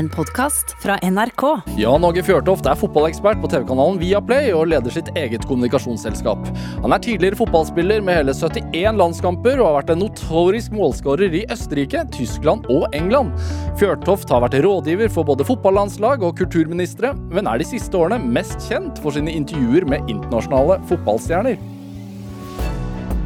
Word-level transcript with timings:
en 0.00 0.08
podkast 0.08 0.72
fra 0.82 0.96
NRK. 1.02 1.42
Jan 1.76 2.04
Åge 2.08 2.22
Fjørtoft 2.24 2.64
er 2.68 2.78
fotballekspert 2.80 3.40
på 3.42 3.50
TV-kanalen 3.52 3.98
Viaplay 4.00 4.48
og 4.56 4.70
leder 4.72 4.94
sitt 4.94 5.10
eget 5.18 5.44
kommunikasjonsselskap. 5.48 6.46
Han 6.80 6.94
er 6.96 7.02
tidligere 7.04 7.36
fotballspiller 7.36 8.00
med 8.04 8.16
hele 8.22 8.34
71 8.36 8.96
landskamper 8.96 9.60
og 9.60 9.68
har 9.68 9.76
vært 9.80 9.92
en 9.92 10.02
notorisk 10.06 10.72
målskårer 10.78 11.36
i 11.42 11.44
Østerrike, 11.52 12.06
Tyskland 12.16 12.64
og 12.72 12.88
England. 12.96 13.36
Fjørtoft 13.80 14.32
har 14.32 14.40
vært 14.46 14.56
rådgiver 14.64 15.12
for 15.12 15.28
både 15.28 15.44
fotballandslag 15.44 16.24
og 16.24 16.38
kulturministre, 16.40 17.12
men 17.28 17.50
er 17.50 17.60
de 17.60 17.68
siste 17.68 18.00
årene 18.00 18.22
mest 18.24 18.70
kjent 18.70 19.02
for 19.04 19.12
sine 19.16 19.36
intervjuer 19.36 19.84
med 19.84 20.08
internasjonale 20.08 20.80
fotballstjerner. 20.88 21.60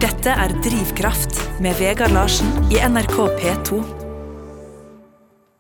Dette 0.03 0.35
er 0.43 0.59
Drivkraft 0.67 1.39
med 1.63 1.79
Vegard 1.79 2.19
Larsen 2.19 2.51
i 2.75 2.83
NRK 2.83 3.21
P2. 3.39 4.04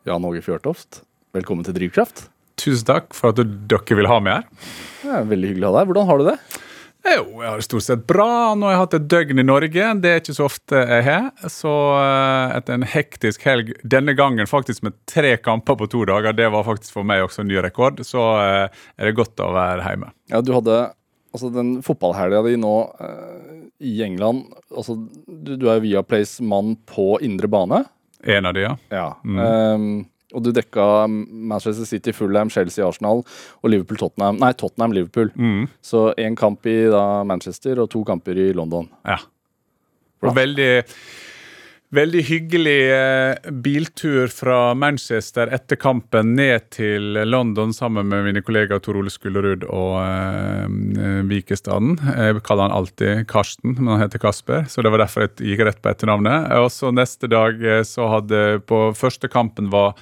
Jan 0.04 0.24
Åge 0.28 0.42
Fjørtoft, 0.44 0.98
velkommen 1.32 1.64
til 1.64 1.72
Drivkraft. 1.78 2.26
Tusen 2.60 2.84
takk 2.84 3.14
for 3.16 3.32
at 3.32 3.38
dere 3.40 3.96
vil 3.96 4.08
ha 4.10 4.18
meg 4.20 4.34
her. 4.36 4.66
Det 5.00 5.12
er 5.16 5.30
veldig 5.30 5.48
hyggelig 5.48 5.64
å 5.64 5.70
ha 5.70 5.78
deg. 5.78 5.86
Hvordan 5.88 6.08
har 6.10 6.20
du 6.20 6.24
det? 6.26 6.34
Jo, 7.04 7.22
jeg 7.40 7.48
har 7.48 7.62
det 7.62 7.64
stort 7.64 7.86
sett 7.86 8.02
bra. 8.08 8.26
Nå 8.52 8.68
har 8.68 8.74
jeg 8.74 8.82
hatt 8.82 8.96
et 8.98 9.06
døgn 9.14 9.40
i 9.40 9.46
Norge. 9.48 9.86
Det 10.04 10.10
er 10.10 10.20
ikke 10.20 10.34
så 10.36 10.44
ofte 10.44 10.82
jeg 10.82 11.06
har. 11.08 11.30
Så 11.52 11.72
eh, 12.02 12.52
etter 12.58 12.76
en 12.76 12.84
hektisk 12.92 13.48
helg, 13.48 13.72
denne 13.80 14.12
gangen 14.18 14.48
faktisk 14.50 14.84
med 14.84 14.98
tre 15.08 15.38
kamper 15.40 15.80
på 15.80 15.88
to 15.96 16.04
dager, 16.12 16.36
det 16.36 16.50
var 16.52 16.68
faktisk 16.68 16.98
for 16.98 17.08
meg 17.08 17.24
også 17.24 17.40
en 17.40 17.48
ny 17.54 17.64
rekord, 17.64 18.04
så 18.04 18.26
eh, 18.42 18.84
er 19.00 19.08
det 19.08 19.16
godt 19.16 19.40
å 19.40 19.54
være 19.56 19.88
hjemme. 19.88 20.12
Ja, 20.32 20.44
du 20.44 20.52
hadde 20.58 20.82
altså 21.32 21.48
den 21.56 21.78
fotballhelga 21.84 22.44
di 22.44 22.58
nå 22.60 22.76
eh, 23.08 23.56
i 23.88 23.96
England 24.04 24.52
altså, 24.68 25.00
Du, 25.26 25.56
du 25.56 25.66
er 25.72 25.80
Viaplays 25.82 26.36
mann 26.44 26.76
på 26.92 27.14
indre 27.24 27.48
bane. 27.48 27.86
En 28.24 28.46
av 28.48 28.54
de, 28.56 28.64
ja. 28.64 28.74
Ja. 28.90 29.06
Um, 29.24 30.06
og 30.34 30.42
du 30.42 30.50
dekka 30.56 31.06
Manchester 31.10 31.86
City, 31.86 32.12
Fulham, 32.16 32.50
Chelsea, 32.50 32.82
Arsenal 32.86 33.20
og 33.22 33.70
Liverpool-Tottenham. 33.70 34.40
Nei, 34.42 34.50
Tottenham-Liverpool. 34.58 35.30
Så 35.84 36.08
én 36.18 36.34
kamp 36.38 36.66
i 36.66 36.78
da, 36.90 37.22
Manchester 37.28 37.78
og 37.84 37.90
to 37.92 38.02
kamper 38.08 38.40
i 38.48 38.52
London. 38.56 38.88
ja. 39.06 39.20
Og 40.24 40.32
veldig, 40.38 40.70
veldig 41.94 42.22
hyggelig 42.26 42.78
eh, 42.92 43.50
biltur 43.64 44.30
fra 44.32 44.74
Manchester 44.78 45.50
etter 45.54 45.78
kampen 45.80 46.34
ned 46.38 46.66
til 46.74 47.20
London 47.28 47.74
sammen 47.74 48.08
med 48.10 48.26
mine 48.26 48.42
kollegaer 48.44 48.82
Tor 48.82 48.98
Ole 49.00 49.12
Skullerud 49.12 49.66
og 49.68 49.96
eh, 50.02 51.22
Vikestaden. 51.30 51.96
Jeg 52.02 52.42
kaller 52.46 52.68
han 52.68 52.76
alltid 52.76 53.24
Karsten, 53.30 53.76
men 53.78 53.94
han 53.94 54.04
heter 54.04 54.22
Kasper, 54.22 54.66
så 54.70 54.84
det 54.84 54.92
var 54.94 55.04
derfor 55.04 55.26
jeg 55.26 55.52
gikk 55.52 55.64
rett 55.68 55.82
på 55.84 55.92
etternavnet. 55.92 56.50
Og 56.62 56.70
så 56.74 56.92
neste 56.94 57.30
dag 57.30 57.62
eh, 57.62 57.82
så 57.86 58.10
hadde 58.16 58.44
på 58.68 58.86
første 58.98 59.30
kampen 59.32 59.70
var 59.74 59.94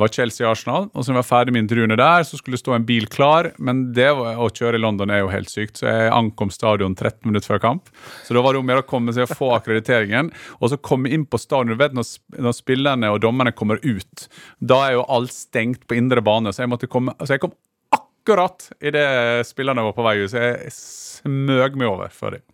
var 0.00 0.12
Chelsea-Arsenal. 0.14 0.88
og 0.92 1.04
Så 1.04 1.10
når 1.10 1.18
jeg 1.18 1.22
var 1.22 1.28
ferdig 1.28 1.54
med 1.54 1.64
intervjuene 1.64 1.98
der, 1.98 2.24
så 2.26 2.38
skulle 2.38 2.56
det 2.56 2.62
stå 2.62 2.74
en 2.76 2.86
bil 2.88 3.08
klar. 3.10 3.50
Men 3.58 3.82
det 3.96 4.08
å 4.14 4.48
kjøre 4.48 4.78
i 4.78 4.82
London 4.82 5.12
er 5.12 5.22
jo 5.22 5.30
helt 5.32 5.52
sykt, 5.52 5.80
så 5.80 5.88
jeg 5.90 6.12
ankom 6.14 6.52
stadion 6.54 6.96
13 6.96 7.28
minutter 7.28 7.52
før 7.52 7.62
kamp. 7.64 7.92
Så 8.26 8.36
da 8.36 8.42
var 8.44 8.54
det 8.54 8.62
om 8.62 8.70
å 8.70 8.74
gjøre 8.74 8.86
å 8.86 8.90
komme 8.90 9.14
seg 9.16 9.26
og 9.26 9.36
få 9.38 9.52
akkrediteringen. 9.58 10.32
Og 10.58 10.72
så 10.72 10.80
komme 10.80 11.12
inn 11.14 11.26
på 11.28 11.40
stadion. 11.42 11.74
Du 11.74 11.82
vet 11.82 11.96
når, 11.96 12.08
når 12.38 12.56
spillerne 12.56 13.12
og 13.14 13.22
dommerne 13.24 13.54
kommer 13.56 13.82
ut, 13.84 14.28
da 14.60 14.82
er 14.88 14.98
jo 14.98 15.06
alt 15.18 15.34
stengt 15.34 15.86
på 15.88 15.98
indre 15.98 16.24
bane. 16.24 16.52
Så 16.54 16.64
jeg 16.64 16.72
måtte 16.72 16.90
komme, 16.90 17.16
så 17.24 17.36
jeg 17.36 17.44
kom 17.44 17.56
akkurat 17.94 18.68
idet 18.84 19.46
spillerne 19.48 19.84
var 19.86 19.94
på 19.96 20.04
vei 20.04 20.18
ut, 20.20 20.30
så 20.32 20.42
jeg 20.42 20.72
smøg 20.74 21.78
meg 21.80 21.88
over 21.88 22.12
for 22.12 22.36
dem. 22.36 22.44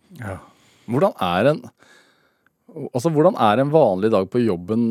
Hvordan 0.85 1.15
er 1.25 1.49
en 1.51 1.63
Altså, 2.73 3.11
hvordan 3.13 3.37
er 3.39 3.61
en 3.61 3.69
vanlig 3.71 4.09
dag 4.11 4.25
på 4.33 4.41
jobben 4.41 4.81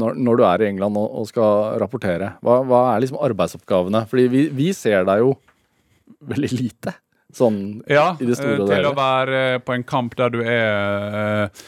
når, 0.00 0.16
når 0.18 0.40
du 0.40 0.42
er 0.48 0.64
i 0.64 0.68
England 0.72 0.98
og, 0.98 1.06
og 1.22 1.28
skal 1.30 1.78
rapportere? 1.80 2.32
Hva, 2.44 2.58
hva 2.66 2.80
er 2.92 3.04
liksom 3.04 3.20
arbeidsoppgavene? 3.22 4.02
Fordi 4.10 4.24
vi, 4.32 4.42
vi 4.52 4.72
ser 4.76 5.06
deg 5.08 5.22
jo 5.22 5.30
veldig 6.28 6.50
lite, 6.58 6.96
sånn 7.34 7.60
Ja, 7.90 8.12
i 8.20 8.26
det 8.28 8.36
store 8.40 8.58
eh, 8.58 8.64
og 8.64 8.68
til 8.68 8.76
hele. 8.76 8.90
å 8.92 8.98
være 8.98 9.38
eh, 9.54 9.60
på 9.64 9.76
en 9.76 9.86
kamp 9.86 10.18
der 10.18 10.34
du 10.34 10.40
er 10.42 11.16
eh, 11.22 11.62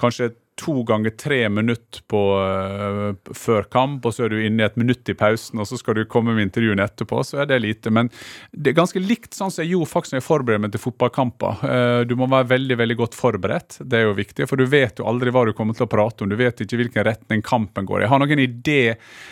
kanskje 0.00 0.30
to 0.62 0.82
ganger 0.88 1.14
tre 1.18 1.40
minutter 1.52 2.04
på, 2.10 2.20
uh, 2.38 3.34
før 3.36 3.66
kamp, 3.72 4.06
og 4.06 4.14
så 4.14 4.26
er 4.26 4.32
du 4.32 4.38
inne 4.40 4.62
i 4.62 4.66
et 4.66 4.78
minutt 4.80 5.08
i 5.10 5.16
pausen, 5.18 5.60
og 5.60 5.68
så 5.68 5.78
skal 5.80 5.98
du 5.98 6.04
komme 6.10 6.36
med 6.36 6.46
intervjuene 6.46 6.86
etterpå, 6.86 7.20
så 7.26 7.42
er 7.42 7.50
det 7.50 7.60
lite. 7.64 7.92
Men 7.94 8.10
det 8.52 8.72
er 8.72 8.78
ganske 8.78 9.02
likt 9.02 9.34
sånn 9.36 9.52
som 9.52 9.64
jeg 9.64 9.74
gjorde 9.74 9.90
faktisk 9.90 10.14
når 10.14 10.22
jeg 10.22 10.28
forbereder 10.28 10.64
meg 10.64 10.74
til 10.76 10.84
fotballkamper. 10.86 11.66
Uh, 11.66 12.00
Du 12.08 12.16
må 12.18 12.28
være 12.30 12.50
veldig 12.54 12.78
veldig 12.78 12.98
godt 13.02 13.18
forberedt, 13.18 13.80
det 13.82 14.00
er 14.00 14.08
jo 14.08 14.16
viktig, 14.18 14.48
for 14.50 14.60
du 14.60 14.66
vet 14.70 15.00
jo 15.00 15.08
aldri 15.10 15.32
hva 15.34 15.44
du 15.48 15.54
kommer 15.56 15.76
til 15.76 15.86
å 15.88 15.92
prate 15.92 16.24
om. 16.24 16.30
Du 16.32 16.38
vet 16.38 16.62
ikke 16.62 16.80
hvilken 16.80 17.06
retning 17.08 17.42
kampen 17.46 17.88
går. 17.88 18.04
Jeg 18.04 18.12
har 18.12 18.22
noen 18.22 18.42
idé, 18.46 18.80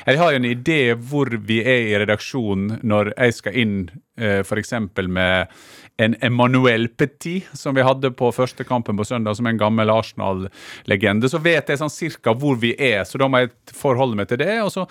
eller 0.05 0.17
jeg 0.17 0.25
har 0.25 0.39
en 0.39 0.51
idé 0.51 0.81
hvor 0.97 1.31
vi 1.47 1.61
er 1.63 1.91
i 1.91 1.99
redaksjonen 2.03 2.81
når 2.87 3.15
jeg 3.17 3.37
skal 3.39 3.59
inn 3.63 3.77
f.eks. 4.21 4.75
med 5.09 5.49
en 6.01 6.17
Emmanuel 6.21 6.89
Petit, 6.89 7.49
som 7.53 7.75
vi 7.77 7.85
hadde 7.85 8.11
på 8.17 8.31
første 8.33 8.65
kampen 8.65 8.97
på 8.97 9.05
søndag, 9.05 9.37
som 9.37 9.47
en 9.47 9.59
gammel 9.61 9.91
Arsenal-legende, 9.93 11.29
så 11.29 11.41
vet 11.45 11.69
jeg 11.69 11.81
sånn 11.81 11.93
cirka 11.93 12.33
hvor 12.33 12.57
vi 12.61 12.73
er, 12.73 13.03
så 13.05 13.21
da 13.21 13.29
må 13.29 13.43
jeg 13.43 13.53
forholde 13.77 14.17
meg 14.17 14.31
til 14.31 14.41
det. 14.41 14.55
og 14.65 14.73
så, 14.73 14.87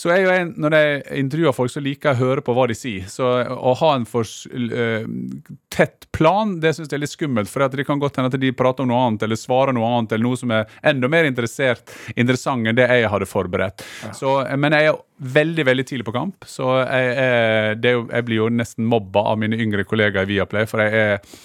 så 0.00 0.14
er 0.14 0.22
jo 0.22 0.30
jeg, 0.32 0.46
Når 0.56 0.76
jeg 0.78 1.02
intervjuer 1.20 1.56
folk, 1.56 1.72
så 1.72 1.82
liker 1.84 2.12
jeg 2.12 2.16
å 2.16 2.28
høre 2.30 2.44
på 2.46 2.56
hva 2.56 2.66
de 2.70 2.76
sier. 2.78 3.04
Så 3.12 3.28
å 3.52 3.74
ha 3.82 3.92
en 3.96 4.06
for 4.08 4.24
uh, 4.24 5.04
tett 5.72 6.08
plan, 6.16 6.56
det 6.60 6.72
syns 6.76 6.88
jeg 6.88 6.96
er 6.96 7.04
litt 7.04 7.12
skummelt, 7.12 7.52
for 7.52 7.66
det 7.68 7.84
kan 7.88 8.00
godt 8.00 8.16
hende 8.16 8.32
at 8.32 8.40
de 8.40 8.54
prater 8.56 8.86
om 8.86 8.92
noe 8.92 9.02
annet, 9.10 9.26
eller 9.26 9.40
svarer 9.40 9.76
noe 9.76 9.90
annet, 9.92 10.16
eller 10.16 10.28
noe 10.30 10.40
som 10.40 10.54
er 10.56 10.72
enda 10.86 11.10
mer 11.12 11.28
interessant 11.28 11.92
enn 12.16 12.76
det 12.78 12.88
jeg 12.88 13.12
hadde 13.12 13.28
forberedt. 13.28 13.84
Så, 14.16 14.38
men 14.56 14.72
jeg 14.72 14.88
er 14.88 15.02
veldig 15.16 15.64
veldig 15.64 15.84
tidlig 15.88 16.06
på 16.06 16.14
kamp, 16.16 16.44
så 16.48 16.80
jeg, 16.82 17.12
jeg, 17.16 17.92
jo, 17.96 18.06
jeg 18.10 18.26
blir 18.28 18.40
jo 18.42 18.48
nesten 18.52 18.88
mobba 18.88 19.22
av 19.32 19.38
mine 19.40 19.58
yngre 19.62 19.86
kollegaer 19.88 20.28
i 20.28 20.34
Viaplay, 20.34 20.68
for 20.68 20.84
jeg 20.84 20.92
er 21.00 21.36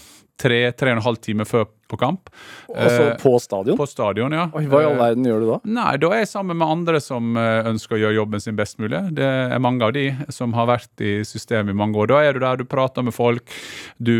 tre, 0.42 0.64
tre 0.74 0.92
og 0.96 1.00
en 1.00 1.06
halv 1.06 1.22
time 1.24 1.46
før 1.48 1.70
på 1.92 1.98
kamp. 2.00 2.30
Også 2.72 3.02
Eh, 3.10 3.18
på 3.20 3.34
stadion? 3.44 3.76
på 3.76 3.86
stadion, 3.90 4.32
ja. 4.32 4.46
Oi, 4.56 4.62
hva 4.72 4.80
i 4.80 4.86
all 4.88 4.96
verden 5.00 5.26
gjør 5.28 5.42
du 5.44 5.48
da? 5.50 5.58
Nei, 5.76 5.98
da 6.00 6.12
er 6.16 6.22
jeg 6.22 6.30
sammen 6.32 6.56
med 6.62 6.70
andre 6.72 7.02
som 7.04 7.36
eh, 7.36 7.68
ønsker 7.68 7.98
å 7.98 8.00
gjøre 8.00 8.16
jobben 8.16 8.40
sin 8.44 8.56
best 8.56 8.78
mulig. 8.80 9.02
Det 9.18 9.26
er 9.28 9.60
mange 9.60 9.84
av 9.84 9.92
de 9.98 10.06
som 10.32 10.54
har 10.56 10.70
vært 10.70 11.04
i 11.04 11.18
systemet 11.28 11.76
i 11.76 11.80
mange 11.82 12.00
år. 12.00 12.08
Da 12.14 12.22
er 12.30 12.38
du 12.38 12.40
der, 12.46 12.62
du 12.62 12.64
prater 12.72 13.04
med 13.04 13.14
folk, 13.18 13.44
du, 14.00 14.16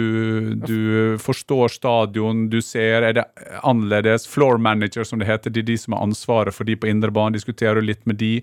du 0.68 1.16
forstår 1.24 1.72
stadion, 1.78 2.50
du 2.52 2.60
ser 2.62 3.08
er 3.08 3.16
det 3.22 3.26
annerledes. 3.64 4.28
Floor 4.28 4.60
manager, 4.60 5.08
som 5.08 5.24
det 5.24 5.30
heter, 5.32 5.54
det 5.56 5.64
er 5.64 5.70
de 5.72 5.78
som 5.80 5.96
har 5.96 6.04
ansvaret 6.10 6.54
for 6.54 6.68
de 6.68 6.76
på 6.76 6.92
indre 6.92 7.12
bane, 7.16 7.38
diskuterer 7.40 7.80
du 7.80 7.88
litt 7.88 8.04
med 8.10 8.20
de. 8.20 8.34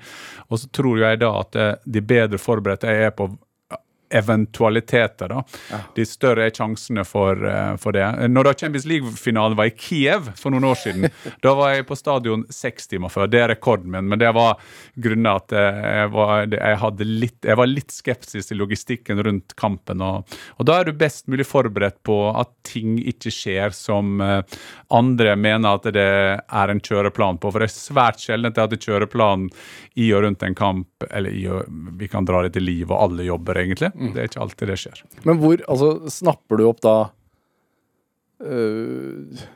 Og 0.48 0.62
så 0.64 0.72
tror 0.72 1.04
jeg 1.04 1.20
da 1.20 1.34
at 1.42 1.60
eh, 1.60 1.74
de 1.84 2.00
bedre 2.00 2.40
forberedte 2.40 2.88
jeg 2.88 3.10
er 3.10 3.14
på 3.20 3.28
eventualiteter, 4.10 5.28
da. 5.28 5.42
De 5.94 6.06
større 6.06 6.46
er 6.48 6.54
sjansene 6.54 7.04
for, 7.06 7.38
eh, 7.46 7.76
for 7.76 7.92
det. 7.92 8.06
Når 8.28 8.48
da 8.48 8.54
Champions 8.54 8.86
League-finalen 8.88 9.56
var 9.56 9.70
i 9.70 9.74
Kiev 9.76 10.30
for 10.36 10.54
noen 10.54 10.64
år 10.70 10.78
siden, 10.80 11.08
da 11.44 11.54
var 11.58 11.74
jeg 11.74 11.86
på 11.88 11.98
stadion 11.98 12.44
seks 12.52 12.88
timer 12.88 13.12
før. 13.12 13.28
Det 13.30 13.42
er 13.42 13.52
rekorden 13.54 13.90
min, 13.92 14.08
men 14.08 14.20
det 14.20 14.32
var 14.36 14.58
grunnet 14.96 15.44
at 15.44 15.56
eh, 15.56 15.80
jeg 16.00 16.12
var, 16.14 16.46
jeg 16.56 17.08
litt, 17.08 17.38
jeg 17.44 17.60
var 17.60 17.70
litt 17.70 17.94
skepsis 17.94 18.50
til 18.50 18.62
logistikken 18.62 19.22
rundt 19.24 19.56
kampen. 19.58 20.02
Og, 20.04 20.38
og 20.56 20.68
da 20.68 20.80
er 20.80 20.88
du 20.88 20.96
best 20.98 21.28
mulig 21.28 21.46
forberedt 21.48 22.00
på 22.06 22.18
at 22.32 22.52
ting 22.68 22.98
ikke 23.00 23.32
skjer 23.32 23.74
som 23.76 24.20
eh, 24.24 24.40
andre 24.94 25.36
mener 25.36 25.78
at 25.78 25.88
det 25.94 26.08
er 26.38 26.72
en 26.72 26.80
kjøreplan 26.80 27.40
på. 27.40 27.52
For 27.52 27.62
det 27.62 27.68
er 27.70 27.76
svært 27.76 28.22
sjelden 28.22 28.50
at 28.50 28.58
jeg 28.58 28.68
hadde 28.68 28.82
kjøreplan 28.84 29.48
i 29.98 30.10
og 30.14 30.24
rundt 30.24 30.44
en 30.46 30.56
kamp, 30.58 31.06
eller 31.10 31.34
i 31.34 31.44
og, 31.50 31.64
vi 31.98 32.08
kan 32.10 32.26
dra 32.28 32.42
det 32.44 32.54
til 32.56 32.66
liv, 32.68 32.88
og 32.90 33.08
alle 33.08 33.26
jobber 33.28 33.60
egentlig. 33.62 33.90
Det 33.98 34.22
er 34.22 34.30
ikke 34.30 34.42
alltid 34.46 34.72
det 34.72 34.80
skjer. 34.80 35.04
Men 35.26 35.38
hvor 35.42 35.62
Altså, 35.68 35.92
snapper 36.12 36.60
du 36.60 36.66
opp 36.68 36.82
da 36.84 36.96
uh, 38.44 39.46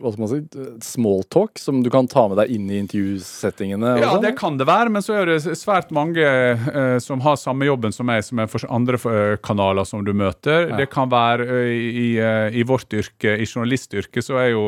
Hva 0.00 0.10
skal 0.10 0.22
man 0.24 0.30
si? 0.32 0.40
Smalltalk 0.84 1.60
som 1.62 1.78
du 1.84 1.90
kan 1.92 2.08
ta 2.10 2.26
med 2.30 2.40
deg 2.40 2.50
inn 2.56 2.66
i 2.72 2.80
intervjusettingene? 2.82 3.94
Ja, 4.02 4.10
sånn? 4.16 4.24
det 4.26 4.34
kan 4.40 4.58
det 4.58 4.66
være, 4.68 4.90
men 4.92 5.04
så 5.06 5.20
er 5.20 5.30
det 5.30 5.38
svært 5.60 5.94
mange 5.94 6.24
uh, 6.24 6.98
som 7.02 7.22
har 7.24 7.38
samme 7.40 7.68
jobben 7.68 7.94
som 7.94 8.10
meg, 8.10 8.24
som 8.26 8.42
er 8.42 8.50
for 8.50 8.66
andre 8.74 8.98
eh, 8.98 9.36
kanaler 9.44 9.86
som 9.88 10.02
du 10.04 10.12
møter. 10.16 10.74
Det 10.74 10.88
kan 10.92 11.12
være 11.14 11.46
uh, 11.46 11.70
i, 11.70 12.08
uh, 12.18 12.48
i 12.50 12.66
vårt 12.66 12.92
yrke, 12.92 13.38
i 13.38 13.46
journalistyrket, 13.46 14.26
så 14.26 14.42
er 14.42 14.50
jo 14.52 14.66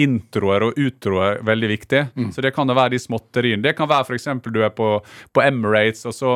introer 0.00 0.64
og 0.66 0.78
utroer 0.80 1.38
veldig 1.46 1.68
viktig. 1.70 2.00
Så 2.34 2.42
det 2.42 2.50
kan 2.56 2.66
da 2.66 2.74
være 2.74 2.94
de 2.96 2.98
småtteriene. 3.02 3.62
Det 3.62 3.76
kan 3.78 3.88
være 3.90 4.08
f.eks. 4.08 4.26
du 4.50 4.60
er 4.64 4.72
på, 4.74 4.88
på 5.32 5.42
Emirates, 5.44 6.04
og 6.10 6.14
så 6.16 6.32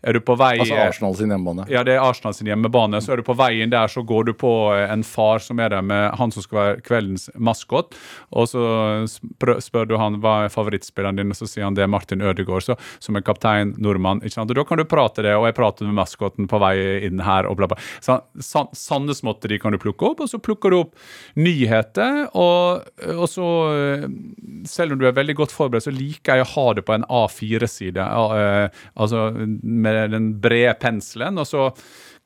er 0.00 0.16
du 0.16 0.20
på 0.24 0.36
vei 0.40 0.52
Altså 0.60 0.76
Arsenal 0.78 1.16
sin 1.18 1.32
hjemmebane. 1.32 1.66
Ja, 1.72 1.82
det 1.86 1.96
er 1.96 2.04
Arsenal 2.04 2.34
sin 2.36 2.48
hjemmebane. 2.48 3.00
Så 3.02 3.12
er 3.12 3.20
du 3.20 3.24
på 3.26 3.34
veien 3.38 3.72
der, 3.72 3.90
så 3.90 4.04
går 4.06 4.30
du 4.30 4.32
på 4.38 4.52
en 4.78 5.02
far 5.06 5.42
som 5.42 5.60
er 5.60 5.72
der 5.74 5.82
med 5.84 6.14
han 6.20 6.32
som 6.34 6.44
skal 6.44 6.60
være 6.60 6.84
kveldens 6.86 7.28
maskot. 7.34 7.96
Og 8.30 8.48
så 8.52 8.62
spør, 9.08 9.88
du 9.90 9.96
han 10.00 10.20
hva 10.22 10.44
er 10.46 10.52
favorittspilleren 10.52 11.18
din, 11.18 11.32
og 11.34 11.38
så 11.38 11.48
sier 11.50 11.66
han 11.66 11.76
det 11.76 11.84
er 11.84 11.90
Martin 11.90 12.22
Ødegaard, 12.22 12.64
så, 12.66 12.76
som 13.02 13.18
er 13.18 13.24
kaptein, 13.26 13.74
nordmann. 13.82 14.22
ikke 14.22 14.36
sant? 14.38 14.52
Og 14.52 14.60
Da 14.60 14.64
kan 14.68 14.80
du 14.80 14.86
prate 14.88 15.24
det, 15.26 15.34
og 15.36 15.48
jeg 15.48 15.58
prater 15.58 15.88
med 15.88 15.98
maskoten 15.98 16.48
på 16.50 16.60
vei 16.62 16.74
inn 17.08 17.22
her, 17.26 17.48
og 17.50 17.58
bla, 17.60 17.70
bla. 17.70 17.80
Så, 18.04 18.20
san, 18.44 18.70
sanne 18.76 19.16
småtteri 19.16 19.58
kan 19.60 19.74
du 19.74 19.80
plukke 19.82 20.12
opp, 20.12 20.22
og 20.24 20.30
så 20.30 20.40
plukker 20.42 20.70
du 20.70 20.80
opp 20.84 20.94
nyheter. 21.40 22.28
og 22.34 22.86
og 23.14 23.26
så, 23.30 23.46
eh, 23.74 24.04
selv 24.68 24.92
om 24.94 25.00
du 25.00 25.06
er 25.08 25.16
veldig 25.16 25.36
godt 25.38 25.54
forberedt, 25.54 25.86
så 25.86 25.94
liker 25.94 26.36
jeg 26.40 26.46
å 26.46 26.50
ha 26.54 26.66
det 26.76 26.84
på 26.88 26.94
en 26.96 27.06
A4-side. 27.08 28.04
eh, 28.36 28.68
Altså 28.96 29.30
med 29.62 30.10
den 30.12 30.34
brede 30.40 30.74
penselen, 30.80 31.38
og 31.38 31.46
så 31.46 31.70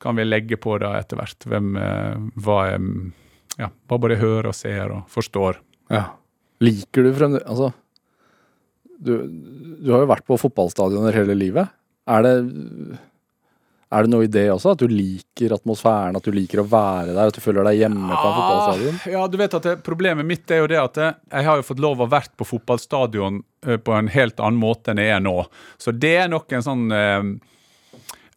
kan 0.01 0.17
vi 0.17 0.25
legge 0.27 0.59
på 0.61 0.79
da 0.83 0.97
etter 0.99 1.17
hvert 1.21 1.47
hvem, 1.49 1.77
eh, 1.77 2.17
hva 2.45 2.59
ja, 3.59 3.69
hva 3.89 3.99
både 4.03 4.19
hører 4.19 4.51
og 4.51 4.55
ser 4.59 4.91
og 4.91 5.09
forstår. 5.13 5.61
Ja. 5.95 6.09
Liker 6.65 7.05
du 7.05 7.13
fremdeles 7.15 7.47
Altså, 7.47 7.73
du, 9.05 9.13
du 9.85 9.91
har 9.93 10.05
jo 10.05 10.11
vært 10.11 10.27
på 10.27 10.39
fotballstadioner 10.41 11.15
hele 11.15 11.37
livet. 11.37 11.71
Er 12.09 12.25
det, 12.25 12.35
er 13.91 14.07
det 14.07 14.13
noe 14.13 14.27
i 14.27 14.31
det 14.31 14.47
også? 14.53 14.75
At 14.75 14.83
du 14.83 14.91
liker 14.91 15.55
atmosfæren, 15.57 16.17
at 16.19 16.27
du 16.27 16.35
liker 16.35 16.63
å 16.63 16.67
være 16.69 17.13
der, 17.13 17.31
at 17.31 17.37
du 17.37 17.43
føler 17.45 17.67
deg 17.69 17.83
hjemme 17.83 18.09
på 18.11 18.29
en 18.29 18.37
fotballstadion? 18.39 19.01
Ah, 19.01 19.09
ja, 19.15 19.25
du 19.29 19.37
vet 19.41 19.57
at 19.59 19.69
det, 19.69 19.75
Problemet 19.87 20.29
mitt 20.29 20.55
er 20.55 20.63
jo 20.63 20.71
det 20.71 20.81
at 20.81 21.01
jeg, 21.01 21.17
jeg 21.31 21.49
har 21.49 21.61
jo 21.61 21.67
fått 21.69 21.83
lov 21.85 22.03
å 22.03 22.11
vært 22.11 22.33
på 22.41 22.49
fotballstadion 22.49 23.43
eh, 23.67 23.79
på 23.79 23.97
en 23.97 24.11
helt 24.15 24.41
annen 24.41 24.61
måte 24.61 24.95
enn 24.95 25.03
jeg 25.03 25.15
er 25.17 25.25
nå. 25.25 25.37
Så 25.79 25.95
det 25.95 26.15
er 26.25 26.33
nok 26.33 26.53
en 26.57 26.67
sånn 26.67 26.87
eh, 26.95 27.21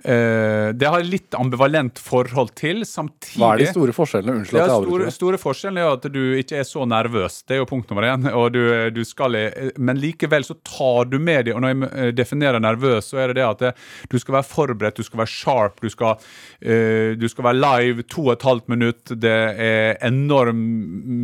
eh, 0.04 0.70
Det 0.74 0.88
har 0.88 1.04
litt 1.04 1.36
ambivalent 1.38 2.00
forhold 2.00 2.54
til. 2.58 2.84
Samtidig 2.86 3.42
Hva 3.42 3.54
er 3.56 3.64
de 3.64 3.70
store 3.72 3.96
forskjellene? 3.96 4.42
Unnskyld 4.42 4.60
at 4.60 4.64
jeg 4.64 4.72
store, 4.72 4.92
avbryter. 4.92 5.16
store 5.16 5.40
forskjellen 5.42 5.82
er 5.82 5.90
at 5.92 6.08
du 6.14 6.22
ikke 6.38 6.60
er 6.62 6.68
så 6.68 6.86
nervøs. 6.90 7.40
Det 7.48 7.58
er 7.58 7.62
jo 7.62 7.70
punkt 7.70 7.92
nummer 7.92 8.08
én. 8.08 8.28
Og 8.32 8.52
du, 8.56 8.62
du 8.94 9.02
skal, 9.08 9.38
men 9.78 10.02
likevel 10.02 10.46
så 10.48 10.58
tar 10.68 11.10
du 11.12 11.18
med 11.20 11.48
det. 11.48 11.56
Og 11.56 11.64
når 11.64 11.74
jeg 11.74 11.90
eh, 11.90 12.12
definerer 12.18 12.64
nervøs, 12.64 13.12
så 13.12 13.22
er 13.24 13.34
det 13.34 13.40
det 13.42 13.48
at 13.48 13.64
det, 13.66 13.74
du 14.12 14.18
skal 14.22 14.38
være 14.40 14.50
forberedt, 14.52 15.02
du 15.02 15.08
skal 15.08 15.24
være 15.24 15.34
sharp, 15.34 15.82
du 15.82 15.90
skal, 15.92 16.18
uh, 16.18 17.12
du 17.18 17.28
skal 17.30 17.46
være 17.50 17.60
live 17.60 18.06
to 18.10 18.28
og 18.28 18.34
et 18.36 18.48
halvt 18.48 18.72
minutt. 18.72 19.14
Det 19.18 19.36
er 19.68 19.98
enorm 20.06 20.62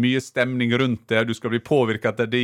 mye 0.03 0.21
stemning 0.23 0.73
rundt 0.79 1.07
det. 1.11 1.25
Du 1.29 1.33
skal 1.37 1.53
bli 1.53 1.61
påvirket 1.63 2.13
etter 2.13 2.29
de. 2.31 2.43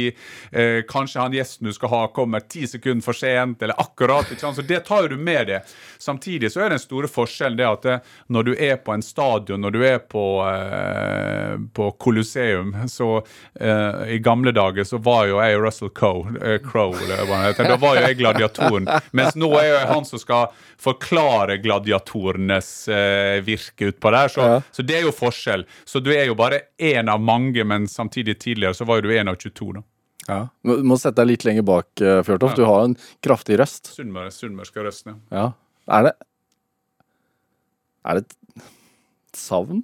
Uh, 0.53 0.81
kanskje 0.89 1.21
han 1.21 1.35
gjesten 1.35 1.69
du 1.69 1.75
skal 1.75 1.93
ha, 1.93 2.01
kommer 2.15 2.45
ti 2.45 2.67
sekunder 2.69 3.05
for 3.05 3.17
sent, 3.17 3.61
eller 3.63 3.79
akkurat. 3.79 4.29
Så 4.39 4.65
det 4.65 4.83
tar 4.87 5.09
du 5.11 5.17
med 5.17 5.47
det. 5.51 5.61
Samtidig 5.99 6.18
så 6.51 6.61
er 6.65 6.69
den 6.69 6.79
store 6.79 7.07
forskjellen 7.07 7.57
det 7.57 7.65
at 7.67 7.81
det, 7.87 7.95
når 8.29 8.43
du 8.43 8.51
er 8.55 8.75
på 8.77 8.93
en 8.93 9.01
stadion, 9.01 9.61
når 9.61 9.71
du 9.71 9.83
er 9.85 9.99
på, 9.99 10.23
eh, 10.47 11.55
på 11.73 11.91
Colosseum, 11.99 12.73
så 12.89 13.09
eh, 13.59 14.15
i 14.15 14.19
gamle 14.23 14.51
dager 14.55 14.83
så 14.87 14.97
var 15.03 15.27
jo 15.27 15.39
jeg 15.41 15.59
Russell 15.61 15.89
Crowe, 15.89 16.33
eh, 16.41 16.57
Crow. 16.63 16.93
Da 16.93 17.77
var 17.77 17.95
jo 17.99 18.01
jeg 18.07 18.17
gladiatoren. 18.19 18.87
Mens 19.11 19.35
nå 19.39 19.51
er 19.59 19.69
jeg 19.73 19.87
han 19.89 20.05
som 20.05 20.19
skal 20.21 20.47
forklare 20.79 21.57
gladiatorenes 21.63 22.87
eh, 22.87 23.39
virke 23.45 23.91
utpå 23.93 24.11
der. 24.11 24.27
Så, 24.27 24.39
Ja. 24.49 24.61
så 24.71 24.83
det 24.85 24.95
er 24.99 25.01
jo 25.07 25.11
forskjell. 25.15 25.65
Så 25.85 25.99
du 26.03 26.11
er 26.15 26.25
jo 26.29 26.35
bare 26.35 26.61
én 26.79 27.09
av 27.11 27.19
mange, 27.21 27.63
men 27.67 27.87
samtidig 27.87 28.39
tidligere 28.39 28.73
så 28.77 28.85
var 28.87 28.99
jo 29.01 29.09
du 29.09 29.13
én 29.15 29.29
av 29.29 29.35
22. 29.35 29.73
da. 29.73 29.83
Ja. 30.29 30.39
Må 30.63 30.75
må 30.85 30.97
sette 30.99 31.15
deg 31.23 31.31
litt 31.31 31.43
lenger 31.47 31.63
bak, 31.65 31.87
Fjørtoft. 31.97 32.53
Ja. 32.53 32.61
Du 32.61 32.65
har 32.69 32.83
en 32.85 32.95
kraftig 33.25 33.57
røst. 33.57 33.89
Sunnmørske 33.95 34.83
røsten, 34.85 35.15
ja. 35.31 35.37
Ja. 35.39 35.47
Er 35.89 36.09
det 36.09 36.13
Er 38.05 38.19
det 38.19 38.25
et 38.25 38.65
savn? 39.37 39.83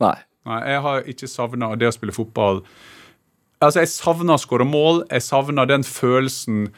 Nei. 0.00 0.16
Nei, 0.48 0.60
jeg 0.64 0.80
har 0.80 1.08
ikke 1.12 1.28
savna 1.28 1.74
det 1.76 1.90
å 1.90 1.92
spille 1.92 2.14
fotball. 2.16 2.62
Altså, 3.60 3.82
Jeg 3.82 3.90
savna 3.92 4.38
å 4.38 4.40
skåre 4.40 4.64
mål. 4.64 5.02
Jeg 5.10 5.26
savna 5.26 5.66
den 5.68 5.84
følelsen 5.84 6.70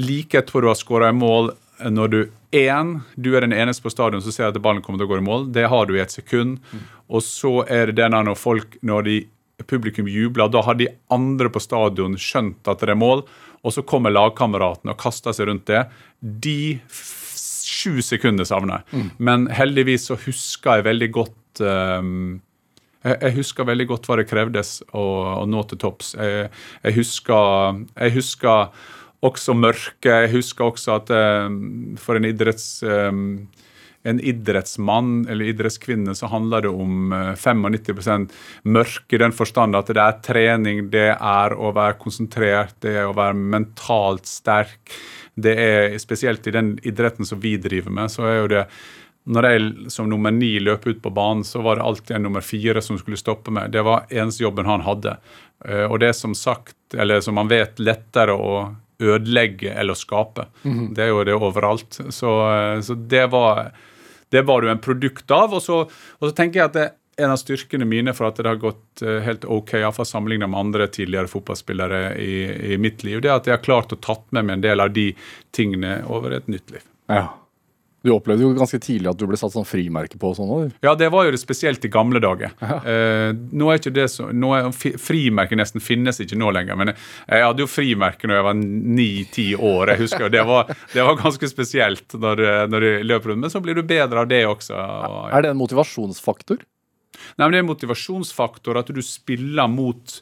like 0.00 0.40
etterpå 0.40 0.64
du 0.64 0.66
har 0.66 0.78
skåra 0.78 1.12
mål, 1.14 1.52
når 1.78 2.10
du 2.10 2.18
én, 2.54 2.96
du 3.14 3.34
er 3.36 3.44
den 3.44 3.54
eneste 3.54 3.84
på 3.84 3.92
stadion 3.92 4.22
som 4.22 4.34
ser 4.34 4.48
at 4.48 4.58
ballen 4.62 4.82
kommer 4.82 4.98
til 4.98 5.06
å 5.08 5.12
gå 5.12 5.20
i 5.20 5.26
mål. 5.26 5.46
Det 5.54 5.68
har 5.70 5.86
du 5.86 5.94
i 5.94 6.02
et 6.02 6.14
sekund. 6.14 6.58
Og 7.06 7.22
så 7.22 7.60
er 7.70 7.90
det 7.90 8.00
denne 8.02 8.22
når 8.26 8.38
folk, 8.40 8.78
når 8.82 9.06
de, 9.08 9.16
publikum 9.70 10.08
jubler, 10.10 10.50
da 10.50 10.64
har 10.66 10.74
de 10.78 10.88
andre 11.14 11.50
på 11.52 11.62
stadion 11.62 12.16
skjønt 12.18 12.66
at 12.70 12.82
det 12.82 12.90
er 12.90 12.98
mål, 12.98 13.22
og 13.64 13.74
så 13.74 13.84
kommer 13.88 14.12
lagkameratene 14.12 14.92
og 14.92 15.00
kaster 15.00 15.34
seg 15.36 15.48
rundt 15.48 15.66
det. 15.70 15.86
De 16.20 16.76
sju 16.84 18.02
sekunder 18.04 18.46
savner 18.48 18.82
jeg. 18.82 19.06
Men 19.18 19.48
heldigvis 19.52 20.10
så 20.10 20.18
husker 20.20 20.78
jeg 20.80 20.88
veldig 20.90 21.08
godt 21.16 21.64
um, 21.64 22.42
jeg, 23.04 23.16
jeg 23.20 23.36
husker 23.38 23.68
veldig 23.68 23.86
godt 23.90 24.08
hva 24.08 24.18
det 24.20 24.28
krevdes 24.30 24.76
å, 24.92 25.04
å 25.42 25.44
nå 25.48 25.64
til 25.68 25.80
topps. 25.80 26.14
Jeg, 26.16 26.48
jeg, 26.84 26.96
husker, 26.98 27.82
jeg 27.98 28.14
husker 28.16 28.70
også 29.24 29.56
mørket. 29.56 30.12
Jeg 30.26 30.32
husker 30.38 30.70
også 30.70 30.98
at 31.00 31.12
eh, 31.14 31.60
for 32.00 32.20
en 32.20 32.28
idretts... 32.28 32.68
eh, 32.84 33.12
en 34.04 34.18
idrettsmann 34.20 35.26
eller 35.32 35.48
idrettskvinne 35.48 36.12
så 36.14 36.28
handler 36.28 36.66
det 36.66 36.72
om 36.72 37.12
eh, 37.12 37.30
95 37.40 38.26
mørke 38.68 39.16
i 39.16 39.20
den 39.22 39.32
forstand 39.32 39.76
at 39.78 39.88
det 39.92 40.02
er 40.02 40.18
trening, 40.26 40.82
det 40.92 41.06
er 41.16 41.54
å 41.56 41.70
være 41.76 41.96
konsentrert, 42.02 42.74
det 42.84 42.96
er 43.00 43.08
å 43.08 43.16
være 43.16 43.34
mentalt 43.34 44.26
sterk. 44.28 44.92
Det 45.34 45.54
er 45.58 45.96
spesielt 45.98 46.46
i 46.46 46.52
den 46.54 46.74
idretten 46.86 47.24
som 47.26 47.40
vi 47.40 47.56
driver 47.56 47.90
med, 47.96 48.12
så 48.12 48.28
er 48.28 48.36
jo 48.42 48.52
det 48.52 48.66
når 49.24 49.46
jeg 49.48 49.90
som 49.94 50.08
nummer 50.12 50.30
ni 50.36 50.58
løp 50.60 50.84
ut 50.84 50.98
på 51.00 51.08
banen, 51.16 51.40
så 51.48 51.62
var 51.64 51.78
det 51.80 51.86
alltid 51.88 52.16
en 52.18 52.26
nummer 52.28 52.44
fire 52.44 52.82
som 52.84 52.98
skulle 53.00 53.16
stoppe 53.16 53.48
meg. 53.56 53.70
Det 53.72 53.80
var 53.86 54.04
eneste 54.12 54.44
jobben 54.44 54.68
han 54.68 54.84
hadde. 54.84 55.14
Eh, 55.64 55.86
Og 55.88 55.96
det 56.02 56.10
er 56.10 56.18
som 56.18 56.34
sagt, 56.36 56.76
eller 56.92 57.22
som 57.24 57.34
man 57.40 57.48
vet, 57.48 57.80
lettere 57.80 58.36
å 58.36 58.74
ødelegge 59.00 59.72
eller 59.72 59.96
å 59.96 59.98
skape. 59.98 60.44
Det 60.94 61.02
er 61.06 61.08
jo 61.08 61.24
det 61.24 61.34
overalt. 61.40 61.96
Så, 62.12 62.34
eh, 62.52 62.80
så 62.84 62.94
det 62.94 63.24
var 63.32 63.72
det 64.32 64.44
var 64.48 64.62
du 64.62 64.70
en 64.70 64.82
produkt 64.82 65.30
av. 65.34 65.56
Og 65.56 65.62
så, 65.62 65.80
og 65.88 66.28
så 66.28 66.34
tenker 66.36 66.60
jeg 66.60 66.70
at 66.70 66.78
det, 66.78 66.86
en 67.16 67.30
av 67.30 67.38
styrkene 67.38 67.86
mine 67.86 68.14
for 68.16 68.28
at 68.28 68.40
det 68.40 68.48
har 68.48 68.58
gått 68.62 69.02
eh, 69.04 69.20
helt 69.22 69.44
ok, 69.44 69.76
iallfall 69.78 70.08
sammenlignet 70.08 70.50
med 70.50 70.60
andre 70.60 70.88
tidligere 70.90 71.30
fotballspillere 71.30 72.02
i, 72.18 72.34
i 72.74 72.78
mitt 72.80 73.04
liv, 73.06 73.20
det 73.22 73.30
er 73.30 73.38
at 73.38 73.46
jeg 73.48 73.58
har 73.58 73.64
klart 73.64 73.94
å 73.94 74.00
tatt 74.02 74.26
med 74.34 74.48
meg 74.48 74.58
en 74.58 74.66
del 74.66 74.82
av 74.82 74.90
de 74.94 75.12
tingene 75.54 76.00
over 76.10 76.34
et 76.34 76.50
nytt 76.50 76.74
liv. 76.74 76.82
Ja. 77.12 77.28
Du 78.04 78.10
opplevde 78.12 78.44
jo 78.44 78.50
ganske 78.52 78.76
tidlig 78.84 79.08
at 79.08 79.16
du 79.16 79.24
ble 79.28 79.38
satt 79.40 79.54
sånn 79.54 79.64
frimerke 79.64 80.18
på 80.20 80.34
og 80.34 80.36
sånn 80.36 80.50
òg. 80.52 80.74
Ja, 80.84 80.92
det 80.98 81.08
var 81.14 81.24
jo 81.24 81.32
det 81.32 81.40
spesielt 81.40 81.84
i 81.88 81.90
gamle 81.92 82.20
dager. 82.20 82.52
Eh, 82.84 83.30
nå 83.32 83.70
er 83.72 83.80
ikke 83.80 83.94
det 83.96 84.06
så, 84.12 84.26
nå 84.28 84.50
er, 84.52 84.68
Frimerke 85.00 85.56
nesten 85.56 85.80
finnes 85.80 86.20
ikke 86.20 86.36
nå 86.36 86.50
lenger. 86.52 86.76
Men 86.76 86.92
jeg, 86.92 86.98
jeg 87.32 87.46
hadde 87.46 87.64
jo 87.64 87.70
frimerke 87.70 88.28
når 88.28 88.36
jeg 88.38 88.46
var 88.50 88.60
ni-ti 88.60 89.46
år. 89.56 89.94
Jeg 89.94 90.02
husker 90.04 90.28
det 90.34 90.44
var, 90.44 90.68
det 90.92 91.06
var 91.08 91.16
ganske 91.22 91.48
spesielt 91.48 92.16
når, 92.20 92.44
når 92.68 92.84
du 92.84 92.90
løp 93.08 93.30
rundt. 93.30 93.46
Men 93.46 93.54
så 93.54 93.64
blir 93.64 93.80
du 93.80 93.86
bedre 93.88 94.20
av 94.24 94.28
det 94.28 94.42
også. 94.50 94.76
Og, 94.76 95.20
Er 95.32 95.46
det 95.46 95.54
en 95.54 95.60
motivasjonsfaktor? 95.62 96.60
Nei, 97.38 97.46
men 97.46 97.54
Det 97.54 97.60
er 97.62 97.64
en 97.64 97.72
motivasjonsfaktor 97.72 98.82
at 98.82 98.92
du 98.92 99.00
spiller 99.06 99.70
mot 99.70 100.18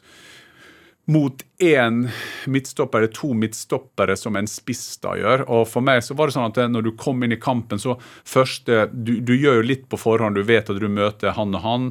mot 1.05 1.41
én 1.59 2.09
midtstopper 2.47 2.97
eller 2.97 3.11
to 3.11 3.33
midtstoppere 3.35 4.15
som 4.17 4.37
en 4.39 4.47
spiss 4.47 4.97
da 5.03 5.17
gjør. 5.19 5.43
Og 5.51 5.65
For 5.67 5.83
meg 5.83 6.03
så 6.05 6.15
var 6.15 6.29
det 6.29 6.37
sånn 6.37 6.47
at 6.47 6.59
når 6.71 6.85
du 6.85 6.91
kom 6.99 7.23
inn 7.25 7.35
i 7.35 7.39
kampen, 7.39 7.79
så 7.79 7.97
først 8.23 8.71
Du, 8.93 9.19
du 9.19 9.33
gjør 9.35 9.59
jo 9.59 9.67
litt 9.67 9.89
på 9.91 9.99
forhånd, 9.99 10.35
du 10.35 10.47
vet 10.47 10.69
at 10.69 10.79
du 10.79 10.87
møter 10.87 11.35
han 11.35 11.55
og 11.55 11.63
han. 11.63 11.89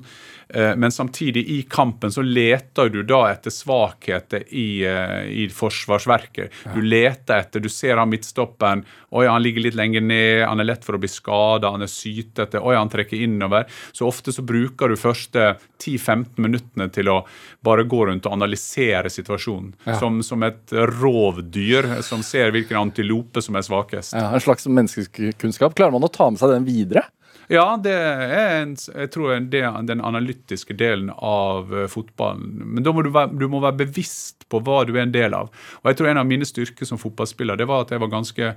Eh, 0.54 0.76
Men 0.76 0.92
samtidig, 0.92 1.48
i 1.48 1.62
kampen 1.62 2.12
så 2.12 2.22
leter 2.22 2.88
du 2.88 3.02
da 3.02 3.24
etter 3.30 3.50
svakheter 3.50 4.44
i, 4.48 4.84
eh, 4.84 5.22
i 5.42 5.48
forsvarsverket. 5.48 6.52
Du 6.74 6.82
leter 6.82 7.38
etter 7.38 7.60
Du 7.60 7.68
ser 7.68 7.96
han 7.96 8.10
midtstoppen. 8.10 8.84
Oi, 9.10 9.26
han 9.26 9.42
ligger 9.42 9.66
litt 9.66 9.74
lenger 9.78 10.00
ned, 10.00 10.46
han 10.46 10.60
er 10.60 10.64
lett 10.64 10.84
for 10.84 10.96
å 10.96 11.00
bli 11.02 11.10
skada, 11.10 11.70
han 11.70 11.82
er 11.82 11.90
sytete. 11.90 12.60
Oi, 12.60 12.74
han 12.76 12.90
trekker 12.92 13.20
innover. 13.20 13.66
Så 13.92 14.06
ofte 14.08 14.32
så 14.32 14.42
bruker 14.42 14.88
du 14.88 14.96
første 14.96 15.56
10-15 15.82 16.38
minuttene 16.42 16.88
til 16.92 17.10
å 17.12 17.18
bare 17.64 17.84
gå 17.84 18.06
rundt 18.08 18.26
og 18.26 18.36
analysere 18.36 19.10
situasjonen. 19.12 19.74
Som, 19.98 20.22
som 20.22 20.42
et 20.46 20.72
rovdyr 20.72 22.02
som 22.02 22.22
ser 22.26 22.52
hvilken 22.54 22.78
antilope 22.78 23.42
som 23.42 23.56
er 23.58 23.66
svakest. 23.66 24.14
Ja, 24.16 24.30
en 24.32 24.42
slags 24.42 24.66
menneskekunnskap. 24.66 25.74
Klarer 25.76 25.94
man 25.94 26.06
å 26.06 26.12
ta 26.12 26.30
med 26.30 26.40
seg 26.40 26.54
den 26.54 26.68
videre? 26.68 27.06
Ja, 27.50 27.64
det 27.82 27.92
er 27.92 28.60
en, 28.60 28.76
jeg 28.76 29.10
tror 29.14 29.34
det 29.50 29.62
er 29.66 29.88
den 29.88 30.02
analytiske 30.04 30.76
delen 30.78 31.10
av 31.16 31.72
eh, 31.74 31.88
fotballen. 31.90 32.54
Men 32.76 32.86
da 32.86 32.94
må 32.94 33.02
du, 33.02 33.10
være, 33.14 33.34
du 33.38 33.48
må 33.50 33.62
være 33.64 33.82
bevisst 33.82 34.46
på 34.52 34.60
hva 34.62 34.82
du 34.86 34.94
er 34.94 35.06
en 35.06 35.14
del 35.14 35.34
av. 35.34 35.50
Og 35.82 35.90
jeg 35.90 35.98
tror 35.98 36.12
en 36.12 36.22
av 36.22 36.28
mine 36.28 36.46
styrker 36.46 36.88
som 36.88 37.00
fotballspiller 37.02 37.58
det 37.58 37.68
var 37.70 37.86
at 37.86 37.94
jeg 37.94 38.02
var 38.02 38.12
ganske 38.12 38.52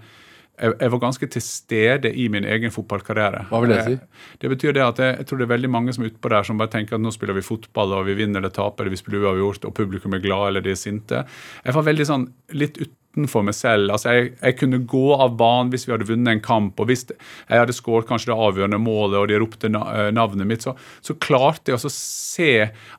jeg, 0.61 0.73
jeg 0.79 0.91
var 0.93 1.01
ganske 1.03 1.27
til 1.35 1.43
stede 1.43 2.11
i 2.15 2.27
min 2.31 2.45
egen 2.47 2.71
fotballkarriere. 2.71 3.45
Hva 3.51 3.61
vil 3.63 3.73
det 3.75 3.79
si? 3.85 3.95
Eh, 3.99 4.27
Det 4.41 4.51
betyr 4.55 4.75
det 4.77 4.83
at 4.85 5.01
jeg, 5.03 5.17
jeg 5.19 5.27
tror 5.29 5.41
det 5.41 5.47
er 5.49 5.53
veldig 5.55 5.71
mange 5.73 5.93
som 5.95 6.03
er 6.05 6.13
utpå 6.13 6.31
der 6.31 6.47
som 6.47 6.57
bare 6.61 6.71
tenker 6.75 6.95
at 6.95 7.03
nå 7.03 7.11
spiller 7.15 7.35
vi 7.37 7.43
fotball, 7.45 7.93
og 7.99 8.05
vi 8.07 8.15
vinner 8.21 8.39
eller 8.43 8.53
taper, 8.55 8.83
eller 8.85 8.95
vi 8.95 9.01
spiller 9.01 9.25
uavgjort, 9.27 9.65
og 9.69 9.75
publikum 9.77 10.15
er 10.15 10.23
glad 10.23 10.47
eller 10.53 10.65
de 10.65 10.71
er 10.75 10.79
sinte. 10.79 11.25
Jeg 11.65 11.75
var 11.75 11.87
veldig 11.89 12.07
sånn 12.07 12.29
litt 12.55 12.79
utenfor 12.81 13.45
meg 13.47 13.55
selv. 13.55 13.91
Altså, 13.95 14.11
jeg, 14.15 14.31
jeg 14.41 14.57
kunne 14.59 14.79
gå 14.91 15.03
av 15.15 15.35
banen 15.39 15.69
hvis 15.73 15.85
vi 15.87 15.93
hadde 15.95 16.07
vunnet 16.09 16.33
en 16.37 16.43
kamp, 16.43 16.79
og 16.83 16.89
hvis 16.91 17.05
jeg 17.11 17.59
hadde 17.61 17.75
skåret 17.75 18.07
kanskje 18.09 18.31
det 18.33 18.39
avgjørende 18.47 18.79
målet, 18.83 19.19
og 19.21 19.29
de 19.31 19.39
ropte 19.43 19.71
eh, 19.71 20.09
navnet 20.15 20.47
mitt, 20.49 20.65
så, 20.67 20.73
så 21.03 21.15
klarte 21.19 21.71
jeg 21.71 21.79
å 21.79 21.91
se 21.91 22.49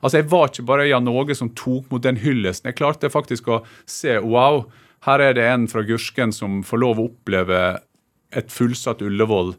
Altså, 0.01 0.17
jeg 0.19 0.29
var 0.31 0.49
ikke 0.49 0.65
bare 0.69 0.87
Jan 0.89 1.09
Åge 1.09 1.35
som 1.37 1.49
tok 1.57 1.89
mot 1.93 2.01
den 2.05 2.17
hyllesten. 2.21 2.69
Jeg 2.71 2.77
klarte 2.79 3.09
faktisk 3.13 3.49
å 3.53 3.63
se 3.89 4.17
wow. 4.25 4.63
Her 5.07 5.23
er 5.23 5.37
det 5.37 5.47
en 5.47 5.67
fra 5.71 5.85
Gursken 5.87 6.33
som 6.35 6.59
får 6.67 6.83
lov 6.83 6.99
å 6.99 7.07
oppleve 7.07 7.61
et 8.35 8.51
fullsatt 8.51 9.01
Ullevål. 9.05 9.53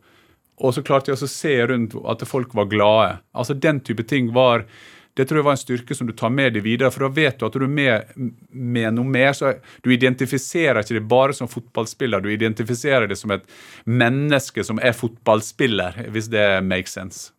Og 0.59 0.75
så 0.75 0.85
klarte 0.85 1.13
jeg 1.13 1.23
å 1.23 1.31
se 1.31 1.55
rundt 1.71 1.97
at 2.11 2.25
folk 2.29 2.55
var 2.59 2.69
glade. 2.69 3.19
Altså 3.33 3.55
Den 3.55 3.81
type 3.81 4.05
ting 4.05 4.33
var 4.35 4.67
Det 5.19 5.25
tror 5.27 5.41
jeg 5.41 5.47
var 5.49 5.57
en 5.57 5.59
styrke 5.59 5.95
som 5.99 6.07
du 6.07 6.13
tar 6.15 6.31
med 6.31 6.53
deg 6.55 6.63
videre, 6.63 6.93
for 6.95 7.03
da 7.03 7.09
vet 7.11 7.41
du 7.41 7.47
at 7.49 7.57
du 7.57 7.65
er 7.65 7.73
med, 7.73 8.13
med 8.55 8.95
noe 8.95 9.05
mer. 9.05 9.33
så 9.35 9.57
Du 9.83 9.91
identifiserer 9.91 10.79
ikke 10.79 10.95
det 10.95 11.09
bare 11.11 11.35
som 11.35 11.51
fotballspiller, 11.51 12.23
du 12.23 12.31
identifiserer 12.31 13.09
det 13.09 13.19
som 13.19 13.35
et 13.35 13.43
menneske 13.85 14.63
som 14.63 14.79
er 14.79 14.95
fotballspiller, 14.95 16.05
hvis 16.15 16.31
det 16.31 16.63
makes 16.63 16.95
sense. 16.95 17.33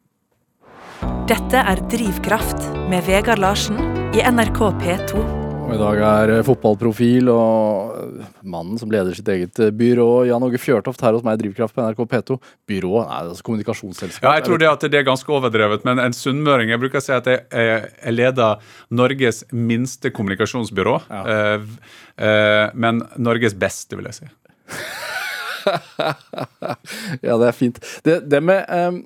Dette 1.32 1.64
er 1.64 1.80
Drivkraft 1.88 2.68
med 2.92 3.08
Vegard 3.08 3.40
Larsen 3.40 3.80
i 4.12 4.28
NRK 4.28 4.66
P2. 4.84 5.39
Og 5.70 5.76
I 5.76 5.78
dag 5.78 6.00
er 6.02 6.32
eh, 6.34 6.40
fotballprofil 6.48 7.28
og 7.30 7.92
eh, 7.94 8.30
mannen 8.50 8.80
som 8.82 8.90
leder 8.90 9.14
sitt 9.14 9.28
eget 9.30 9.60
eh, 9.62 9.70
byrå, 9.70 10.24
Jan 10.26 10.42
Åge 10.48 10.58
Fjørtoft, 10.58 11.04
her 11.06 11.14
hos 11.14 11.22
meg 11.26 11.38
i 11.38 11.44
Drivkraft 11.44 11.76
på 11.76 11.84
NRK 11.86 12.02
P2. 12.10 12.38
Byrå, 12.72 12.96
er 13.04 13.30
altså 13.30 13.46
kommunikasjonsselskap. 13.46 14.26
Ja, 14.26 14.40
jeg 14.40 14.48
tror 14.48 14.58
det, 14.64 14.72
at 14.72 14.88
det 14.90 14.98
er 14.98 15.06
ganske 15.06 15.30
overdrevet, 15.36 15.86
men 15.86 16.02
en 16.02 16.16
sunnmøring 16.18 16.74
Jeg 16.74 16.82
bruker 16.82 16.98
å 16.98 17.06
si 17.06 17.14
at 17.14 17.30
jeg, 17.30 17.46
jeg 17.54 18.16
leder 18.16 18.74
Norges 18.90 19.44
minste 19.54 20.10
kommunikasjonsbyrå. 20.10 20.96
Ja. 21.06 21.60
Men 22.74 23.04
Norges 23.22 23.54
beste, 23.54 24.00
vil 24.00 24.10
jeg 24.10 24.24
si. 24.24 24.32
ja, 27.28 27.38
det 27.38 27.48
er 27.52 27.56
fint. 27.56 27.78
Det, 28.06 28.24
det 28.32 28.42
med 28.42 28.66
eh, 28.66 29.02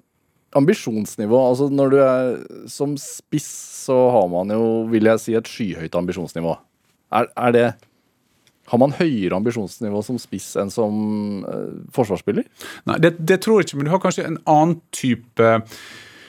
ambisjonsnivå, 0.60 1.40
altså 1.50 1.70
når 1.74 1.94
du 1.94 1.98
er 2.04 2.38
som 2.72 2.96
spiss, 3.00 3.50
så 3.84 3.98
har 4.16 4.30
man 4.32 4.54
jo, 4.54 4.68
vil 4.92 5.10
jeg 5.10 5.22
si, 5.22 5.36
et 5.38 5.50
skyhøyt 5.50 5.98
ambisjonsnivå. 6.00 6.56
Er, 7.14 7.28
er 7.38 7.52
det 7.56 7.66
Har 8.72 8.80
man 8.80 8.96
høyere 8.96 9.36
ambisjonsnivå 9.36 10.00
som 10.08 10.18
spiss 10.22 10.54
enn 10.58 10.72
som 10.72 11.44
uh, 11.44 11.84
forsvarsspiller? 11.94 12.46
Nei, 12.88 12.96
det, 13.04 13.18
det 13.20 13.42
tror 13.44 13.60
jeg 13.60 13.68
ikke, 13.68 13.82
men 13.82 13.90
du 13.90 13.94
har 13.94 14.02
kanskje 14.02 14.28
en 14.30 14.40
annen 14.50 14.78
type 14.96 15.50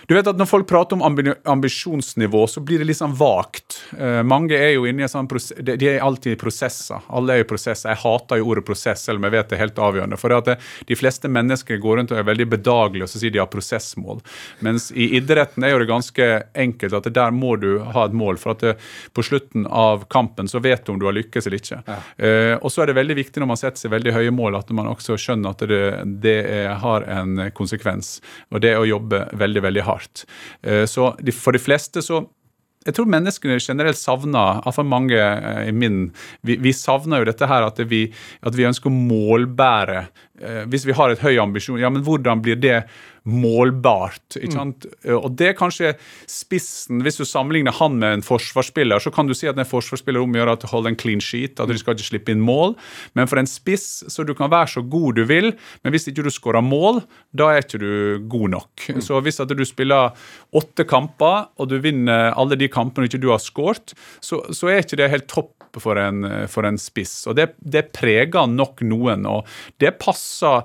du 0.07 0.15
vet 0.15 0.27
at 0.29 0.39
Når 0.39 0.49
folk 0.49 0.69
prater 0.69 0.99
om 0.99 1.05
ambisjonsnivå, 1.05 2.45
så 2.51 2.61
blir 2.61 2.83
det 2.83 2.89
litt 2.89 2.99
sånn 2.99 3.15
vagt. 3.17 3.79
Eh, 3.97 4.21
mange 4.27 4.57
er 4.57 4.75
jo 4.75 4.85
inne 4.89 5.05
i 5.05 5.07
en 5.07 5.13
sånn 5.13 5.29
prosess, 5.31 5.57
de, 5.65 5.77
er 5.89 6.03
alltid 6.05 6.35
i 6.35 6.41
prosesser. 6.41 7.05
Alle 7.09 7.39
er 7.39 7.45
i 7.45 7.49
prosesser. 7.49 7.93
Jeg 7.93 8.03
hater 8.03 8.41
jo 8.41 8.51
ordet 8.53 8.67
prosess, 8.67 9.05
selv 9.07 9.21
om 9.21 9.29
jeg 9.29 9.35
vet 9.37 9.51
det 9.51 9.57
er 9.57 9.63
helt 9.65 9.81
avgjørende. 9.87 10.19
For 10.21 10.33
det 10.33 10.41
at 10.41 10.51
det, 10.51 10.57
De 10.91 10.99
fleste 10.99 11.31
mennesker 11.33 11.81
går 11.81 11.99
rundt 12.01 12.13
og 12.13 12.21
er 12.21 12.29
veldig 12.29 12.49
bedagelige 12.57 13.07
og 13.07 13.13
så 13.13 13.21
sier 13.23 13.33
de 13.35 13.41
har 13.41 13.51
prosessmål. 13.53 14.21
Mens 14.65 14.91
i 14.93 15.11
idretten 15.19 15.65
er 15.65 15.75
jo 15.75 15.81
det 15.83 15.91
ganske 15.91 16.29
enkelt 16.67 16.99
at 16.99 17.09
det 17.09 17.15
der 17.17 17.33
må 17.35 17.55
du 17.61 17.79
ha 17.95 18.07
et 18.09 18.17
mål. 18.17 18.41
For 18.41 18.55
at 18.55 18.65
det, 18.65 18.77
på 19.17 19.25
slutten 19.25 19.69
av 19.71 20.05
kampen 20.13 20.51
så 20.51 20.61
vet 20.65 20.85
du 20.85 20.95
om 20.95 21.01
du 21.01 21.09
har 21.09 21.17
lykkes 21.17 21.49
eller 21.49 21.63
ikke. 21.63 21.81
Ja. 21.89 21.99
Uh, 22.21 22.55
og 22.61 22.71
så 22.73 22.85
er 22.85 22.91
det 22.91 22.99
veldig 22.99 23.17
viktig 23.19 23.41
når 23.43 23.53
man 23.55 23.61
setter 23.61 23.85
seg 23.85 23.95
veldig 23.95 24.15
høye 24.15 24.35
mål, 24.35 24.59
at 24.59 24.71
man 24.77 24.91
også 24.91 25.17
skjønner 25.21 25.55
at 25.55 25.65
det, 25.71 25.83
det 26.25 26.39
er, 26.45 26.73
har 26.83 27.07
en 27.09 27.47
konsekvens. 27.57 28.19
Og 28.53 28.63
det 28.65 28.75
er 28.75 28.83
å 28.83 28.89
jobbe 28.89 29.25
veldig, 29.39 29.65
veldig 29.65 29.85
hardt. 29.87 29.94
Eh, 30.63 30.85
Så 30.91 31.13
for 31.33 31.53
de 31.53 31.63
fleste 31.63 32.03
så 32.05 32.25
jeg 32.85 32.97
tror 32.99 33.09
menneskene 33.09 33.57
generelt 33.65 33.97
savner, 33.97 34.61
iallfall 34.61 34.85
mange 34.89 35.17
eh, 35.17 35.71
i 35.71 35.73
min 35.73 36.11
Vi, 36.45 36.59
vi 36.61 36.73
savner 36.77 37.23
jo 37.23 37.31
dette 37.31 37.49
her 37.49 37.65
at 37.65 37.81
vi, 37.89 38.05
at 38.45 38.57
vi 38.57 38.67
ønsker 38.69 38.91
å 38.91 38.95
målbære. 38.95 40.03
Eh, 40.41 40.63
hvis 40.69 40.85
vi 40.85 40.97
har 40.97 41.15
et 41.15 41.25
høy 41.25 41.39
ambisjon, 41.41 41.81
ja, 41.81 41.89
men 41.93 42.05
hvordan 42.05 42.45
blir 42.45 42.61
det 42.61 42.83
målbart? 43.25 44.37
ikke 44.37 44.53
sant? 44.53 44.87
Mm. 45.05 45.17
Og 45.17 45.31
det 45.39 45.51
er 45.51 45.57
kanskje 45.59 45.95
spissen 46.31 47.03
Hvis 47.05 47.17
du 47.21 47.25
sammenligner 47.25 47.75
han 47.79 47.97
med 48.01 48.19
en 48.19 48.25
forsvarsspiller, 48.25 49.01
så 49.01 49.13
kan 49.15 49.29
du 49.29 49.35
si 49.37 49.49
at 49.49 49.59
en 49.59 49.69
forsvarsspiller 49.69 50.23
omgjør 50.25 50.53
at 50.53 50.65
du 50.65 50.69
holder 50.71 50.93
en 50.93 51.01
clean 51.01 51.23
sheet, 51.25 51.61
at 51.61 51.71
du 51.71 51.79
skal 51.81 51.97
ikke 51.97 52.09
slippe 52.11 52.35
inn 52.35 52.45
mål. 52.45 52.75
Men 53.17 53.31
for 53.31 53.41
en 53.41 53.49
spiss, 53.49 54.05
så 54.13 54.27
du 54.27 54.35
kan 54.37 54.53
være 54.53 54.75
så 54.77 54.85
god 54.85 55.19
du 55.19 55.25
vil, 55.29 55.53
men 55.83 55.95
hvis 55.95 56.09
ikke 56.11 56.27
du 56.27 56.33
skårer 56.33 56.65
mål, 56.65 57.03
da 57.33 57.53
er 57.53 57.65
ikke 57.65 57.81
du 57.81 57.91
god 58.31 58.55
nok. 58.59 58.89
Så 59.05 59.21
hvis 59.25 59.41
at 59.43 59.53
du 59.53 59.65
spiller 59.69 60.15
åtte 60.55 60.87
kamper, 60.89 61.49
og 61.59 61.71
du 61.71 61.79
vinner 61.83 62.33
alle 62.37 62.59
de 62.61 62.69
kampene 62.73 63.09
ikke 63.09 63.23
du 63.23 63.31
har 63.33 63.43
skåret, 63.43 63.97
så, 64.25 64.43
så 64.53 64.71
er 64.71 64.85
ikke 64.85 65.01
det 65.01 65.13
helt 65.13 65.31
topp 65.31 65.81
for 65.83 65.99
en, 65.99 66.27
for 66.51 66.67
en 66.69 66.79
spiss. 66.79 67.25
Og 67.31 67.39
det, 67.39 67.53
det 67.59 67.89
preger 67.97 68.51
nok 68.51 68.85
noen, 68.87 69.27
og 69.27 69.49
det 69.83 69.97
passer 70.03 70.63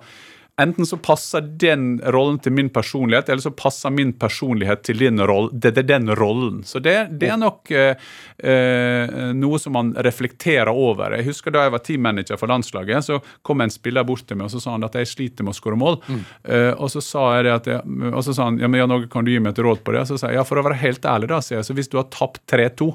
Enten 0.59 0.85
så 0.85 0.97
passer 0.99 1.45
den 1.61 2.01
rollen 2.11 2.39
til 2.43 2.51
min 2.55 2.69
personlighet, 2.73 3.29
eller 3.29 3.43
så 3.43 3.51
passer 3.55 3.93
min 3.95 4.11
personlighet 4.19 4.83
til 4.83 4.99
din 4.99 5.21
rolle. 5.23 5.53
Det, 5.53 5.71
er 5.77 5.87
den 5.87 6.11
rollen. 6.19 6.61
Så 6.67 6.81
det, 6.83 6.95
det 7.21 7.29
er 7.31 7.39
nok 7.39 7.71
eh, 7.71 8.09
eh, 8.43 9.13
noe 9.37 9.59
som 9.61 9.77
man 9.77 9.93
reflekterer 9.95 10.71
over. 10.71 11.15
Jeg 11.15 11.29
husker 11.29 11.55
Da 11.55 11.63
jeg 11.65 11.75
var 11.75 11.83
teammanager 11.85 12.39
for 12.39 12.51
landslaget, 12.51 13.07
så 13.07 13.21
kom 13.45 13.63
en 13.63 13.71
spiller 13.71 14.03
bort 14.07 14.27
til 14.27 14.39
meg 14.39 14.49
og 14.49 14.53
så 14.55 14.63
sa 14.63 14.75
han 14.75 14.87
at 14.87 14.97
jeg 14.99 15.11
sliter 15.13 15.47
med 15.47 15.55
å 15.55 15.59
skåre 15.59 15.79
mål. 15.79 15.99
Eh, 16.43 16.73
og 16.75 16.91
så 16.91 17.03
sa 17.03 17.25
jeg 17.37 17.47
det 17.47 17.55
at 17.55 17.71
jeg, 17.73 17.97
og 18.11 18.21
så 18.25 18.35
sa 18.35 18.49
han 18.49 18.59
ja, 18.59 18.67
men 18.67 18.83
Jan 18.83 18.95
Åge, 18.97 19.11
kan 19.11 19.27
du 19.27 19.31
gi 19.31 19.39
meg 19.39 19.55
et 19.55 19.63
råd 19.63 19.83
på 19.85 19.95
det? 19.95 20.03
Og 20.03 20.11
Så 20.11 20.19
sa 20.19 20.33
jeg 20.33 20.41
ja, 20.41 20.47
for 20.47 20.59
å 20.59 20.65
være 20.67 20.81
helt 20.83 21.07
ærlig, 21.07 21.31
da, 21.31 21.39
sier 21.45 21.61
jeg, 21.61 21.69
så 21.69 21.77
hvis 21.77 21.91
du 21.91 21.99
har 22.01 22.09
tapt 22.13 22.43
3-2, 22.51 22.89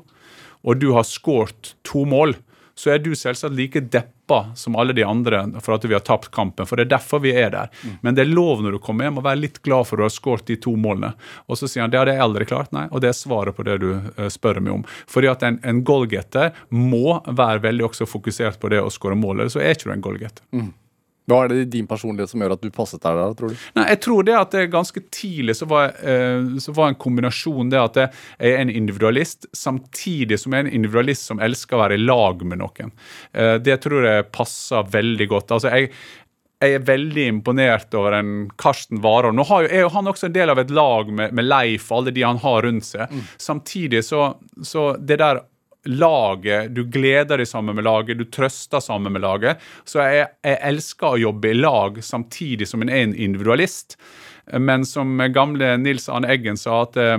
og 0.64 0.80
du 0.80 0.90
har 0.96 1.06
skåret 1.08 1.74
to 1.86 2.04
mål, 2.08 2.36
så 2.74 2.94
er 2.94 3.02
du 3.02 3.12
selvsagt 3.14 3.54
like 3.54 3.80
deppa 3.80 4.40
som 4.58 4.76
alle 4.76 4.94
de 4.96 5.04
andre 5.06 5.44
for 5.62 5.76
at 5.76 5.84
vi 5.86 5.94
har 5.94 6.02
tapt 6.04 6.30
kampen. 6.34 6.66
For 6.66 6.76
det 6.76 6.86
er 6.86 6.94
derfor 6.96 7.22
vi 7.22 7.34
er 7.38 7.52
der. 7.54 7.72
Men 8.02 8.16
det 8.16 8.24
er 8.24 8.32
lov 8.32 8.62
når 8.64 8.76
du 8.76 8.80
kommer 8.82 9.06
hjem 9.06 9.20
å 9.20 9.24
være 9.24 9.42
litt 9.42 9.60
glad 9.62 9.86
for 9.86 9.98
at 9.98 10.02
du 10.02 10.06
har 10.08 10.14
skåret 10.14 10.46
de 10.50 10.56
to 10.60 10.74
målene. 10.80 11.12
Og 11.46 11.60
så 11.60 11.70
sier 11.70 11.84
han 11.84 11.92
det 11.92 12.00
hadde 12.00 12.16
jeg 12.16 12.24
aldri 12.24 12.48
klart. 12.50 12.72
Nei, 12.74 12.86
og 12.90 13.04
det 13.04 13.12
er 13.12 13.18
svaret 13.18 13.56
på 13.56 13.66
det 13.66 13.78
du 13.84 13.90
eh, 13.94 14.30
spør 14.32 14.62
meg 14.64 14.78
om. 14.80 14.86
Fordi 15.10 15.30
at 15.30 15.44
en, 15.46 15.60
en 15.62 15.84
goalgetter 15.86 16.54
må 16.74 17.20
være 17.28 17.62
veldig 17.68 17.90
også 17.90 18.08
fokusert 18.10 18.58
på 18.62 18.72
det 18.74 18.82
å 18.82 18.90
skåre 18.92 19.18
mål. 19.18 19.44
Ellers 19.44 19.58
så 19.58 19.62
er 19.62 19.76
ikke 19.76 19.90
du 19.90 19.94
en 19.94 20.08
goalgetter. 20.08 20.46
Hva 21.30 21.38
er 21.44 21.52
det 21.52 21.60
i 21.62 21.68
din 21.78 21.86
personlighet 21.88 22.32
som 22.32 22.42
gjør 22.44 22.56
at 22.56 22.64
du 22.64 22.72
passet 22.74 23.00
deg 23.00 23.16
der, 23.16 23.36
tror 23.38 23.52
du? 23.52 23.60
Nei, 23.78 23.86
jeg 23.94 24.00
tror 24.04 24.26
det 24.28 24.34
at 24.36 24.56
det 24.56 24.64
ganske 24.74 25.02
tidlig 25.14 25.56
så 25.56 25.68
var, 25.70 25.94
eh, 26.04 26.50
så 26.60 26.74
var 26.76 26.90
en 26.90 26.98
kombinasjon 27.00 27.70
det 27.72 27.80
at 27.80 28.00
jeg 28.02 28.50
er 28.50 28.58
en 28.60 28.72
individualist, 28.72 29.48
samtidig 29.56 30.38
som 30.42 30.52
jeg 30.52 30.64
er 30.64 30.68
en 30.68 30.76
individualist 30.80 31.30
som 31.30 31.40
elsker 31.44 31.78
å 31.78 31.84
være 31.86 31.96
i 31.96 32.04
lag 32.04 32.44
med 32.44 32.60
noen. 32.60 32.92
Eh, 33.32 33.56
det 33.64 33.78
tror 33.86 34.04
jeg 34.08 34.28
passer 34.36 34.92
veldig 34.92 35.30
godt. 35.32 35.56
Altså, 35.56 35.72
jeg, 35.72 35.88
jeg 36.60 36.76
er 36.76 36.84
veldig 36.92 37.26
imponert 37.30 37.96
over 37.96 38.18
en 38.18 38.34
Karsten 38.60 39.00
Warholm. 39.04 39.40
Nå 39.40 39.48
har 39.48 39.64
jo, 39.64 39.72
er 39.72 39.86
jo 39.86 39.94
han 39.96 40.12
også 40.12 40.28
en 40.28 40.36
del 40.36 40.52
av 40.52 40.60
et 40.60 40.76
lag 40.76 41.08
med, 41.08 41.32
med 41.32 41.48
Leif 41.48 41.88
og 41.88 42.02
alle 42.02 42.14
de 42.16 42.28
han 42.28 42.40
har 42.44 42.68
rundt 42.68 42.88
seg. 42.92 43.16
Samtidig 43.40 44.04
så, 44.04 44.34
så 44.60 44.92
det 45.00 45.22
der 45.24 45.40
laget, 45.84 46.74
du 46.74 46.84
gleder 46.90 47.40
deg 47.40 47.48
sammen 47.48 47.76
med 47.76 47.86
laget, 47.86 48.18
du 48.18 48.24
trøster 48.24 48.82
sammen 48.82 49.12
med 49.14 49.24
laget. 49.24 49.62
Så 49.84 50.02
jeg, 50.04 50.28
jeg 50.44 50.60
elsker 50.70 51.14
å 51.14 51.22
jobbe 51.26 51.50
i 51.50 51.58
lag 51.58 51.98
samtidig 52.04 52.68
som 52.70 52.84
en 52.84 52.92
er 52.92 53.06
en 53.06 53.16
individualist. 53.16 53.98
Men 54.52 54.84
som 54.84 55.16
gamle 55.32 55.76
Nils 55.80 56.08
Arne 56.12 56.28
Eggen 56.32 56.58
sa, 56.60 56.82
at 56.84 56.98
eh, 57.00 57.14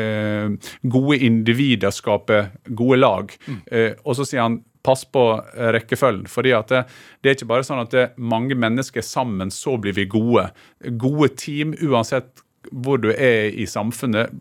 eh, 0.00 0.70
gode 0.82 1.18
individer 1.22 1.94
skaper 1.94 2.50
gode 2.74 2.98
lag. 3.02 3.34
Eh, 3.70 3.92
og 4.02 4.18
så 4.18 4.26
sier 4.26 4.46
han 4.46 4.62
pass 4.84 5.04
på 5.08 5.24
eh, 5.56 5.70
rekkefølgen. 5.78 6.26
fordi 6.28 6.52
at 6.52 6.72
det, 6.72 6.82
det 7.22 7.30
er 7.30 7.38
ikke 7.38 7.52
bare 7.54 7.66
sånn 7.66 7.82
at 7.84 7.94
det, 7.94 8.06
mange 8.18 8.56
mennesker 8.58 9.04
sammen, 9.04 9.52
så 9.54 9.78
blir 9.80 9.96
vi 9.96 10.08
gode. 10.10 10.50
Gode 11.00 11.30
team, 11.40 11.72
uansett 11.80 12.43
hvor 12.70 13.00
du 13.02 13.10
er 13.12 13.50
i 13.52 13.66
samfunnet, 13.68 14.32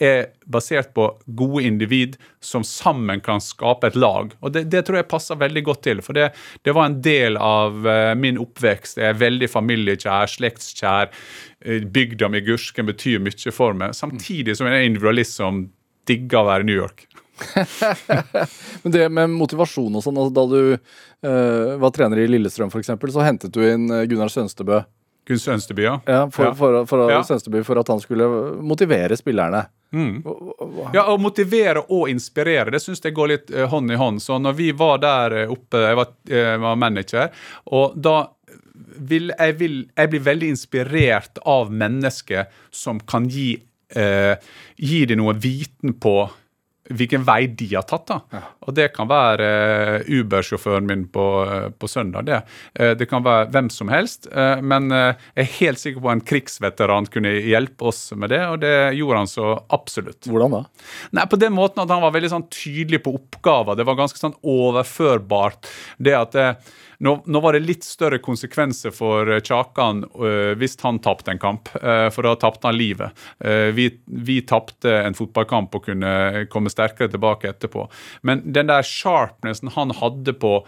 er 0.00 0.30
basert 0.46 0.92
på 0.96 1.08
gode 1.38 1.64
individ 1.66 2.16
som 2.44 2.64
sammen 2.66 3.20
kan 3.24 3.42
skape 3.42 3.90
et 3.90 3.98
lag. 3.98 4.32
Og 4.40 4.52
Det, 4.54 4.64
det 4.72 4.84
tror 4.86 5.00
jeg 5.00 5.08
passer 5.10 5.40
veldig 5.40 5.62
godt 5.66 5.82
til. 5.86 6.02
For 6.04 6.16
det, 6.16 6.30
det 6.64 6.74
var 6.76 6.88
en 6.88 7.00
del 7.04 7.38
av 7.40 7.86
eh, 7.86 8.14
min 8.18 8.40
oppvekst. 8.42 9.00
Jeg 9.02 9.12
er 9.12 9.20
veldig 9.20 9.50
familiekjær, 9.52 10.32
slektskjær. 10.36 11.12
Eh, 11.64 11.84
Bygda 11.84 12.30
mi 12.32 12.42
Gursken 12.46 12.88
betyr 12.88 13.22
mye 13.24 13.54
for 13.54 13.76
meg. 13.76 13.96
Samtidig 13.98 14.56
som 14.56 14.70
jeg 14.70 14.80
er 14.80 14.88
individualist 14.88 15.38
som 15.40 15.66
digger 16.06 16.42
å 16.42 16.50
være 16.50 16.66
i 16.66 16.70
New 16.70 16.78
York. 16.78 17.08
Men 18.82 18.92
det 18.94 19.08
med 19.12 19.34
motivasjon 19.34 19.98
og 19.98 20.04
sånn, 20.04 20.16
altså 20.16 20.32
da 20.32 20.44
du 20.48 20.60
uh, 20.72 21.72
var 21.82 21.90
trener 21.92 22.22
i 22.22 22.28
Lillestrøm 22.30 22.70
f.eks., 22.72 22.94
så 23.12 23.26
hentet 23.26 23.52
du 23.52 23.60
inn 23.66 23.90
Gunnar 24.08 24.32
Sønstebø 24.32 24.78
Gunn 25.26 25.40
Sønsteby, 25.42 25.82
ja. 25.82 25.96
for. 26.30 26.54
For, 26.54 26.84
for, 26.86 27.10
Ja. 27.10 27.22
Sønsteby 27.26 27.64
for 27.66 27.80
at 27.80 27.88
han 27.90 28.00
skulle 28.00 28.28
motivere 28.62 29.16
spillerne. 29.18 29.64
Mm. 29.90 30.22
Ja, 30.94 31.06
Å 31.10 31.16
motivere 31.18 31.82
og 31.94 32.08
inspirere, 32.10 32.70
det 32.74 32.82
syns 32.82 33.02
jeg 33.02 33.14
går 33.16 33.32
litt 33.32 33.50
eh, 33.50 33.66
hånd 33.70 33.90
i 33.90 33.98
hånd. 33.98 34.22
Så 34.22 34.38
når 34.42 34.56
vi 34.58 34.70
var 34.76 35.02
der 35.02 35.36
eh, 35.42 35.50
oppe, 35.52 35.82
jeg 35.82 35.98
var, 35.98 36.14
jeg 36.30 36.62
var 36.62 36.78
manager, 36.78 37.30
og 37.74 37.98
da 37.98 38.16
vil 38.96 39.30
jeg, 39.32 39.56
vil, 39.60 39.76
jeg 39.96 40.12
blir 40.12 40.24
veldig 40.26 40.50
inspirert 40.54 41.40
av 41.48 41.72
mennesker 41.72 42.46
som 42.70 43.00
kan 43.02 43.26
gi, 43.30 43.54
eh, 43.96 44.34
gi 44.76 45.04
deg 45.10 45.18
noe 45.18 45.34
viten 45.40 45.96
på 46.00 46.18
hvilken 46.94 47.24
vei 47.26 47.46
de 47.58 47.68
har 47.74 47.86
tatt. 47.88 48.06
da. 48.10 48.42
Og 48.66 48.74
det 48.76 48.88
kan 48.94 49.08
være 49.10 49.48
uh, 50.02 50.10
Uber-sjåføren 50.20 50.86
min 50.88 51.06
på, 51.12 51.26
uh, 51.48 51.68
på 51.70 51.90
søndag. 51.90 52.26
Det. 52.28 52.40
Uh, 52.78 52.92
det 52.98 53.08
kan 53.10 53.24
være 53.26 53.48
hvem 53.54 53.70
som 53.72 53.90
helst. 53.92 54.28
men 54.62 54.88
jeg 54.92 55.42
er 55.42 55.52
helt 55.58 55.80
sikker 55.80 56.02
på 56.02 56.10
at 56.10 56.16
en 56.16 56.24
krigsveteran 56.26 57.08
kunne 57.12 57.32
hjelpe 57.46 57.88
oss 57.88 58.00
med 58.18 58.30
det, 58.32 58.42
og 58.46 58.60
det 58.62 58.74
gjorde 58.98 59.22
han 59.22 59.30
så 59.30 59.52
absolutt. 59.74 60.26
Hvordan 60.28 60.56
da? 60.56 60.62
Nei, 61.16 61.26
På 61.30 61.38
den 61.40 61.54
måten 61.56 61.82
at 61.82 61.92
han 61.92 62.02
var 62.04 62.14
veldig 62.14 62.32
sånn 62.32 62.48
tydelig 62.52 63.02
på 63.04 63.14
oppgaver. 63.18 63.78
Det 63.78 63.86
var 63.86 63.98
ganske 63.98 64.20
sånn 64.20 64.36
overførbart. 64.42 65.70
Det 65.98 66.16
at 66.16 66.36
nå, 66.98 67.22
nå, 67.26 67.40
var 67.40 67.56
det 67.56 67.64
litt 67.66 67.84
større 67.86 68.18
konsekvenser 68.22 68.94
for 68.94 69.30
Kjakan 69.40 70.04
uh, 70.16 70.52
hvis 70.58 70.78
han 70.82 71.00
tapte 71.04 71.34
en 71.34 71.42
kamp, 71.42 71.70
uh, 71.82 72.08
for 72.14 72.26
da 72.26 72.34
tapte 72.40 72.70
han 72.70 72.78
livet. 72.78 73.16
Uh, 73.44 73.72
vi 73.76 73.90
vi 74.06 74.40
tapte 74.46 74.92
en 75.02 75.16
fotballkamp 75.16 75.74
og 75.76 75.88
kunne 75.88 76.46
komme 76.52 76.72
sterkere 76.72 77.10
tilbake 77.12 77.50
etterpå. 77.50 77.86
Men 78.26 78.42
den 78.52 78.70
der 78.70 78.86
sharpnessen 78.86 79.72
han 79.76 79.94
hadde 79.98 80.36
på 80.40 80.58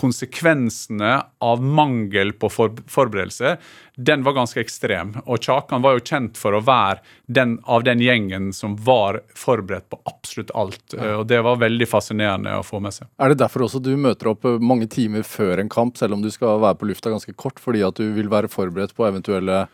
konsekvensene 0.00 1.12
av 1.44 1.62
mangel 1.62 2.32
på 2.32 2.48
forberedelse, 2.50 3.56
den 4.00 4.22
var 4.24 4.36
ganske 4.38 4.60
ekstrem. 4.62 5.12
Og 5.26 5.44
Kjakan 5.44 5.84
var 5.84 5.98
jo 5.98 6.04
kjent 6.04 6.40
for 6.40 6.56
å 6.56 6.62
være 6.64 7.02
den 7.28 7.58
av 7.68 7.84
den 7.84 8.00
gjengen 8.00 8.48
som 8.56 8.78
var 8.80 9.20
forberedt 9.36 9.90
på 9.92 10.00
absolutt 10.08 10.54
alt. 10.56 10.96
Og 10.96 11.26
det 11.28 11.42
var 11.44 11.60
veldig 11.60 11.88
fascinerende 11.90 12.56
å 12.56 12.64
få 12.64 12.80
med 12.80 12.96
seg. 12.96 13.10
Er 13.20 13.32
det 13.32 13.42
derfor 13.42 13.66
også 13.66 13.82
du 13.84 13.92
møter 14.00 14.32
opp 14.32 14.48
mange 14.60 14.88
timer 14.90 15.26
før 15.26 15.60
en 15.60 15.72
kamp, 15.72 16.00
selv 16.00 16.16
om 16.16 16.24
du 16.24 16.30
skal 16.32 16.62
være 16.64 16.80
på 16.80 16.88
lufta 16.88 17.12
ganske 17.12 17.36
kort, 17.36 17.60
fordi 17.60 17.84
at 17.84 18.00
du 18.00 18.08
vil 18.16 18.32
være 18.32 18.50
forberedt 18.52 18.96
på 18.96 19.08
eventuelle 19.08 19.66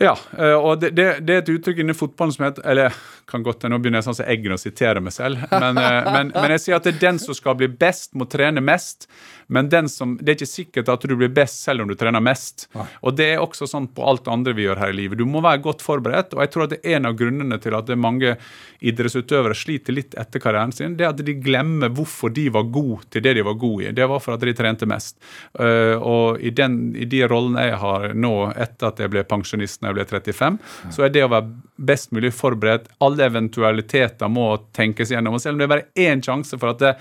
ja, 0.00 0.18
eh, 0.38 0.54
og 0.54 0.80
det, 0.80 0.94
det, 0.96 1.06
det, 1.28 1.34
er 1.34 1.42
et 1.42 1.50
uttrykk 1.52 1.82
innen 1.82 1.96
fotballen 1.96 2.32
som 2.32 2.46
heter 2.46 2.64
Eller 2.72 2.94
kan 3.28 3.44
godt 3.44 3.66
nå 3.68 3.76
begynner 3.78 4.00
jeg 4.00 4.08
sånn 4.08 4.16
som 4.16 4.30
Eggen 4.32 4.54
å 4.56 4.58
sitere 4.58 5.02
meg 5.04 5.12
selv. 5.14 5.42
Men, 5.52 5.76
eh, 5.76 5.98
men, 6.14 6.32
men, 6.34 6.54
jeg 6.56 6.64
sier 6.64 6.78
at 6.78 6.88
det 6.88 6.94
er 6.96 7.02
den 7.04 7.20
som 7.22 7.36
skal 7.36 7.58
bli 7.60 7.68
best, 7.68 8.14
må 8.18 8.24
trene 8.30 8.64
mest. 8.64 9.06
Men 9.50 9.68
som, 9.90 10.14
det 10.20 10.32
er 10.32 10.38
ikke 10.38 10.46
sikkert 10.46 10.90
at 10.92 11.04
du 11.10 11.16
blir 11.18 11.30
best 11.34 11.64
selv 11.64 11.82
om 11.82 11.90
du 11.90 11.96
trener 11.98 12.22
mest. 12.22 12.68
Og 13.02 13.16
det 13.18 13.32
er 13.32 13.42
også 13.42 13.66
sånn 13.66 13.88
på 13.90 14.04
alt 14.06 14.28
andre 14.30 14.54
vi 14.54 14.62
gjør 14.62 14.78
her 14.78 14.92
i 14.92 14.96
livet. 14.96 15.18
Du 15.18 15.26
må 15.26 15.42
være 15.42 15.62
godt 15.64 15.82
forberedt. 15.82 16.36
Og 16.36 16.44
jeg 16.44 16.52
tror 16.54 16.66
at 16.66 16.74
det 16.76 16.80
er 16.84 17.00
en 17.00 17.10
av 17.10 17.16
grunnene 17.18 17.58
til 17.62 17.74
at 17.74 17.90
det 17.90 17.98
mange 17.98 18.36
idrettsutøvere 18.78 19.56
sliter 19.58 19.96
litt 19.96 20.14
etter 20.18 20.42
karrieren 20.42 20.72
sin, 20.74 20.94
det 20.96 21.04
er 21.04 21.10
at 21.10 21.22
de 21.26 21.34
glemmer 21.42 21.90
hvorfor 21.92 22.30
de 22.34 22.46
var 22.54 22.70
gode 22.70 23.10
til 23.10 23.24
det 23.26 23.34
de 23.40 23.44
var 23.46 23.58
gode 23.58 23.88
i. 23.88 23.94
Det 23.96 24.06
var 24.10 24.22
for 24.22 24.36
at 24.36 24.46
de 24.46 24.54
trente 24.56 24.88
mest. 24.88 25.18
Uh, 25.58 25.98
og 25.98 26.38
i, 26.38 26.54
den, 26.54 26.78
i, 26.94 27.08
de 27.10 27.24
rollene 27.28 27.66
jeg 27.72 27.82
har 27.82 28.06
nå, 28.14 28.34
etter 28.54 28.92
at 28.92 29.02
jeg 29.02 29.12
ble 29.12 29.26
pensjonist 29.28 29.82
når 29.92 30.02
jeg 30.02 30.10
ble 30.10 30.20
35, 30.34 30.58
ja. 30.60 30.92
så 30.94 31.04
er 31.06 31.12
det 31.14 31.24
å 31.26 31.30
være 31.32 31.84
best 31.90 32.14
mulig 32.16 32.32
forberedt. 32.36 32.88
Alle 33.04 33.26
eventualiteter 33.30 34.30
må 34.32 34.46
tenkes 34.76 35.12
gjennom. 35.14 35.36
Og 35.38 35.42
selv 35.42 35.56
om 35.56 35.62
det 35.62 35.68
er 35.68 35.74
bare 35.74 36.08
én 36.08 36.24
sjanse 36.24 36.58
for 36.60 36.74
at 36.74 36.82
det, 36.82 36.94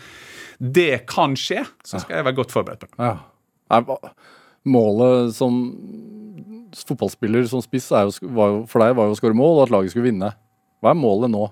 det 0.60 0.92
kan 1.10 1.38
skje, 1.40 1.64
så 1.86 2.02
skal 2.02 2.20
jeg 2.20 2.30
være 2.30 2.40
godt 2.42 2.56
forberedt 2.56 2.86
på 2.86 2.92
det. 2.92 3.12
Ja. 3.12 3.86
Målet 4.70 5.36
som 5.38 5.62
fotballspiller 6.76 7.46
som 7.50 7.64
spiss 7.64 7.88
jo, 7.90 8.12
jo, 8.22 8.50
for 8.70 8.84
deg 8.84 8.98
var 8.98 9.10
jo 9.10 9.16
å 9.16 9.18
skåre 9.18 9.38
mål 9.38 9.56
og 9.56 9.64
at 9.68 9.74
laget 9.74 9.94
skulle 9.94 10.10
vinne. 10.12 10.34
Hva 10.80 10.94
er 10.94 11.00
målet 11.00 11.32
nå? 11.34 11.48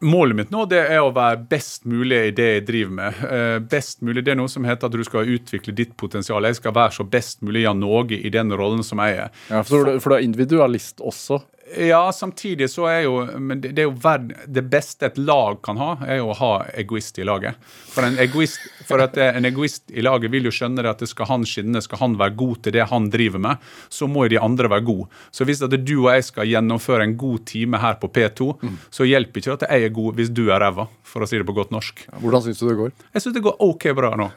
Målet 0.00 0.36
mitt 0.38 0.50
nå 0.54 0.62
det 0.70 0.78
er 0.92 1.00
å 1.02 1.10
være 1.10 1.40
best 1.50 1.86
mulig 1.90 2.18
i 2.28 2.34
det 2.34 2.48
jeg 2.48 2.66
driver 2.68 2.92
med. 3.00 3.22
Uh, 3.22 3.58
best 3.66 4.02
mulig, 4.06 4.22
Det 4.24 4.34
er 4.34 4.38
noe 4.38 4.50
som 4.52 4.66
heter 4.68 4.86
at 4.86 4.94
du 4.94 5.02
skal 5.06 5.30
utvikle 5.34 5.74
ditt 5.74 5.96
potensial. 5.98 6.46
Jeg 6.46 6.60
skal 6.60 6.74
være 6.76 6.94
så 7.00 7.06
best 7.08 7.42
mulig 7.42 7.64
Jan 7.64 7.80
Norge 7.82 8.18
i 8.18 8.30
den 8.30 8.54
rollen 8.54 8.84
som 8.86 9.02
jeg 9.02 9.18
er. 9.24 9.32
Ja, 9.50 9.64
For, 9.66 9.82
for, 9.82 10.04
for 10.04 10.14
du 10.14 10.18
er 10.20 10.26
individualist 10.28 11.02
også? 11.02 11.40
Ja, 11.76 12.12
samtidig 12.12 12.70
så 12.70 12.86
er 12.88 13.00
jo 13.04 13.14
Men 13.38 13.60
det, 13.60 13.72
det 13.76 13.82
er 13.82 13.88
jo 13.88 13.96
verd, 14.00 14.32
det 14.46 14.64
beste 14.70 15.08
et 15.08 15.18
lag 15.18 15.58
kan 15.64 15.78
ha, 15.80 15.90
er 16.06 16.20
jo 16.20 16.30
å 16.32 16.36
ha 16.38 16.52
egoist 16.78 17.18
i 17.20 17.26
laget. 17.26 17.58
For 17.92 18.06
en 18.06 18.18
egoist, 18.20 18.60
for 18.88 19.02
at 19.04 19.16
en 19.20 19.48
egoist 19.48 19.90
i 19.90 20.04
laget 20.04 20.32
vil 20.32 20.48
jo 20.48 20.54
skjønne 20.54 20.84
det 20.84 20.92
at 20.92 21.02
det 21.02 21.10
skal 21.10 21.28
han 21.30 21.46
skinne, 21.48 21.82
skal 21.84 22.00
han 22.02 22.16
være 22.20 22.36
god 22.38 22.62
til 22.64 22.76
det 22.78 22.86
han 22.90 23.08
driver 23.12 23.42
med, 23.42 23.68
så 23.92 24.08
må 24.10 24.26
jo 24.26 24.34
de 24.34 24.40
andre 24.42 24.70
være 24.70 24.86
gode. 24.86 25.08
Så 25.34 25.46
hvis 25.48 25.62
at 25.64 25.74
du 25.74 25.94
og 25.98 26.10
jeg 26.12 26.28
skal 26.28 26.48
gjennomføre 26.48 27.06
en 27.06 27.16
god 27.20 27.44
time 27.48 27.80
her 27.82 27.98
på 28.00 28.10
P2, 28.14 28.50
mm. 28.62 28.78
så 28.94 29.08
hjelper 29.08 29.42
ikke 29.42 29.56
at 29.58 29.66
jeg 29.68 29.88
er 29.88 29.94
god 29.98 30.18
hvis 30.18 30.32
du 30.34 30.46
er 30.48 30.62
ræva, 30.62 30.88
for 31.08 31.24
å 31.24 31.28
si 31.28 31.40
det 31.40 31.46
på 31.48 31.56
godt 31.56 31.72
norsk. 31.74 32.06
Hvordan 32.22 32.44
syns 32.46 32.62
du 32.62 32.68
det 32.68 32.78
går? 32.78 32.94
Jeg 33.16 33.24
syns 33.24 33.36
det 33.36 33.44
går 33.44 33.58
OK 33.64 33.88
bra 33.98 34.12
nå. 34.18 34.30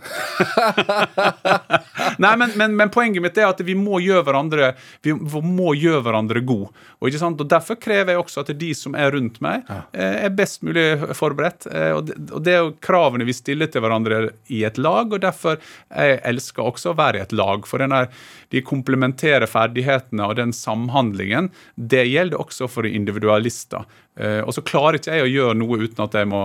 Nei, 2.23 2.33
men, 2.39 2.53
men, 2.59 2.75
men, 2.75 2.91
poenget 2.93 3.23
mitt 3.23 3.38
er 3.39 3.50
at 3.50 3.61
vi 3.65 3.75
må 3.77 4.01
gjøre 4.03 4.25
hverandre 4.27 4.73
vi 5.05 5.13
må 5.15 5.73
gjøre 5.77 6.03
hverandre 6.05 6.43
gode. 6.45 6.71
Og 7.00 7.09
ikke? 7.09 7.20
Og 7.21 7.47
Derfor 7.51 7.77
krever 7.81 8.13
jeg 8.13 8.21
også 8.21 8.43
at 8.43 8.51
de 8.59 8.71
som 8.77 8.95
er 8.97 9.11
rundt 9.15 9.39
meg. 9.43 9.67
Eh, 9.93 10.25
er 10.25 10.35
best 10.35 10.63
mulig 10.65 10.85
forberedt. 11.17 11.67
Eh, 11.71 11.91
og 11.95 12.07
det, 12.07 12.17
og 12.31 12.43
det 12.45 12.55
er 12.55 12.61
jo 12.63 12.73
kravene 12.83 13.27
vi 13.27 13.35
stiller 13.35 13.71
til 13.71 13.83
hverandre 13.83 14.21
i 14.51 14.63
et 14.67 14.79
lag, 14.81 15.11
og 15.11 15.23
derfor 15.23 15.59
jeg 15.89 16.19
elsker 16.31 16.65
også 16.65 16.91
å 16.91 16.97
være 16.99 17.21
i 17.21 17.25
et 17.25 17.35
lag. 17.35 17.67
For 17.69 17.83
denne, 17.83 18.05
de 18.53 18.63
komplementerer 18.65 19.49
ferdighetene 19.49 20.27
og 20.27 20.37
den 20.39 20.55
samhandlingen. 20.55 21.51
Det 21.75 22.05
gjelder 22.10 22.41
også 22.41 22.69
for 22.71 22.89
individualister. 22.89 23.88
Eh, 24.19 24.41
og 24.41 24.55
så 24.57 24.65
klarer 24.65 24.99
ikke 24.99 25.15
jeg 25.17 25.29
å 25.29 25.31
gjøre 25.31 25.60
noe 25.62 25.81
uten 25.86 26.05
at 26.05 26.19
jeg 26.19 26.29
må, 26.31 26.43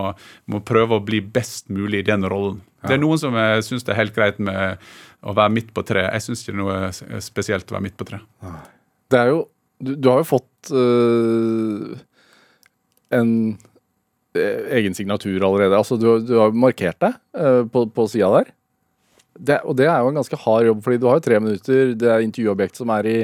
må 0.52 0.62
prøve 0.66 0.98
å 1.00 1.04
bli 1.04 1.20
best 1.20 1.70
mulig 1.72 2.04
i 2.04 2.08
den 2.12 2.26
rollen. 2.28 2.62
Ja. 2.82 2.90
Det 2.90 2.96
er 2.98 3.02
noen 3.02 3.18
som 3.18 3.36
syns 3.66 3.86
det 3.86 3.94
er 3.94 4.02
helt 4.04 4.14
greit 4.14 4.38
med 4.42 4.82
å 5.26 5.34
være 5.34 5.54
midt 5.56 5.72
på 5.74 5.82
tre. 5.86 6.06
Jeg 6.06 6.24
syns 6.26 6.42
ikke 6.42 6.54
det 6.54 6.56
er 6.56 6.62
noe 6.62 7.20
spesielt 7.24 7.70
å 7.70 7.76
være 7.76 7.86
midt 7.88 7.98
på 7.98 8.06
tre. 8.08 8.20
Det 9.10 9.18
er 9.18 9.32
jo 9.32 9.44
du, 9.78 9.94
du, 9.94 10.08
har 10.08 10.22
jo 10.22 10.28
fått 10.28 10.70
uh, 10.72 11.96
en 13.14 13.30
eh, 14.36 14.68
egen 14.78 14.96
signatur 14.96 15.36
allerede. 15.44 15.76
Altså, 15.76 15.98
du, 16.00 16.08
du 16.24 16.36
har 16.40 16.56
markert 16.56 16.98
deg 17.02 17.16
uh, 17.36 17.64
på, 17.70 17.86
på 17.92 18.06
sida 18.12 18.30
der. 18.38 18.52
Det, 19.36 19.58
og 19.68 19.76
det 19.76 19.88
er 19.90 20.00
jo 20.00 20.12
en 20.12 20.16
ganske 20.16 20.38
hard 20.46 20.70
jobb, 20.70 20.84
fordi 20.84 21.00
du 21.00 21.08
har 21.10 21.18
jo 21.18 21.26
tre 21.26 21.40
minutter. 21.42 21.92
Det 21.98 22.08
er 22.08 22.24
intervjuobjekt 22.24 22.80
som 22.80 22.92
er 22.94 23.10
i, 23.10 23.18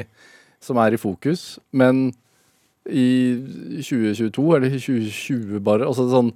som 0.61 0.77
er 0.81 0.93
i 0.93 1.01
fokus. 1.01 1.55
Men 1.73 2.11
i 2.85 3.39
2022, 3.79 4.45
eller 4.57 4.75
2020 4.75 5.63
bare 5.63 5.87
altså 5.87 6.09
sånn, 6.11 6.33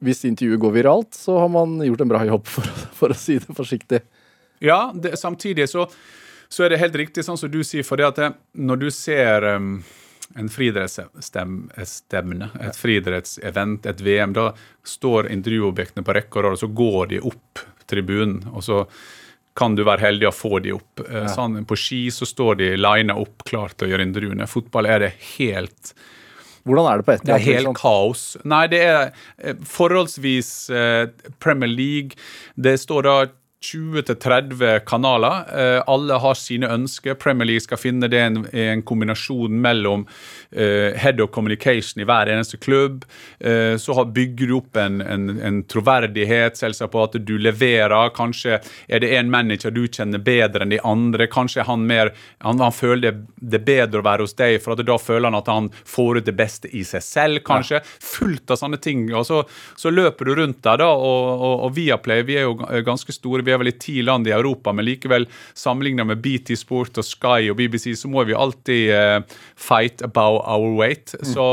Hvis 0.00 0.22
intervjuet 0.24 0.62
går 0.62 0.72
viralt, 0.72 1.10
så 1.12 1.34
har 1.42 1.50
man 1.52 1.74
gjort 1.84 2.00
en 2.00 2.08
bra 2.08 2.22
jobb, 2.24 2.46
for, 2.48 2.64
for 2.96 3.12
å 3.12 3.16
si 3.18 3.34
det 3.36 3.52
forsiktig. 3.52 3.98
Ja, 4.64 4.94
det, 4.96 5.18
samtidig 5.20 5.66
så 5.68 5.84
så 6.50 6.66
er 6.66 6.72
det 6.72 6.80
helt 6.82 6.98
riktig 6.98 7.22
sånn 7.26 7.38
som 7.38 7.50
du 7.52 7.60
sier, 7.66 7.86
for 7.86 8.00
det 8.00 8.08
at 8.08 8.18
det, 8.18 8.30
når 8.58 8.80
du 8.82 8.88
ser 8.94 9.46
um, 9.54 9.72
en 10.38 10.50
friidrettsstevne, 10.50 12.50
et 12.58 12.78
friidrettsevent, 12.78 13.86
et 13.86 14.02
VM, 14.04 14.34
da 14.34 14.50
står 14.86 15.30
intervjuobjektene 15.30 16.06
på 16.06 16.16
rekke 16.16 16.38
og 16.38 16.46
rad, 16.46 16.58
og 16.58 16.62
så 16.64 16.70
går 16.82 17.10
de 17.14 17.22
opp 17.30 17.64
tribunen. 17.90 18.44
og 18.54 18.62
så 18.66 18.84
kan 19.58 19.74
du 19.74 19.82
være 19.84 20.06
heldig 20.06 20.28
å 20.28 20.34
få 20.34 20.60
de 20.62 20.72
opp. 20.76 21.02
Eh, 21.02 21.24
ja. 21.24 21.32
Sånn, 21.34 21.58
på 21.68 21.76
ski 21.78 22.04
så 22.14 22.28
står 22.28 22.60
de 22.62 22.70
lina 22.78 23.16
opp 23.18 23.42
klar 23.48 23.74
til 23.74 23.88
å 23.88 23.92
gjøre 23.92 24.06
intervjuene. 24.06 24.46
Fotball 24.48 24.88
er 24.88 25.06
det 25.06 25.14
helt 25.34 25.94
hvordan 26.68 26.86
er 26.90 27.00
det 27.00 27.04
på 27.06 27.12
ett 27.14 27.22
Det 27.24 27.32
er 27.32 27.44
helt 27.46 27.68
sånn? 27.70 27.76
kaos. 27.78 28.22
Nei, 28.44 28.64
det 28.68 28.80
er 28.84 28.98
eh, 29.40 29.56
forholdsvis 29.64 30.50
eh, 30.76 31.30
Premier 31.40 31.70
League. 31.72 32.18
Det 32.54 32.74
står 32.82 33.06
da 33.06 33.14
20-30 33.62 34.78
kanaler. 34.78 35.76
Eh, 35.76 35.82
alle 35.86 36.14
har 36.14 36.34
sine 36.34 36.68
ønsker. 36.72 37.14
Premier 37.14 37.46
League 37.46 37.60
skal 37.60 37.78
finne 37.78 38.08
det 38.08 38.20
i 38.20 38.62
en, 38.64 38.82
kombinasjon 38.82 39.52
mellom 39.60 40.06
uh, 40.56 40.96
head 40.96 41.20
of 41.20 41.30
communication 41.30 42.00
i 42.00 42.06
hver 42.08 42.30
eneste 42.32 42.56
klubb. 42.56 43.04
Uh, 43.44 43.76
så 43.76 43.94
har, 43.98 44.08
bygger 44.16 44.48
du 44.48 44.54
opp 44.56 44.78
en, 44.80 45.00
en, 45.04 45.28
en 45.44 45.60
troverdighet 45.68 46.56
selvsagt 46.56 46.92
på 46.94 47.02
at 47.04 47.18
du 47.20 47.34
leverer. 47.38 48.14
Kanskje 48.16 48.62
er 48.88 49.04
det 49.04 49.12
en 49.18 49.30
manager 49.30 49.74
du 49.74 49.82
kjenner 49.86 50.22
bedre 50.24 50.64
enn 50.64 50.72
de 50.72 50.80
andre. 50.80 51.28
Kanskje 51.30 51.66
han 51.68 51.84
mer 51.90 52.14
han, 52.40 52.62
han 52.64 52.72
føler 52.72 53.10
det, 53.10 53.12
det, 53.36 53.62
bedre 53.68 54.00
å 54.00 54.06
være 54.06 54.24
hos 54.24 54.36
deg, 54.38 54.56
for 54.64 54.80
da 54.80 54.96
føler 54.96 55.28
han 55.28 55.38
at 55.38 55.52
han 55.52 55.70
får 55.84 56.22
ut 56.22 56.30
det 56.30 56.36
beste 56.38 56.72
i 56.72 56.86
seg 56.86 57.04
selv, 57.04 57.44
kanskje. 57.44 57.82
Ja. 57.82 57.98
Fullt 58.14 58.56
av 58.56 58.62
sånne 58.62 58.80
ting. 58.80 59.04
Og 59.12 59.28
så, 59.28 59.42
så 59.76 59.92
løper 59.92 60.30
du 60.30 60.34
rundt 60.40 60.62
der, 60.64 60.80
da, 60.80 60.88
og, 60.96 61.28
og, 61.36 61.66
og 61.68 61.76
Viaplay, 61.76 62.24
vi 62.24 62.40
er 62.40 62.48
jo 62.48 62.56
ganske 62.86 63.12
store. 63.12 63.44
vi 63.44 63.49
er 63.52 63.60
vel 63.62 63.72
i 63.72 63.76
ti 63.80 64.00
land 64.06 64.28
i 64.28 64.34
Europa, 64.34 64.74
men 64.76 64.86
likevel 64.86 65.26
sammenlignet 65.58 66.08
med 66.08 66.22
BT 66.24 66.56
Sport 66.58 67.00
og 67.00 67.06
Sky 67.06 67.50
og 67.50 67.58
BBC, 67.60 67.92
så 67.98 68.10
må 68.10 68.24
vi 68.28 68.36
alltid 68.36 68.92
uh, 68.94 69.40
fight 69.58 70.04
about 70.06 70.42
our 70.44 70.74
weight. 70.78 71.14
Mm. 71.20 71.28
Så, 71.32 71.46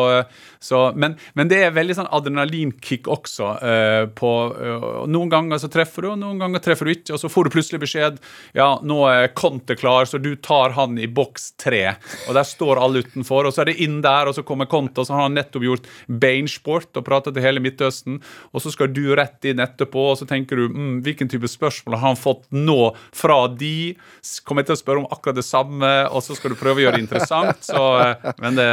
så, 0.60 0.81
men, 0.95 1.17
men, 1.33 1.49
det 1.51 1.62
er 1.65 1.75
veldig 1.75 1.97
sånn 1.99 2.12
adrenalinkick 2.13 3.10
også. 3.12 3.51
Uh, 3.62 4.03
på, 4.17 4.33
uh, 4.55 5.03
noen 5.10 5.31
ganger 5.33 5.62
så 5.62 5.71
treffer 5.71 6.07
du, 6.07 6.12
og 6.13 6.21
noen 6.21 6.41
ganger 6.41 6.63
treffer 6.63 6.89
du 6.89 6.95
ikke, 6.95 7.15
og 7.15 7.21
så 7.21 7.31
får 7.31 7.47
du 7.47 7.55
plutselig 7.57 7.81
beskjed 7.83 8.21
ja, 8.57 8.69
nå 8.86 9.01
er 9.10 9.31
Conte 9.38 9.75
klar, 9.77 10.07
så 10.10 10.19
du 10.21 10.33
tar 10.36 10.75
han 10.77 10.97
i 10.99 11.07
boks 11.07 11.51
tre. 11.62 11.83
Og 12.27 12.36
der 12.38 12.47
står 12.47 12.81
alle 12.81 13.03
utenfor, 13.05 13.47
og 13.47 13.55
så 13.55 13.63
er 13.63 13.71
det 13.71 13.77
inn 13.83 13.99
der, 14.05 14.29
og 14.29 14.38
så 14.38 14.43
kommer 14.47 14.69
Conte, 14.69 15.01
og 15.01 15.10
så 15.10 15.17
har 15.17 15.27
han 15.27 15.38
nettopp 15.38 15.65
gjort 15.67 15.89
Bainsport 16.07 16.97
og 16.97 17.05
pratet 17.07 17.36
til 17.36 17.45
hele 17.45 17.63
Midtøsten, 17.63 18.19
og 18.51 18.63
så 18.63 18.73
skal 18.73 18.91
du 18.93 19.03
rett 19.17 19.45
inn 19.47 19.62
etterpå, 19.63 20.10
og 20.12 20.19
så 20.19 20.27
tenker 20.29 20.60
du 20.60 20.67
mm, 20.73 20.95
hvilken 21.05 21.31
type 21.31 21.49
spørsmål 21.51 21.87
spørsmålet 21.88 22.00
har 22.00 22.08
han 22.08 22.15
fått 22.15 22.45
nå 22.52 22.95
fra 23.13 23.47
de? 23.47 23.95
Kommer 24.43 24.62
jeg 24.62 24.67
til 24.67 24.76
å 24.76 24.82
spørre 24.82 25.02
om 25.02 25.08
akkurat 25.12 25.38
det 25.38 25.45
samme, 25.45 25.91
og 26.12 26.23
så 26.23 26.36
skal 26.36 26.52
du 26.52 26.60
prøve 26.60 26.82
å 26.82 26.84
gjøre 26.86 26.97
det 26.97 27.06
interessant. 27.06 27.63
Så, 27.63 28.00
eh, 28.02 28.34
men 28.41 28.56
det, 28.56 28.67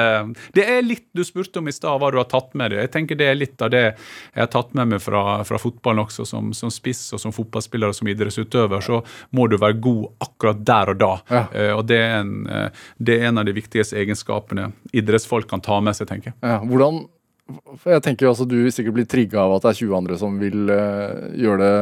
det 0.54 0.66
er 0.66 0.82
litt 0.82 1.06
du 1.12 1.24
spurte 1.24 1.60
om 1.60 1.68
i 1.68 1.74
stad, 1.74 1.98
hva 2.00 2.10
du 2.10 2.18
har 2.18 2.28
tatt 2.28 2.54
med 2.54 2.72
deg. 2.72 2.84
Jeg 2.84 2.92
tenker 2.94 3.16
Det 3.16 3.28
er 3.28 3.38
litt 3.38 3.62
av 3.62 3.70
det 3.70 3.84
jeg 3.84 4.40
har 4.40 4.50
tatt 4.50 4.74
med 4.74 4.94
meg 4.94 5.02
fra, 5.02 5.42
fra 5.44 5.58
fotballen 5.60 6.04
også, 6.04 6.26
som, 6.26 6.52
som 6.56 6.72
spiss 6.72 7.12
og 7.14 7.22
som 7.22 7.34
fotballspiller 7.34 7.92
og 7.92 7.96
som 7.96 8.08
idrettsutøver. 8.10 8.84
Så 8.84 9.02
må 9.30 9.48
du 9.48 9.58
være 9.58 9.78
god 9.84 10.26
akkurat 10.26 10.62
der 10.66 10.94
og 10.94 11.00
da. 11.00 11.12
Ja. 11.30 11.44
Eh, 11.52 11.72
og 11.74 11.86
det 11.90 12.00
er, 12.02 12.20
en, 12.22 12.46
eh, 12.46 12.86
det 12.98 13.18
er 13.18 13.30
en 13.30 13.42
av 13.42 13.48
de 13.48 13.56
viktigste 13.56 13.98
egenskapene 14.02 14.72
idrettsfolk 14.94 15.48
kan 15.50 15.62
ta 15.64 15.80
med 15.84 15.96
seg, 15.96 16.10
tenker 16.10 16.32
jeg. 16.32 16.40
Ja, 16.42 16.60
hvordan 16.64 17.04
for 17.44 17.92
Jeg 17.92 18.02
tenker 18.04 18.24
jo 18.24 18.30
altså 18.32 18.46
du 18.48 18.56
sikkert 18.72 18.96
blir 18.96 19.08
trigga 19.08 19.42
av 19.42 19.58
at 19.58 19.66
det 19.66 19.72
er 19.74 19.80
20 19.82 19.96
andre 19.98 20.16
som 20.20 20.36
vil 20.40 20.70
uh, 20.70 21.28
gjøre 21.36 21.58
det 21.60 21.72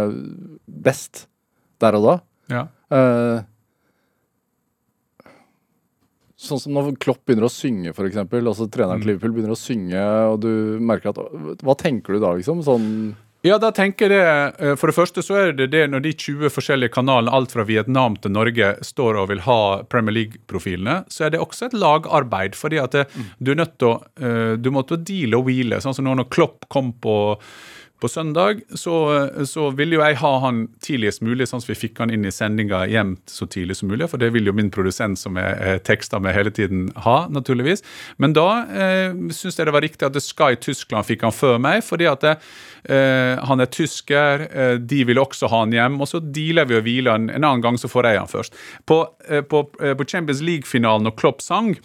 best 0.85 1.27
der 1.83 1.99
og 1.99 2.07
da. 2.07 2.19
Ja. 2.53 2.67
Uh, 2.93 3.41
sånn 6.43 6.61
som 6.63 6.77
når 6.77 6.95
Klopp 7.03 7.23
begynner 7.27 7.47
å 7.47 7.53
synge, 7.53 7.93
f.eks. 7.95 8.23
Altså 8.23 8.69
treneren 8.73 9.03
til 9.03 9.13
Liverpool 9.13 9.35
begynner 9.37 9.55
å 9.55 9.59
synge, 9.59 10.07
og 10.33 10.41
du 10.43 10.79
merker 10.83 11.13
at 11.13 11.21
Hva 11.63 11.77
tenker 11.79 12.17
du 12.17 12.23
da, 12.23 12.33
liksom? 12.39 12.65
Sånn 12.67 12.89
Ja, 13.47 13.59
da 13.63 13.73
tenker 13.75 14.11
jeg 14.11 14.15
det, 14.15 14.63
eh, 14.63 14.75
For 14.79 14.91
det 14.91 14.97
første 14.97 15.23
så 15.25 15.39
er 15.39 15.53
det 15.59 15.71
det 15.73 15.85
når 15.91 16.05
de 16.05 16.15
20 16.15 16.53
forskjellige 16.55 16.95
kanalene, 16.95 17.33
alt 17.35 17.55
fra 17.55 17.67
Vietnam 17.69 18.19
til 18.23 18.35
Norge, 18.35 18.75
står 18.87 19.21
og 19.23 19.31
vil 19.33 19.45
ha 19.47 19.61
Premier 19.91 20.19
League-profilene, 20.19 21.03
så 21.11 21.27
er 21.27 21.35
det 21.35 21.43
også 21.43 21.69
et 21.69 21.79
lagarbeid. 21.79 22.59
fordi 22.59 22.83
at 22.83 22.97
det, 22.99 23.07
du 23.39 23.53
er 23.53 23.63
nødt 23.63 23.79
til 23.79 23.93
å 23.93 23.97
eh, 24.19 24.57
du 24.59 24.71
måtte 24.75 24.99
deale 24.99 25.39
og 25.39 25.47
hvile. 25.47 25.83
Sånn 25.83 25.95
som 25.95 26.07
nå 26.07 26.17
når 26.19 26.31
Klopp 26.31 26.69
kom 26.71 26.93
på 26.93 27.17
på 28.03 28.11
søndag 28.11 28.65
så, 28.75 28.97
så 29.47 29.69
ville 29.79 29.97
jo 29.97 30.03
jeg 30.03 30.19
ha 30.19 30.33
han 30.43 30.65
tidligst 30.83 31.23
mulig, 31.23 31.47
sånn 31.49 31.63
at 31.63 31.69
vi 31.71 31.79
fikk 31.79 32.01
han 32.03 32.11
inn 32.11 32.27
i 32.27 32.35
sendinga 32.35 32.83
hjem 32.91 33.15
så 33.31 33.47
tidlig 33.47 33.79
som 33.79 33.93
mulig. 33.93 34.09
For 34.11 34.19
det 34.19 34.33
vil 34.35 34.51
jo 34.51 34.57
min 34.57 34.73
produsent 34.75 35.21
som 35.21 35.39
jeg, 35.39 35.83
tekster 35.87 36.23
med 36.23 36.35
hele 36.35 36.51
tiden 36.55 36.89
ha, 37.05 37.17
naturligvis. 37.33 37.85
Men 38.23 38.35
da 38.37 38.49
eh, 38.67 39.15
syns 39.35 39.59
jeg 39.59 39.69
det 39.69 39.77
var 39.77 39.87
riktig 39.87 40.09
at 40.09 40.19
Sky 40.23 40.59
Tyskland 40.59 41.07
fikk 41.07 41.27
han 41.27 41.37
før 41.37 41.61
meg, 41.63 41.83
fordi 41.87 42.09
at 42.11 42.27
det, 42.27 42.35
eh, 42.91 43.39
han 43.47 43.63
er 43.63 43.71
tysker, 43.71 44.47
eh, 44.51 44.75
de 44.81 45.03
vil 45.09 45.23
også 45.23 45.51
ha 45.53 45.63
han 45.63 45.77
hjem. 45.77 46.01
Og 46.03 46.11
så 46.11 46.23
dealer 46.23 46.69
vi 46.69 46.79
og 46.81 46.87
hviler 46.89 47.17
han. 47.17 47.31
En 47.31 47.45
annen 47.45 47.63
gang 47.65 47.79
så 47.79 47.91
får 47.93 48.11
jeg 48.11 48.23
han 48.23 48.33
først. 48.33 48.59
På, 48.89 49.05
eh, 49.29 49.45
på, 49.47 49.69
eh, 49.81 49.95
på 49.95 50.09
Champions 50.09 50.43
League-finalen 50.43 51.07
når 51.07 51.17
Klopp 51.23 51.43
sang, 51.45 51.77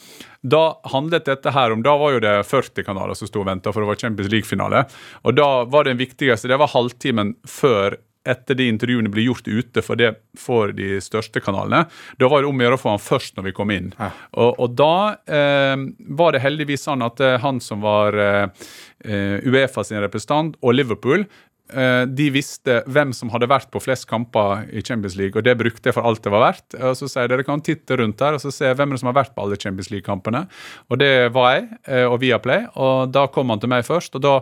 da 0.41 0.63
handlet 0.91 1.26
dette 1.26 1.52
her 1.54 1.73
om 1.73 1.84
Da 1.86 1.95
var 1.97 2.13
jo 2.13 2.23
det 2.23 2.36
40 2.47 2.86
kanaler 2.86 3.17
som 3.17 3.30
sto 3.30 3.41
og 3.41 3.47
venta 3.50 3.73
for 3.73 3.84
det 3.84 3.89
var 3.89 4.02
Champions 4.02 4.32
League-finale. 4.32 4.84
Og 5.23 5.38
da 5.38 5.50
var 5.65 5.88
den 5.88 6.00
viktigste 6.00 6.52
Det 6.52 6.60
var 6.60 6.73
halvtimen 6.73 7.36
før 7.47 7.97
etter 8.28 8.58
de 8.60 8.67
intervjuene 8.67 9.12
ble 9.12 9.28
gjort 9.28 9.47
ute 9.47 9.84
for 9.86 10.00
det 10.00 10.12
for 10.38 10.73
de 10.76 10.97
største 11.04 11.41
kanalene. 11.43 11.86
Da 12.19 12.30
var 12.32 12.43
det 12.43 12.50
om 12.50 12.60
å 12.60 12.65
gjøre 12.65 12.80
å 12.80 12.82
få 12.82 12.93
han 12.93 13.04
først 13.04 13.38
når 13.38 13.47
vi 13.50 13.56
kom 13.56 13.71
inn. 13.73 13.91
Og, 14.36 14.60
og 14.60 14.76
da 14.78 14.97
eh, 15.23 15.76
var 16.19 16.36
det 16.36 16.43
heldigvis 16.43 16.88
sånn 16.89 17.06
at 17.06 17.23
eh, 17.23 17.38
han 17.43 17.62
som 17.63 17.84
var 17.86 18.17
eh, 18.19 18.67
eh, 19.08 19.47
Uefa 19.47 19.86
sin 19.88 20.02
representant, 20.04 20.58
og 20.62 20.76
Liverpool 20.76 21.28
de 21.67 22.30
visste 22.32 22.77
hvem 22.88 23.12
som 23.13 23.30
hadde 23.34 23.49
vært 23.51 23.67
på 23.73 23.82
flest 23.84 24.08
kamper 24.08 24.65
i 24.71 24.82
Champions 24.82 25.17
League, 25.19 25.36
og 25.36 25.43
det 25.43 25.58
brukte 25.60 25.89
jeg 25.89 25.93
for 25.97 26.08
alt 26.08 26.21
det 26.23 26.32
var 26.32 26.45
verdt. 26.45 26.77
Og 26.80 26.95
så 26.95 27.10
sier 27.12 27.27
dere 27.27 27.43
kan 27.43 27.60
titte 27.62 27.97
rundt 27.99 28.21
her 28.23 28.38
og 28.38 28.41
så 28.43 28.51
se 28.56 28.71
hvem 28.73 28.95
som 28.97 29.10
har 29.12 29.17
vært 29.19 29.34
på 29.36 29.43
alle 29.43 29.60
Champions 29.60 29.91
League-kampene. 29.91 30.45
Og 30.89 30.99
det 31.01 31.12
var 31.36 31.58
jeg 31.58 31.67
eh, 31.88 32.06
og 32.08 32.19
Viaplay, 32.23 32.67
og 32.80 33.12
da 33.12 33.27
kom 33.27 33.49
han 33.51 33.60
til 33.60 33.69
meg 33.73 33.84
først. 33.88 34.15
og 34.15 34.23
da 34.23 34.36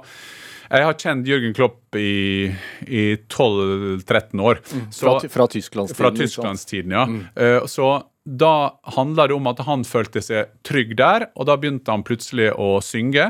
jeg 0.65 0.81
har 0.81 0.95
kjent 0.97 1.27
Jørgen 1.29 1.53
Klopp 1.53 1.95
i, 2.01 2.49
i 2.89 3.03
12-13 3.29 4.41
år. 4.41 4.61
Så- 4.89 5.19
fra, 5.19 5.29
fra 5.29 5.47
Tysklandstiden. 5.47 5.95
fra? 5.99 6.11
Tysklandstiden, 6.11 6.91
ja. 6.91 7.05
Eh, 7.35 7.65
så 7.69 7.89
da 8.25 8.73
handla 8.95 9.27
det 9.29 9.35
om 9.35 9.47
at 9.51 9.61
han 9.67 9.83
følte 9.85 10.21
seg 10.23 10.49
trygg 10.65 10.95
der, 10.97 11.27
og 11.37 11.45
da 11.49 11.55
begynte 11.61 11.93
han 11.93 12.03
plutselig 12.05 12.49
å 12.57 12.79
synge. 12.81 13.29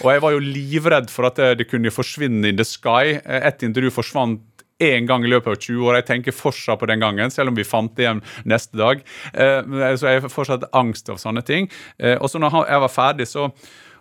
Og 0.00 0.08
jeg 0.14 0.22
var 0.24 0.32
jo 0.32 0.44
livredd 0.44 1.10
for 1.12 1.28
at 1.28 1.40
det, 1.60 1.68
kunne 1.68 1.92
forsvinne 1.92 2.48
in 2.48 2.56
the 2.56 2.64
sky. 2.64 3.20
Et 3.20 3.66
intervju 3.66 3.92
forsvant 4.00 4.40
én 4.80 5.04
gang 5.06 5.24
i 5.24 5.30
løpet 5.30 5.52
av 5.52 5.60
20 5.60 5.84
år. 5.84 5.98
Jeg 6.00 6.08
tenker 6.08 6.36
fortsatt 6.36 6.80
på 6.80 6.88
den 6.88 7.02
gangen, 7.04 7.32
selv 7.32 7.52
om 7.52 7.58
vi 7.58 7.68
fant 7.68 7.92
det 7.98 8.06
igjen 8.06 8.24
neste 8.48 8.80
dag. 8.80 9.04
Eh, 9.34 9.60
så 10.00 10.08
jeg 10.08 10.24
har 10.24 10.32
fortsatt 10.32 10.70
angst 10.76 11.12
av 11.12 11.20
sånne 11.20 11.44
ting. 11.44 11.68
Eh, 12.00 12.16
og 12.16 12.32
så 12.32 12.40
når 12.40 12.62
jeg 12.64 12.84
var 12.86 12.94
ferdig, 12.94 13.28
så 13.28 13.50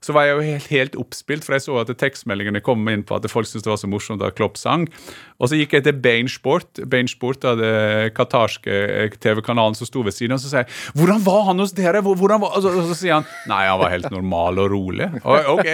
så 0.06 0.16
var 0.16 0.28
jeg 0.28 0.36
jo 0.36 0.46
helt, 0.48 0.70
helt 0.72 0.98
oppspilt, 1.00 1.46
for 1.46 1.56
jeg 1.56 1.66
så 1.66 1.80
at 1.82 1.92
tekstmeldingene 2.00 2.62
kom 2.64 2.88
inn 2.92 3.04
på 3.08 3.18
at 3.18 3.28
folk 3.32 3.50
syntes 3.50 3.66
det 3.66 3.74
var 3.74 3.82
så 3.82 3.90
morsomt 3.92 4.24
at 4.26 4.38
Klopp 4.38 4.60
sang. 4.60 4.88
Og 5.40 5.52
så 5.52 5.60
gikk 5.60 5.78
jeg 5.78 5.86
til 5.88 6.00
Bainsport, 6.04 6.82
Bainsport 6.90 7.46
av 7.48 7.60
det 7.62 8.14
qatarske 8.18 9.10
TV-kanalen 9.20 9.78
som 9.78 9.90
sto 9.90 10.04
ved 10.06 10.16
siden, 10.16 10.36
og 10.36 10.44
så 10.44 10.52
sier 10.52 10.66
jeg 10.66 10.72
'Hvordan 10.96 11.26
var 11.26 11.44
han 11.50 11.60
hos 11.60 11.74
dere?' 11.74 12.02
Hvordan 12.02 12.42
var? 12.42 12.56
Og, 12.56 12.62
så, 12.64 12.70
og 12.70 12.88
så 12.92 12.96
sier 12.96 13.14
han 13.20 13.28
'Nei, 13.48 13.66
han 13.68 13.80
var 13.80 13.90
helt 13.90 14.12
normal 14.12 14.60
og 14.60 14.72
rolig'. 14.72 15.12
Og, 15.24 15.60
ok. 15.60 15.70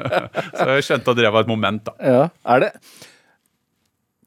så 0.58 0.68
jeg 0.76 0.84
skjønte 0.84 1.10
at 1.10 1.16
det 1.16 1.32
var 1.32 1.40
et 1.40 1.48
moment, 1.48 1.84
da. 1.84 1.92
Ja, 2.00 2.28
er 2.44 2.66
det 2.66 2.72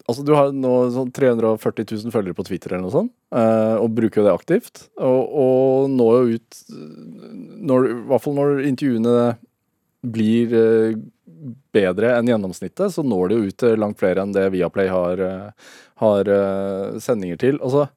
Altså, 0.03 0.23
du 0.27 0.33
har 0.35 0.51
nå 0.51 0.71
sånn 0.91 1.11
340 1.15 1.85
000 1.87 2.11
følgere 2.11 2.35
på 2.35 2.43
Twitter 2.43 2.73
eller 2.73 2.83
noe 2.83 2.91
sånt, 2.91 3.13
eh, 3.31 3.75
og 3.79 3.93
bruker 3.95 4.19
jo 4.19 4.25
det 4.27 4.35
aktivt. 4.35 4.81
Og, 4.99 5.37
og 5.43 5.93
når 5.93 6.17
jo 6.17 6.39
ut 6.39 6.57
når, 7.63 7.87
I 7.87 7.95
hvert 8.09 8.25
fall 8.25 8.35
når 8.35 8.63
intervjuene 8.67 9.13
blir 10.13 10.55
eh, 10.59 10.97
bedre 11.75 12.17
enn 12.17 12.33
gjennomsnittet, 12.33 12.91
så 12.91 13.05
når 13.07 13.31
det 13.31 13.37
jo 13.37 13.47
ut 13.47 13.59
til 13.63 13.79
langt 13.79 14.01
flere 14.03 14.25
enn 14.25 14.35
det 14.35 14.49
Viaplay 14.57 14.91
har, 14.91 15.23
eh, 15.23 15.71
har 16.03 16.33
sendinger 17.03 17.39
til. 17.39 17.61
Altså 17.63 17.87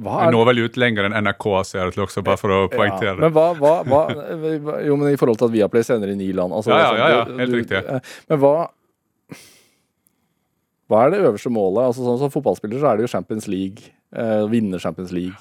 hva 0.00 0.24
Jeg 0.24 0.34
når 0.34 0.46
vel 0.48 0.64
ut 0.64 0.76
lenger 0.80 1.06
enn 1.06 1.14
NRK 1.28 1.44
ser 1.68 1.86
det 1.86 1.94
til 1.94 2.02
også, 2.06 2.24
bare 2.26 2.40
for 2.40 2.52
å 2.52 2.58
poengtere 2.72 3.14
det. 3.20 3.28
men 3.28 3.34
hva, 3.36 3.52
hva, 3.54 3.74
hva 3.86 4.80
Jo, 4.82 4.96
men 4.98 5.12
i 5.12 5.18
forhold 5.20 5.38
til 5.38 5.46
at 5.46 5.54
Viaplay 5.54 5.84
sender 5.86 6.10
i 6.10 6.16
ni 6.18 6.32
land 6.36 6.56
altså, 6.56 6.72
Ja, 6.74 6.88
ja, 6.88 6.90
er 6.90 6.98
ja, 6.98 7.20
ja, 7.20 7.38
helt 7.44 7.56
riktig. 7.60 7.82
Men 8.32 8.42
hva 8.42 8.54
Hva 10.90 11.04
er 11.06 11.14
det 11.14 11.22
øverste 11.22 11.52
målet? 11.54 11.84
Altså 11.86 12.02
sånn 12.02 12.18
Som 12.18 12.32
fotballspiller 12.34 12.82
så 12.82 12.90
er 12.90 12.98
det 12.98 13.06
jo 13.06 13.14
Champions 13.14 13.46
League. 13.50 13.92
Eh, 14.10 14.42
vinne 14.50 14.80
Champions 14.82 15.14
League. 15.14 15.38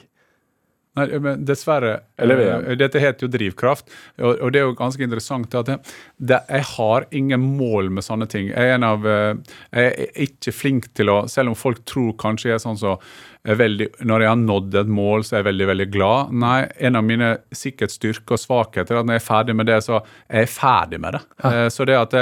Nei, 0.97 1.19
men 1.21 1.43
dessverre. 1.45 1.99
Eh, 2.19 2.75
Dette 2.79 3.01
heter 3.01 3.25
jo 3.25 3.31
drivkraft, 3.31 3.89
og, 4.19 4.39
og 4.41 4.53
det 4.53 4.61
er 4.61 4.67
jo 4.67 4.75
ganske 4.77 5.05
interessant 5.05 5.53
at 5.55 5.69
jeg, 5.71 5.95
det, 6.17 6.39
jeg 6.49 6.65
har 6.73 7.05
ingen 7.15 7.45
mål 7.59 7.91
med 7.93 8.05
sånne 8.05 8.27
ting. 8.31 8.49
Jeg 8.49 8.71
er, 8.71 8.75
en 8.75 8.87
av, 8.87 9.05
eh, 9.07 9.57
jeg 9.75 9.91
er 9.91 10.25
ikke 10.27 10.55
flink 10.55 10.89
til 10.97 11.13
å 11.13 11.19
Selv 11.29 11.53
om 11.53 11.57
folk 11.57 11.83
tror 11.89 12.13
kanskje 12.19 12.51
jeg 12.51 12.57
er 12.57 12.63
sånn 12.63 12.79
så 12.79 12.95
er 12.95 12.99
veldig, 13.43 13.87
Når 14.03 14.21
jeg 14.21 14.29
har 14.29 14.35
nådd 14.39 14.75
et 14.81 14.87
mål, 14.91 15.23
så 15.23 15.35
er 15.35 15.39
jeg 15.39 15.45
veldig 15.47 15.67
veldig 15.69 15.85
glad. 15.93 16.31
Nei, 16.41 16.57
en 16.85 16.95
av 16.99 17.03
mine 17.07 17.29
sikkert 17.55 17.93
styrker 17.93 18.35
og 18.35 18.41
svakheter 18.41 18.95
er 18.95 18.99
at 18.99 19.07
når 19.07 19.15
jeg 19.15 19.21
er 19.23 19.25
ferdig 19.29 19.55
med 19.55 19.65
det, 19.71 19.77
så 19.85 20.01
er 20.27 20.43
jeg 20.43 20.49
ferdig 20.51 20.99
med 20.99 21.15
det. 21.15 21.21
Ja. 21.43 21.69
Så 21.71 21.85
det 21.87 21.95
at 21.95 22.15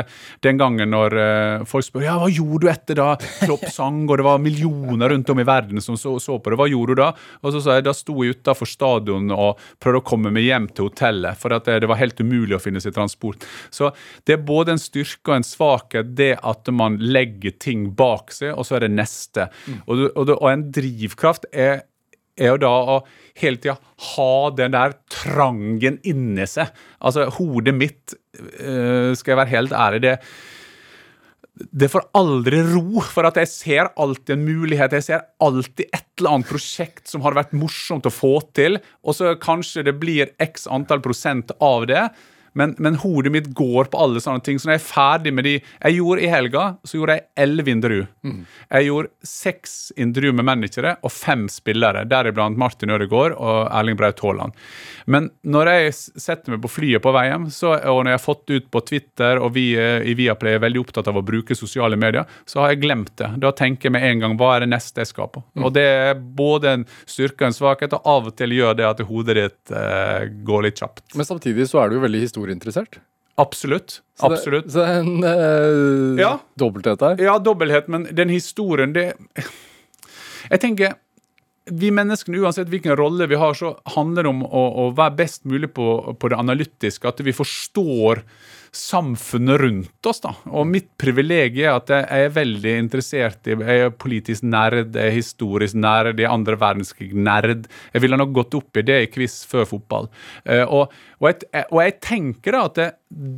den 0.45 0.57
gangen 0.61 0.91
når 0.93 1.15
eh, 1.17 1.63
folk 1.67 1.87
spør 1.87 2.05
ja, 2.05 2.17
hva 2.21 2.29
gjorde 2.29 2.61
du 2.67 2.69
etter 2.71 2.99
da 3.01 3.07
Klopp 3.47 3.65
sang, 3.73 4.03
og 4.07 4.17
det 4.21 4.27
var 4.27 4.37
millioner 4.43 5.09
rundt 5.09 5.29
om 5.33 5.41
i 5.41 5.47
verden 5.47 5.81
som 5.83 5.97
så, 5.97 6.13
så 6.21 6.37
på 6.37 6.53
det, 6.53 6.59
hva 6.61 6.69
gjorde 6.69 6.93
du 6.95 7.01
da? 7.01 7.09
Og 7.41 7.55
så 7.57 7.63
sa 7.65 7.79
jeg 7.79 7.87
da 7.89 7.95
sto 7.97 8.15
jeg 8.23 8.37
utafor 8.37 8.69
stadion 8.69 9.31
og 9.33 9.57
prøvde 9.81 10.03
å 10.03 10.05
komme 10.07 10.31
meg 10.33 10.45
hjem 10.47 10.69
til 10.69 10.91
hotellet, 10.91 11.37
for 11.41 11.57
at 11.57 11.65
det, 11.65 11.89
var 11.89 11.97
helt 11.99 12.19
umulig 12.21 12.55
å 12.57 12.61
finne 12.61 12.81
seg 12.83 12.93
transport. 12.95 13.43
Så 13.73 13.89
det 14.27 14.37
er 14.37 14.45
både 14.47 14.75
en 14.75 14.81
styrke 14.81 15.33
og 15.33 15.39
en 15.39 15.47
svakhet, 15.47 16.13
det 16.17 16.35
at 16.45 16.69
man 16.73 16.97
legger 17.01 17.57
ting 17.57 17.89
bak 17.97 18.31
seg, 18.35 18.53
og 18.53 18.67
så 18.67 18.77
er 18.77 18.85
det 18.85 18.93
neste. 18.95 19.49
Og, 19.87 19.93
du- 19.97 20.09
og, 20.13 20.23
det- 20.29 20.37
og 20.37 20.49
en 20.51 20.65
drivkraft 21.07 21.49
er 21.53 21.85
er 22.37 22.51
jo 22.53 22.57
da 22.61 22.69
å 22.69 22.97
hele 23.41 23.57
tida 23.57 23.73
ha 24.13 24.33
den 24.53 24.75
der 24.75 24.93
trangen 25.09 25.97
inni 26.05 26.45
seg. 26.45 26.69
Altså, 27.01 27.31
hodet 27.33 27.73
mitt, 27.73 28.13
eh, 28.37 29.09
skal 29.17 29.33
jeg 29.33 29.39
være 29.41 29.55
helt 29.55 29.73
ærlig, 29.73 30.01
det 30.05 30.19
det 31.57 31.87
får 31.89 32.03
aldri 32.13 32.59
ro, 32.61 33.01
for 33.01 33.25
at 33.25 33.39
jeg 33.41 33.49
ser 33.49 33.87
alltid 33.97 34.35
en 34.35 34.45
mulighet. 34.45 34.93
Jeg 34.93 35.05
ser 35.07 35.23
alltid 35.41 35.87
et 35.89 36.05
eller 36.19 36.35
annet 36.35 36.51
prosjekt 36.51 37.09
som 37.09 37.23
hadde 37.25 37.39
vært 37.39 37.55
morsomt 37.57 38.05
å 38.05 38.13
få 38.13 38.35
til, 38.53 38.77
og 39.01 39.17
så 39.17 39.33
kanskje 39.41 39.87
det 39.87 39.95
blir 39.97 40.35
x 40.37 40.67
antall 40.69 41.01
prosent 41.01 41.49
av 41.57 41.87
det. 41.89 42.03
Men, 42.57 42.75
men 42.83 42.97
hodet 43.01 43.31
mitt 43.33 43.49
går 43.57 43.91
på 43.91 44.01
alle 44.01 44.21
sånne 44.23 44.43
ting. 44.45 44.59
Så 44.59 44.69
når 44.69 44.77
jeg 44.77 44.83
er 44.83 44.87
ferdig 44.87 45.33
med 45.37 45.47
de 45.47 45.55
Jeg 45.57 45.97
gjorde 45.97 46.23
i 46.23 46.31
helga 46.31 46.63
så 46.87 46.97
gjorde 46.99 47.17
jeg 47.17 47.25
elleve 47.45 47.73
intervju. 47.73 48.05
Jeg 48.71 48.87
gjorde 48.87 49.29
seks 49.29 49.75
intervju 49.95 50.33
med 50.37 50.47
managere 50.47 50.95
og 51.05 51.13
fem 51.13 51.47
spillere, 51.51 52.05
deriblant 52.09 52.57
Martin 52.59 52.91
Ødegaard 52.93 53.35
og 53.37 53.59
Erling 53.71 53.97
Braut 53.99 54.19
Haaland. 54.23 54.55
Men 55.05 55.29
når 55.47 55.71
jeg 55.71 55.93
setter 55.97 56.53
meg 56.53 56.61
på 56.63 56.71
flyet 56.71 57.03
på 57.03 57.13
vei 57.15 57.27
hjem, 57.29 57.47
så, 57.53 57.75
og 57.77 58.03
når 58.03 58.11
jeg 58.13 58.19
har 58.19 58.25
fått 58.25 58.53
ut 58.53 58.69
på 58.73 58.81
Twitter, 58.89 59.41
og 59.43 59.53
vi 59.55 59.69
i 59.77 60.15
Viaplay 60.17 60.57
er 60.57 60.63
veldig 60.63 60.81
opptatt 60.83 61.07
av 61.11 61.19
å 61.19 61.25
bruke 61.25 61.55
sosiale 61.55 61.99
medier, 61.99 62.27
så 62.45 62.63
har 62.63 62.73
jeg 62.73 62.81
glemt 62.83 63.13
det. 63.19 63.29
Da 63.43 63.53
tenker 63.55 63.87
jeg 63.87 63.95
med 63.97 64.07
en 64.07 64.23
gang 64.23 64.37
hva 64.39 64.55
er 64.55 64.65
det 64.65 64.71
neste 64.73 65.03
jeg 65.03 65.11
skal 65.13 65.31
på? 65.33 65.43
Og 65.61 65.73
det 65.75 65.85
er 65.85 66.13
både 66.17 66.73
en 66.77 66.85
styrke 67.07 67.43
og 67.43 67.49
en 67.51 67.57
svakhet, 67.57 67.95
og 67.97 68.11
av 68.17 68.31
og 68.31 68.37
til 68.39 68.55
gjør 68.57 68.77
det 68.77 68.87
at 68.87 69.03
hodet 69.07 69.37
ditt 69.37 69.75
eh, 69.75 70.27
går 70.47 70.67
litt 70.67 70.81
kjapt. 70.81 71.05
Men 71.17 71.27
samtidig 71.29 71.67
så 71.69 71.81
er 71.81 71.89
det 71.89 71.99
jo 71.99 72.05
veldig 72.05 72.23
historieinteressert. 72.47 72.99
Absolutt. 73.37 74.01
Så 74.19 74.29
det- 74.29 74.37
Absolutt. 74.37 74.65
Så 74.71 74.79
det 74.79 74.87
er 74.87 74.99
en 74.99 75.23
eh, 75.23 76.21
Ja. 76.23 76.39
dobbelthet 76.57 76.99
der. 76.99 77.17
Ja, 77.23 77.37
dobbelthet, 77.37 77.87
men 77.87 78.03
den 78.03 78.29
historien, 78.29 78.93
det 78.93 79.15
jeg 80.49 80.59
tenker 80.59 80.95
vi 81.69 81.91
menneskene, 81.91 82.39
uansett 82.39 82.69
hvilken 82.69 82.95
rolle 82.95 83.27
vi 83.27 83.35
har, 83.35 83.53
så 83.53 83.77
handler 83.85 84.23
det 84.23 84.29
om 84.29 84.43
å, 84.43 84.87
å 84.87 84.95
være 84.95 85.17
best 85.17 85.43
mulig 85.43 85.73
på, 85.73 86.15
på, 86.17 86.29
det 86.29 86.37
analytiske. 86.37 87.05
At 87.05 87.19
vi 87.19 87.33
forstår 87.33 88.23
samfunnet 88.75 89.59
rundt 89.61 90.09
oss. 90.09 90.21
da. 90.23 90.33
Og 90.51 90.67
mitt 90.69 90.89
privilegium 90.99 91.67
er 91.67 91.77
at 91.77 91.93
jeg 91.93 92.25
er 92.27 92.35
veldig 92.35 92.73
interessert 92.83 93.49
i 93.49 93.55
Jeg 93.57 93.83
er 93.85 93.95
politisk 93.95 94.43
nerd, 94.43 94.95
jeg 94.95 95.11
er 95.11 95.15
historisk 95.15 95.77
nerd, 95.77 96.17
jeg 96.19 96.27
er 96.27 96.33
andre 96.33 96.57
verdenskrig-nerd. 96.59 97.67
Jeg 97.93 98.03
ville 98.03 98.19
nok 98.19 98.35
gått 98.35 98.57
opp 98.59 98.77
i 98.77 98.85
det 98.87 99.01
i 99.03 99.09
quiz 99.11 99.39
før 99.49 99.67
fotball. 99.69 100.09
Uh, 100.47 100.65
og, 100.65 100.95
og, 101.19 101.29
jeg, 101.31 101.65
og, 101.71 101.81
jeg, 101.83 101.97
tenker 102.03 102.55
da 102.55 102.63
at 102.69 102.79
det, 102.79 102.89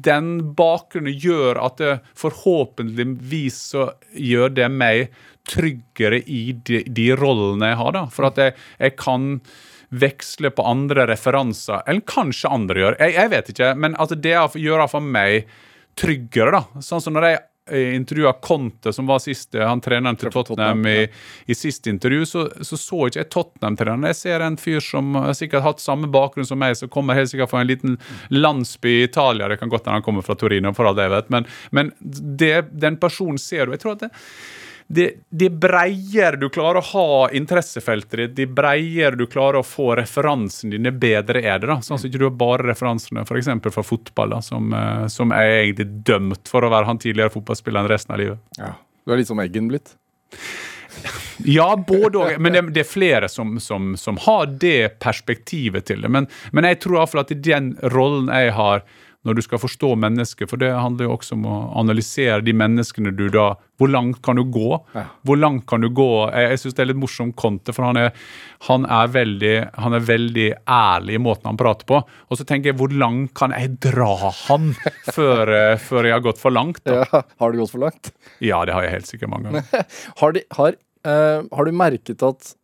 den 0.10 0.30
bakgrunnen 0.58 1.16
gjør 1.16 1.62
at 1.64 1.82
det 1.82 1.98
forhåpentligvis 2.20 3.60
så 3.74 3.92
gjør 4.14 4.56
det 4.58 4.70
meg 4.74 5.10
tryggere 5.50 6.22
i 6.30 6.52
de, 6.66 6.84
de 6.86 7.10
rollene 7.18 7.72
jeg 7.72 7.80
har. 7.82 7.96
da. 7.96 8.06
For 8.14 8.30
at 8.30 8.40
jeg, 8.42 8.56
jeg 8.82 8.96
kan 9.00 9.40
veksle 9.90 10.52
på 10.54 10.66
andre 10.70 11.08
referanser 11.10 11.86
enn 11.90 12.04
kanskje 12.08 12.52
andre 12.54 12.84
gjør. 12.84 13.00
Jeg, 13.02 13.16
jeg 13.18 13.34
vet 13.34 13.54
ikke, 13.54 13.74
men 13.76 13.98
altså 13.98 14.18
det 14.20 14.36
gjør 14.62 14.88
for 14.92 15.06
meg 15.06 15.50
tryggere. 16.00 16.60
da. 16.60 16.84
Sånn 16.86 17.02
som 17.04 17.16
når 17.16 17.30
jeg 17.30 17.40
intervjua 17.70 18.34
Conte, 18.42 18.94
som 18.94 19.08
var 19.08 19.20
siste, 19.20 19.62
han 19.62 19.82
treneren 19.82 20.18
til 20.18 20.32
Tottenham, 20.34 20.86
i, 20.90 21.08
i 21.46 21.56
siste 21.56 21.92
intervju, 21.92 22.26
så 22.26 22.46
så, 22.66 22.78
så 22.78 23.02
ikke 23.08 23.22
jeg 23.22 23.30
Tottenham-treneren. 23.34 24.08
Jeg 24.10 24.18
ser 24.18 24.46
en 24.46 24.58
fyr 24.58 24.80
som 24.84 25.14
har 25.18 25.36
sikkert 25.38 25.66
hatt 25.66 25.84
samme 25.84 26.10
bakgrunn 26.12 26.48
som 26.48 26.60
meg, 26.62 26.78
som 26.80 26.92
kommer 26.92 27.18
helt 27.18 27.32
sikkert 27.32 27.52
fra 27.52 27.62
en 27.62 27.70
liten 27.70 27.98
landsby 28.34 28.96
i 29.00 29.04
Italia. 29.10 29.50
Det 29.52 29.60
kan 29.62 29.70
godt 29.70 29.86
hende 29.86 30.00
han 30.00 30.06
kommer 30.06 30.26
fra 30.26 30.38
Torino, 30.40 30.74
for 30.74 30.90
alt 30.90 31.00
det 31.00 31.10
jeg 31.10 31.16
vet, 31.16 31.30
men, 31.36 31.50
men 31.76 31.94
det, 32.42 32.56
den 32.72 32.98
personen 33.02 33.38
ser 33.42 33.68
du. 33.68 33.76
Jeg 33.76 33.84
tror 33.84 33.98
at 33.98 34.08
det, 34.08 34.12
det, 34.92 35.14
det 35.30 35.50
breiere 35.50 36.40
du 36.42 36.48
klarer 36.50 36.80
å 36.82 36.88
ha 36.90 37.28
interessefeltet 37.38 38.16
ditt, 38.18 38.32
det 38.40 38.48
breiere 38.58 39.20
du 39.20 39.28
klarer 39.30 39.60
å 39.60 39.66
få 39.66 39.92
referansene 40.00 40.74
dine, 40.74 40.90
bedre 40.90 41.44
er 41.44 41.60
det. 41.62 41.70
da. 41.70 41.76
Sånn 41.86 42.00
at 42.00 42.08
du 42.08 42.18
ikke 42.18 42.26
har 42.26 42.40
bare 42.40 42.66
referansene 42.72 43.22
f.eks. 43.22 43.52
fra 43.70 43.84
fotball, 43.86 44.34
da, 44.34 44.40
som, 44.42 44.74
eh, 44.74 45.04
som, 45.14 45.36
er 45.36 45.60
egentlig 45.60 45.86
dømt 46.10 46.50
for 46.50 46.66
å 46.66 46.72
være 46.74 46.90
han 46.90 47.02
tidligere 47.02 47.36
fotballspilleren 47.36 47.92
resten 47.92 48.16
av 48.18 48.24
livet. 48.24 48.42
Ja. 48.58 48.72
Du 49.06 49.14
er 49.14 49.22
litt 49.22 49.30
som 49.30 49.44
Eggen 49.46 49.70
blitt? 49.70 49.94
Ja, 51.48 51.70
både 51.88 52.20
òg. 52.20 52.34
Men 52.44 52.52
det, 52.52 52.62
det, 52.76 52.82
er 52.82 52.90
flere 52.90 53.30
som, 53.32 53.54
som, 53.64 53.94
som, 53.96 54.18
har 54.26 54.50
det 54.60 54.98
perspektivet 55.00 55.86
til 55.88 56.02
det. 56.04 56.10
Men, 56.12 56.28
men 56.52 56.68
jeg 56.68 56.82
tror 56.84 56.98
iallfall 56.98 57.22
at 57.22 57.32
den 57.46 57.70
rollen 57.94 58.28
jeg 58.28 58.52
har 58.58 58.84
når 59.30 59.38
du 59.38 59.44
skal 59.46 59.62
forstå 59.62 59.94
mennesket. 60.02 60.50
For 60.50 60.60
det 60.62 60.72
handler 60.74 61.06
jo 61.06 61.16
også 61.16 61.38
om 61.38 61.46
å 61.46 61.58
analysere 61.80 62.42
de 62.46 62.56
menneskene 62.58 63.14
du 63.16 63.28
da 63.34 63.52
Hvor 63.80 63.88
langt 63.88 64.18
kan 64.26 64.36
du 64.36 64.44
gå? 64.44 64.76
Hvor 65.24 65.38
langt 65.40 65.64
kan 65.70 65.80
du 65.80 65.88
gå? 65.96 66.10
Jeg, 66.34 66.50
jeg 66.52 66.60
syns 66.60 66.76
det 66.76 66.82
er 66.84 66.90
litt 66.90 67.00
morsomt 67.00 67.36
Conte, 67.40 67.72
for 67.72 67.88
han 67.88 68.00
er, 68.02 68.10
han, 68.68 68.84
er 68.84 69.14
veldig, 69.14 69.54
han 69.80 69.96
er, 69.96 70.04
veldig, 70.04 70.48
ærlig 70.68 71.16
i 71.16 71.22
måten 71.24 71.48
han 71.48 71.60
prater 71.60 71.88
på. 71.88 72.02
Og 72.28 72.40
så 72.40 72.44
tenker 72.44 72.74
jeg, 72.74 72.80
hvor 72.82 72.92
langt 72.92 73.32
kan 73.40 73.56
jeg 73.56 73.78
dra 73.88 74.34
han 74.50 74.74
før, 75.16 75.54
eh, 75.56 75.78
før 75.80 76.10
jeg 76.10 76.18
har 76.18 76.26
gått 76.28 76.42
for 76.42 76.56
langt? 76.56 76.84
Da? 76.84 77.06
Ja, 77.06 77.24
har 77.40 77.54
du 77.54 77.62
gått 77.62 77.72
for 77.72 77.86
langt? 77.86 78.12
Ja, 78.44 78.66
det 78.68 78.76
har 78.76 78.84
jeg 78.84 78.98
helt 78.98 79.12
sikkert 79.14 79.32
mange 79.32 79.54
ganger. 79.54 79.88
har, 80.24 80.36
de, 80.36 80.44
har, 80.60 80.80
uh, 81.08 81.48
har 81.56 81.70
du 81.70 81.80
merket 81.86 82.28
at 82.28 82.56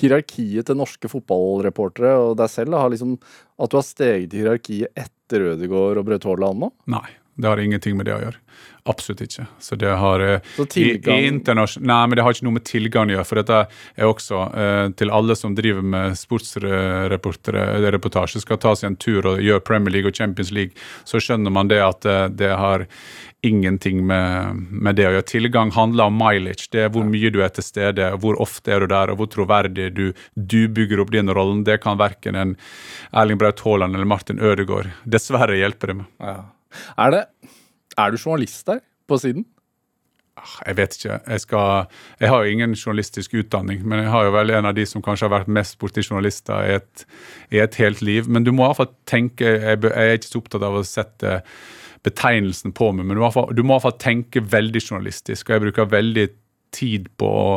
hierarkiet 0.00 0.66
til 0.66 0.78
norske 0.78 1.10
fotballreportere 1.10 2.14
og 2.18 2.38
deg 2.40 2.50
selv 2.50 2.78
har 2.78 2.90
liksom, 2.92 3.14
at 3.62 3.70
du 3.70 3.78
har 3.78 3.86
steget 3.86 4.34
i 4.34 4.42
hierarkiet 4.42 4.90
etter 4.98 5.12
Ødegaard 5.42 6.00
og 6.00 6.06
Braut 6.06 6.26
Haaland 6.28 6.62
nå? 6.62 6.70
Nei, 6.94 7.08
det 7.34 7.50
har 7.50 7.58
ingenting 7.58 7.96
med 7.98 8.06
det 8.06 8.14
å 8.14 8.22
gjøre. 8.22 8.38
Absolutt 8.86 9.22
ikke. 9.24 9.46
Så 9.58 9.74
det 9.80 9.88
har 9.96 10.20
eh, 10.20 10.40
Så 10.56 10.64
tilgang... 10.68 11.18
i, 11.18 11.26
i 11.26 11.30
Nei, 11.32 12.06
men 12.06 12.16
det 12.16 12.22
har 12.24 12.32
ikke 12.36 12.44
noe 12.44 12.52
med 12.58 12.64
tilgang 12.68 13.08
å 13.08 13.12
gjøre. 13.16 13.28
For 13.30 13.36
dette 13.40 13.58
er 13.96 14.04
også 14.10 14.36
eh, 14.60 14.88
til 15.00 15.10
alle 15.14 15.34
som 15.40 15.54
driver 15.56 15.82
med 15.94 16.06
sportsreportasje, 16.20 18.40
skal 18.44 18.60
ta 18.60 18.72
seg 18.76 18.86
en 18.90 19.00
tur 19.00 19.26
og 19.32 19.40
gjøre 19.40 19.64
Premier 19.64 19.92
League 19.96 20.10
og 20.12 20.16
Champions 20.18 20.52
League, 20.52 20.74
så 21.08 21.16
skjønner 21.22 21.50
man 21.54 21.68
det 21.72 21.80
at 21.80 22.04
uh, 22.04 22.28
det 22.28 22.52
har 22.60 22.84
ingenting 23.44 24.00
med, 24.06 24.62
med, 24.70 24.96
det 24.98 25.06
å 25.08 25.12
gjøre. 25.14 25.26
Tilgang 25.30 25.72
handler 25.76 26.10
om 26.10 26.16
mileage. 26.18 26.68
Det 26.72 26.86
er 26.86 26.92
hvor 26.94 27.06
mye 27.08 27.32
du 27.34 27.40
er 27.44 27.52
til 27.54 27.66
stede, 27.66 28.10
hvor 28.22 28.38
ofte 28.42 28.74
er 28.74 28.84
du 28.84 28.88
der, 28.92 29.12
og 29.12 29.20
hvor 29.20 29.30
troverdig 29.32 29.90
du, 29.96 30.06
du 30.34 30.60
bygger 30.72 31.04
opp 31.04 31.12
din 31.14 31.32
rolle. 31.32 31.62
Det 31.66 31.80
kan 31.84 32.00
verken 32.00 32.38
en 32.40 32.56
Erling 33.12 33.40
Braut 33.40 33.62
Haaland 33.64 33.96
eller 33.96 34.08
Martin 34.08 34.42
Ødegaard 34.42 34.90
dessverre 35.04 35.58
hjelpe 35.60 35.90
deg 35.90 36.02
med. 36.02 36.10
Ja. 36.22 36.38
Er 37.00 37.14
det 37.14 37.24
er 37.94 38.10
du 38.10 38.18
journalist 38.18 38.66
der, 38.66 38.80
på 39.06 39.18
siden? 39.22 39.44
Ah, 40.34 40.56
jeg 40.66 40.76
vet 40.80 40.96
ikke. 40.96 41.18
Jeg, 41.30 41.40
skal, 41.44 42.00
jeg 42.20 42.30
har 42.32 42.42
jo 42.42 42.50
ingen 42.50 42.74
journalistisk 42.74 43.36
utdanning, 43.38 43.84
men 43.86 44.02
jeg 44.02 44.10
har 44.10 44.26
jo 44.26 44.32
vel 44.34 44.50
en 44.50 44.66
av 44.66 44.74
de 44.74 44.86
som 44.88 45.02
kanskje 45.02 45.28
har 45.28 45.34
vært 45.36 45.52
mest 45.60 45.78
borti 45.78 46.02
journalister 46.02 46.66
i 46.66 46.74
et, 46.80 47.04
i 47.54 47.60
et, 47.62 47.78
helt 47.78 48.02
liv. 48.02 48.26
Men 48.26 48.46
du 48.46 48.50
må 48.50 48.64
i 48.64 48.72
hvert 48.72 48.80
fall 48.82 48.92
tenke 49.06 49.46
Jeg, 49.54 49.78
er 49.92 50.16
ikke 50.16 50.32
så 50.32 50.42
opptatt 50.42 50.66
av 50.66 50.80
å 50.80 50.86
sette 50.86 51.38
betegnelsen 52.04 52.74
på 52.76 52.90
meg, 52.92 53.06
men 53.06 53.16
du 53.16 53.22
må, 53.22 53.30
du 53.54 53.62
må 53.62 53.72
i 53.72 53.76
hvert 53.76 53.86
fall 53.86 54.00
tenke 54.02 54.42
veldig 54.42 54.82
journalistisk. 54.82 55.46
Og 55.46 55.54
jeg 55.54 55.64
bruker 55.68 55.94
veldig 55.94 56.26
tid 56.74 57.12
på 57.18 57.30
å 57.30 57.50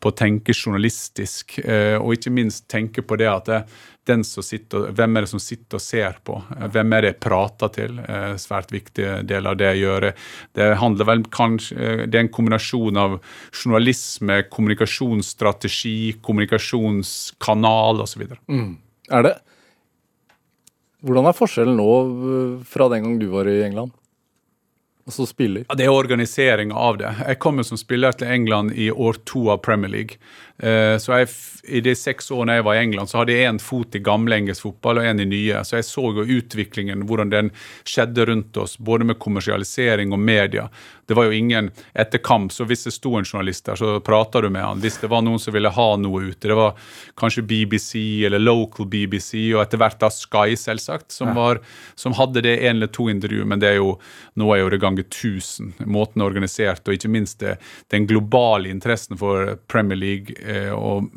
på 0.00 0.12
å 0.12 0.16
tenke 0.16 0.54
journalistisk, 0.54 1.58
eh, 1.64 1.96
og 1.98 2.16
ikke 2.16 2.32
minst 2.34 2.66
tenke 2.70 3.02
på 3.02 3.18
det 3.20 3.28
at 3.30 3.48
det, 3.48 3.60
den 4.06 4.22
som 4.26 4.44
sitter, 4.44 4.90
hvem 4.94 5.16
er 5.16 5.24
det 5.24 5.30
som 5.32 5.42
sitter 5.42 5.80
og 5.80 5.82
ser 5.82 6.18
på? 6.26 6.36
Eh, 6.56 6.68
hvem 6.74 6.94
er 6.94 7.02
det 7.02 7.12
jeg 7.12 7.22
prater 7.26 7.72
til? 7.74 7.98
Eh, 8.04 8.34
svært 8.40 8.72
viktig 8.74 9.08
del 9.26 9.50
av 9.50 9.58
det 9.58 9.72
jeg 9.72 9.84
gjør. 9.86 10.08
Det 10.58 10.68
handler 10.82 11.10
vel 11.10 11.24
kanskje, 11.32 12.06
det 12.06 12.20
er 12.20 12.26
en 12.26 12.34
kombinasjon 12.38 13.02
av 13.02 13.18
journalisme, 13.50 14.42
kommunikasjonsstrategi, 14.52 15.98
kommunikasjonskanal 16.22 18.04
osv. 18.06 18.28
Mm. 18.46 18.72
Er 19.10 19.28
det 19.28 19.36
Hvordan 21.06 21.28
er 21.28 21.36
forskjellen 21.36 21.76
nå 21.78 22.62
fra 22.66 22.88
den 22.90 23.04
gang 23.04 23.18
du 23.20 23.28
var 23.30 23.46
i 23.46 23.60
England? 23.62 23.92
Altså 25.06 25.26
spiller? 25.26 25.64
Ja, 25.68 25.74
Det 25.74 25.84
er 25.84 25.94
organiseringa 25.94 26.74
av 26.74 26.96
det. 26.98 27.12
Jeg 27.28 27.38
kom 27.38 27.62
som 27.64 27.78
spiller 27.78 28.12
til 28.12 28.26
England 28.26 28.72
i 28.74 28.90
år 28.90 29.20
to 29.24 29.44
av 29.52 29.60
Premier 29.62 29.90
League. 29.92 30.18
Eh, 30.58 30.96
så 30.98 31.20
jeg, 31.20 31.28
I 31.78 31.82
de 31.84 31.94
seks 31.94 32.32
årene 32.34 32.56
jeg 32.56 32.64
var 32.66 32.74
i 32.74 32.80
England, 32.82 33.12
så 33.12 33.20
hadde 33.20 33.36
jeg 33.36 33.46
én 33.46 33.60
fot 33.62 33.94
i 33.94 34.02
gamle 34.02 34.34
engelsk 34.34 34.66
fotball 34.66 34.98
og 34.98 35.06
én 35.06 35.22
i 35.22 35.28
nye. 35.30 35.62
Så 35.62 35.78
jeg 35.78 35.86
så 35.86 36.08
jo 36.16 36.26
utviklingen, 36.26 37.04
hvordan 37.06 37.30
den 37.30 37.52
skjedde 37.86 38.26
rundt 38.26 38.58
oss, 38.58 38.74
både 38.78 39.06
med 39.06 39.20
kommersialisering 39.22 40.10
og 40.10 40.18
media. 40.18 40.66
Det 41.06 41.16
var 41.16 41.28
jo 41.28 41.36
ingen 41.36 41.70
Etter 41.94 42.18
kamp, 42.18 42.52
så 42.52 42.66
hvis 42.68 42.84
det 42.86 42.94
sto 42.94 43.14
en 43.18 43.24
journalist 43.24 43.66
der, 43.66 43.78
så 43.78 43.98
prata 44.04 44.40
du 44.40 44.48
med 44.50 44.64
han. 44.64 44.80
Hvis 44.82 44.98
det 45.02 45.10
var 45.10 45.22
noen 45.24 45.40
som 45.42 45.54
ville 45.54 45.70
ha 45.72 45.86
noe 46.00 46.30
ute, 46.30 46.48
det 46.48 46.56
var 46.56 46.74
kanskje 47.18 47.44
BBC 47.46 47.94
eller 48.26 48.42
local 48.42 48.88
BBC, 48.90 49.34
og 49.54 49.62
etter 49.64 49.80
hvert 49.80 50.00
da 50.02 50.10
Sky, 50.12 50.56
selvsagt, 50.58 51.10
som, 51.14 51.32
var, 51.36 51.60
som 51.94 52.16
hadde 52.18 52.42
det 52.44 52.56
én 52.58 52.76
eller 52.76 52.90
to 52.92 53.08
intervju, 53.12 53.44
men 53.48 53.62
det 53.62 53.74
er 53.74 53.78
jo, 53.80 53.96
nå 54.36 54.50
er 54.54 54.62
jo 54.62 54.72
det 54.72 54.82
ganger 54.82 55.08
tusen. 55.12 55.72
Måten 55.84 56.22
er 56.22 56.30
organisert, 56.30 56.84
og 56.86 56.98
ikke 56.98 57.12
minst 57.12 57.40
det, 57.44 57.56
den 57.92 58.08
globale 58.08 58.70
interessen 58.72 59.18
for 59.20 59.56
Premier 59.70 59.98
League 60.00 60.36
Eh, 60.46 60.72
og 60.72 61.10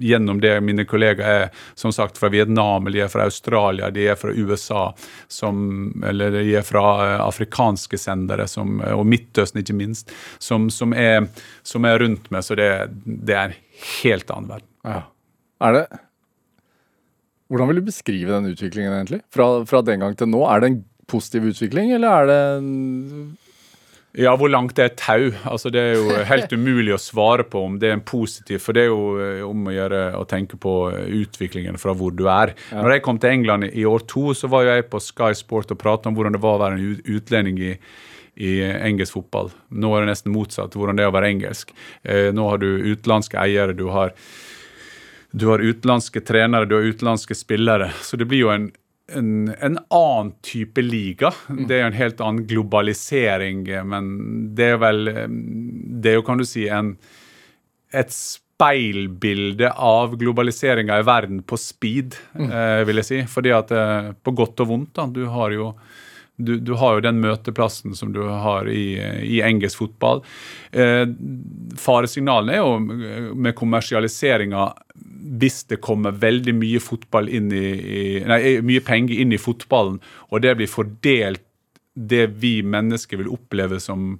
gjennom 0.00 0.40
det 0.40 0.60
mine 0.60 0.84
kollegaer 0.88 1.44
er 1.44 1.64
som 1.78 1.92
sagt 1.94 2.18
fra 2.18 2.30
Vietnam, 2.32 2.86
eller 2.86 2.98
de 2.98 3.04
er 3.06 3.12
fra 3.12 3.26
Australia, 3.28 3.90
de 3.90 4.06
er 4.12 4.18
fra 4.18 4.32
USA, 4.34 4.84
som, 5.28 5.58
eller 6.06 6.34
de 6.38 6.44
er 6.60 6.66
fra 6.66 6.84
eh, 7.06 7.16
afrikanske 7.24 7.98
sendere, 7.98 8.48
som, 8.50 8.78
og 8.80 9.06
Midtøsten 9.28 9.62
ikke 9.62 9.76
minst, 9.76 10.12
som, 10.40 10.68
som, 10.72 10.94
er, 10.96 11.28
som 11.66 11.84
er, 11.84 12.00
rundt 12.02 12.30
meg. 12.32 12.44
Så 12.46 12.56
det, 12.58 12.68
det, 13.04 13.34
er 13.34 13.50
en 13.50 13.58
helt 14.02 14.30
annen 14.34 14.52
verden. 14.56 14.70
Ja. 14.88 15.02
Er 15.68 15.74
det 15.74 15.88
Hvordan 17.48 17.70
vil 17.70 17.78
du 17.80 17.86
beskrive 17.86 18.28
den 18.34 18.50
utviklingen, 18.52 18.92
egentlig? 18.92 19.22
Fra, 19.32 19.64
fra 19.64 19.80
den 19.80 20.02
gang 20.02 20.16
til 20.20 20.28
nå? 20.28 20.42
Er 20.52 20.60
det 20.60 20.68
en 20.68 20.82
positiv 21.08 21.46
utvikling, 21.48 21.94
eller 21.96 22.12
er 22.12 22.26
det 22.28 22.40
en 22.58 23.38
ja, 24.18 24.32
hvor 24.34 24.50
langt 24.50 24.74
det 24.74 24.82
er 24.82 24.94
tau. 24.98 25.28
Altså, 25.46 25.70
det 25.70 25.80
er 25.80 25.98
jo 25.98 26.16
helt 26.32 26.52
umulig 26.52 26.94
å 26.96 27.00
svare 27.00 27.44
på 27.46 27.60
om 27.68 27.76
det 27.78 27.90
er 27.90 27.98
en 27.98 28.04
positiv, 28.04 28.60
for 28.64 28.76
det 28.76 28.86
er 28.86 28.90
jo 28.90 29.02
eh, 29.22 29.42
om 29.46 29.68
å 29.68 29.74
gjøre 29.74 30.02
å 30.18 30.24
tenke 30.28 30.58
på 30.60 30.74
utviklingen 31.20 31.78
fra 31.80 31.94
hvor 31.96 32.14
du 32.16 32.24
er. 32.26 32.54
Ja. 32.72 32.82
Når 32.82 32.96
jeg 32.96 33.04
kom 33.06 33.20
til 33.22 33.36
England 33.36 33.68
i 33.68 33.84
år 33.88 34.06
to, 34.10 34.32
så 34.34 34.50
var 34.50 34.66
jeg 34.66 34.88
på 34.90 35.00
Sky 35.04 35.30
Sport 35.38 35.74
og 35.74 35.80
prata 35.80 36.10
om 36.10 36.18
hvordan 36.18 36.34
det 36.34 36.42
var 36.42 36.58
å 36.58 36.62
være 36.64 36.80
en 36.80 37.18
utlending 37.18 37.60
i, 37.68 37.74
i 38.38 38.62
engelsk 38.62 39.16
fotball. 39.18 39.50
Nå 39.68 39.92
er 39.94 40.04
det 40.04 40.12
nesten 40.12 40.34
motsatt, 40.34 40.76
hvordan 40.78 40.98
det 40.98 41.06
er 41.06 41.12
å 41.12 41.16
være 41.16 41.30
engelsk. 41.34 41.72
Eh, 42.06 42.28
nå 42.34 42.48
har 42.50 42.62
du 42.62 42.68
utenlandske 42.68 43.40
eiere, 43.42 43.74
du 43.76 43.88
har, 43.94 44.14
du 45.34 45.48
har 45.50 45.64
utenlandske 45.64 46.22
trenere, 46.22 46.68
du 46.70 46.76
har 46.78 46.86
utenlandske 46.86 47.34
spillere. 47.38 47.90
Så 48.02 48.20
det 48.20 48.28
blir 48.30 48.46
jo 48.46 48.52
en 48.54 48.70
en, 49.08 49.48
en, 49.48 49.78
annen 49.88 50.34
type 50.44 50.82
liga. 50.82 51.30
Mm. 51.48 51.62
Det 51.64 51.74
er 51.74 51.80
jo 51.80 51.86
en 51.86 51.96
helt 51.96 52.18
annen 52.20 52.42
globalisering, 52.48 53.62
men 53.88 54.10
det 54.56 54.66
er 54.74 54.82
vel 54.82 55.00
Det 55.08 56.10
er 56.10 56.18
jo, 56.18 56.24
kan 56.26 56.36
du 56.36 56.44
si, 56.44 56.66
en, 56.68 56.90
et 57.88 58.12
speilbilde 58.12 59.70
av 59.72 60.16
globaliseringa 60.20 60.98
i 61.00 61.06
verden 61.06 61.40
på 61.46 61.56
speed, 61.56 62.18
mm. 62.34 62.50
eh, 62.50 62.82
vil 62.88 63.00
jeg 63.00 63.08
si. 63.08 63.22
Fordi 63.30 63.54
at 63.56 63.72
eh, 63.72 64.12
På 64.22 64.34
godt 64.36 64.64
og 64.64 64.72
vondt. 64.74 64.92
da, 64.98 65.06
Du 65.06 65.24
har 65.32 65.56
jo 65.56 65.72
du, 66.38 66.56
du, 66.62 66.72
har 66.78 66.96
jo 66.96 67.04
den 67.04 67.20
møteplassen 67.22 67.96
som 67.98 68.12
du 68.14 68.22
har 68.22 68.68
i, 68.70 68.94
i 69.26 69.40
engelsk 69.44 69.82
fotball. 69.82 70.22
Eh, 70.70 71.04
faresignalene 71.78 72.54
er 72.54 72.62
jo 72.62 73.34
med 73.34 73.56
kommersialiseringa 73.58 74.70
hvis 75.38 75.64
det 75.68 75.80
kommer 75.84 76.14
veldig 76.16 76.54
mye, 76.56 76.80
i, 76.80 77.38
i, 77.38 78.02
nei, 78.26 78.40
mye 78.64 78.82
penger 78.86 79.20
inn 79.20 79.34
i 79.34 79.40
fotballen, 79.42 79.98
og 80.30 80.42
det 80.42 80.56
blir 80.58 80.70
fordelt 80.70 81.44
det 81.98 82.28
vi 82.38 82.60
mennesker 82.62 83.18
vil 83.18 83.34
oppleve 83.34 83.80
som 83.82 84.14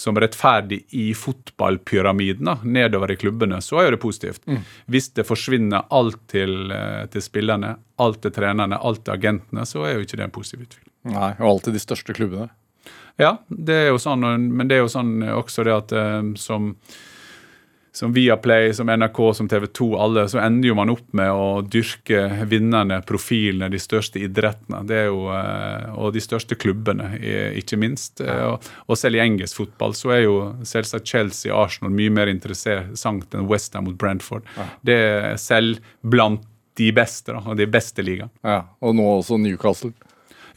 som 0.00 0.16
rettferdig 0.16 0.84
i 0.96 1.14
fotballpyramiden 1.14 2.48
nedover 2.62 3.12
i 3.12 3.16
klubbene, 3.16 3.60
så 3.60 3.82
er 3.82 3.90
det 3.94 4.00
positivt. 4.00 4.46
Mm. 4.46 4.62
Hvis 4.86 5.10
det 5.16 5.26
forsvinner 5.28 5.90
alt 5.90 6.20
til, 6.30 6.70
eh, 6.72 7.04
til, 7.12 7.22
spillerne, 7.22 7.74
alt 8.00 8.22
til 8.22 8.32
trenerne, 8.32 8.78
alt 8.78 9.04
til 9.04 9.14
agentene, 9.18 9.66
så 9.66 9.84
er 9.84 9.98
jo 9.98 10.06
ikke 10.06 10.16
det 10.16 10.28
en 10.28 10.38
positiv 10.38 10.64
utvikling. 10.64 10.89
Nei, 11.08 11.30
Og 11.40 11.46
alltid 11.54 11.78
de 11.78 11.82
største 11.82 12.16
klubbene. 12.16 12.50
Ja, 13.20 13.38
det 13.48 13.76
er 13.76 13.88
jo 13.90 14.00
sånn, 14.00 14.24
men 14.48 14.68
det 14.68 14.78
er 14.78 14.84
jo 14.84 14.92
sånn 14.92 15.18
også 15.28 15.64
det 15.66 15.76
at 15.76 15.92
eh, 15.96 16.34
som 16.40 16.74
som 17.92 18.12
Viaplay, 18.12 18.74
som 18.74 18.86
NRK, 18.86 19.34
som 19.34 19.48
TV 19.48 19.66
2, 19.66 19.86
alle, 19.98 20.28
så 20.28 20.38
ender 20.38 20.68
jo 20.68 20.74
man 20.78 20.92
opp 20.92 21.08
med 21.16 21.30
å 21.34 21.60
dyrke 21.66 22.46
vinnerne, 22.46 23.00
profilene, 23.06 23.66
de 23.72 23.80
største 23.82 24.20
idrettene. 24.22 24.84
Det 24.86 24.96
er 24.96 25.08
jo, 25.08 25.24
eh, 25.34 25.90
Og 25.98 26.12
de 26.14 26.20
største 26.22 26.54
klubbene, 26.54 27.18
ikke 27.58 27.76
minst. 27.76 28.20
Eh, 28.20 28.56
og 28.86 28.96
selv 28.96 29.16
i 29.16 29.24
engelsk 29.24 29.56
fotball 29.56 29.92
så 29.92 30.14
er 30.14 30.22
jo 30.22 30.36
selvsagt 30.62 31.06
Chelsea 31.06 31.52
Arsenal 31.52 31.90
mye 31.90 32.10
mer 32.10 32.30
interessant 32.30 33.34
enn 33.34 33.48
Westham 33.48 33.84
mot 33.84 33.98
Brentford. 33.98 34.46
Det 34.84 34.94
er 34.94 35.36
selv 35.36 35.80
blant 36.02 36.46
de 36.76 36.92
beste, 36.92 37.32
da, 37.32 37.42
og 37.44 37.56
de 37.56 37.66
beste 37.66 38.02
ligaen. 38.02 38.30
Ja, 38.44 38.62
og 38.80 38.94
nå 38.94 39.02
også 39.18 39.36
Newcastle. 39.36 39.92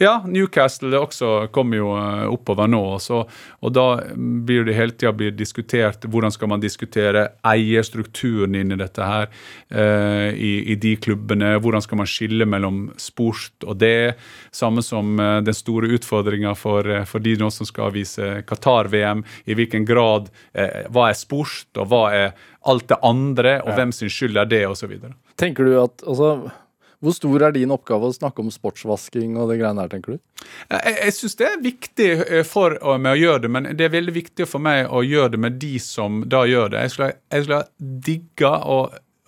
Ja, 0.03 0.17
Newcastle 0.27 0.99
også 0.99 1.47
kommer 1.55 1.79
jo 1.79 1.91
eh, 1.95 2.25
oppover 2.27 2.67
nå. 2.67 2.81
Så, 2.99 3.21
og 3.63 3.73
da 3.75 3.87
blir 4.13 4.65
det 4.67 4.75
hele 4.75 4.95
tida 4.97 5.31
diskutert 5.31 6.03
hvordan 6.11 6.33
skal 6.33 6.51
man 6.51 6.63
diskutere 6.63 7.29
eierstrukturen 7.47 8.57
inn 8.59 8.75
i 8.75 8.79
dette 8.79 9.07
her 9.07 9.29
eh, 9.29 10.29
i, 10.35 10.53
i, 10.73 10.75
de 10.75 10.95
klubbene. 10.99 11.53
Hvordan 11.63 11.85
skal 11.85 12.01
man 12.01 12.09
skille 12.09 12.47
mellom 12.49 12.85
sport 12.99 13.63
og 13.63 13.79
det. 13.79 14.15
Samme 14.51 14.83
som 14.83 15.19
eh, 15.19 15.37
den 15.47 15.55
store 15.55 15.93
utfordringa 15.95 16.55
for, 16.59 16.89
eh, 16.89 17.05
for, 17.07 17.23
de 17.23 17.37
nå 17.39 17.49
som 17.53 17.69
skal 17.69 17.93
vise 17.95 18.41
Qatar-VM. 18.49 19.23
I 19.45 19.55
hvilken 19.57 19.87
grad 19.87 20.27
eh, 20.51 20.83
Hva 20.91 21.09
er 21.11 21.19
sport, 21.19 21.69
og 21.79 21.87
hva 21.91 22.03
er 22.11 22.35
alt 22.67 22.89
det 22.91 22.99
andre, 23.03 23.57
og 23.63 23.73
ja. 23.73 23.79
hvem 23.79 23.95
sin 23.95 24.11
skyld 24.11 24.39
er 24.39 24.51
det, 24.51 24.65
osv. 24.67 24.93
Tenker 25.39 25.67
du 25.67 25.77
at 25.81 26.03
altså 26.07 26.35
hvor 27.03 27.15
stor 27.15 27.47
er 27.47 27.55
din 27.55 27.73
oppgave 27.75 28.09
å 28.09 28.15
snakke 28.15 28.43
om 28.43 28.51
sportsvasking 28.53 29.35
og 29.35 29.51
det 29.51 29.59
greiene 29.59 29.83
her, 29.83 29.91
tenker 29.91 30.15
du? 30.15 30.21
Jeg, 30.71 30.95
jeg 30.97 31.15
syns 31.17 31.39
det 31.39 31.47
er 31.49 31.63
viktig 31.63 32.09
eh, 32.23 32.43
for 32.47 32.77
meg 32.95 33.17
å 33.17 33.21
gjøre 33.21 33.45
det, 33.45 33.53
men 33.55 33.71
det 33.75 33.87
er 33.87 33.95
veldig 33.97 34.15
viktig 34.15 34.47
for 34.49 34.63
meg 34.63 34.87
å 34.87 35.03
gjøre 35.05 35.35
det 35.35 35.41
med 35.45 35.59
de 35.61 35.73
som 35.83 36.23
da 36.31 36.45
gjør 36.47 36.73
det. 36.73 36.85
Jeg 36.87 36.95
skulle, 36.95 37.15
jeg 37.35 37.47
skulle 37.47 37.65
digga 38.07 38.55
å 38.63 38.79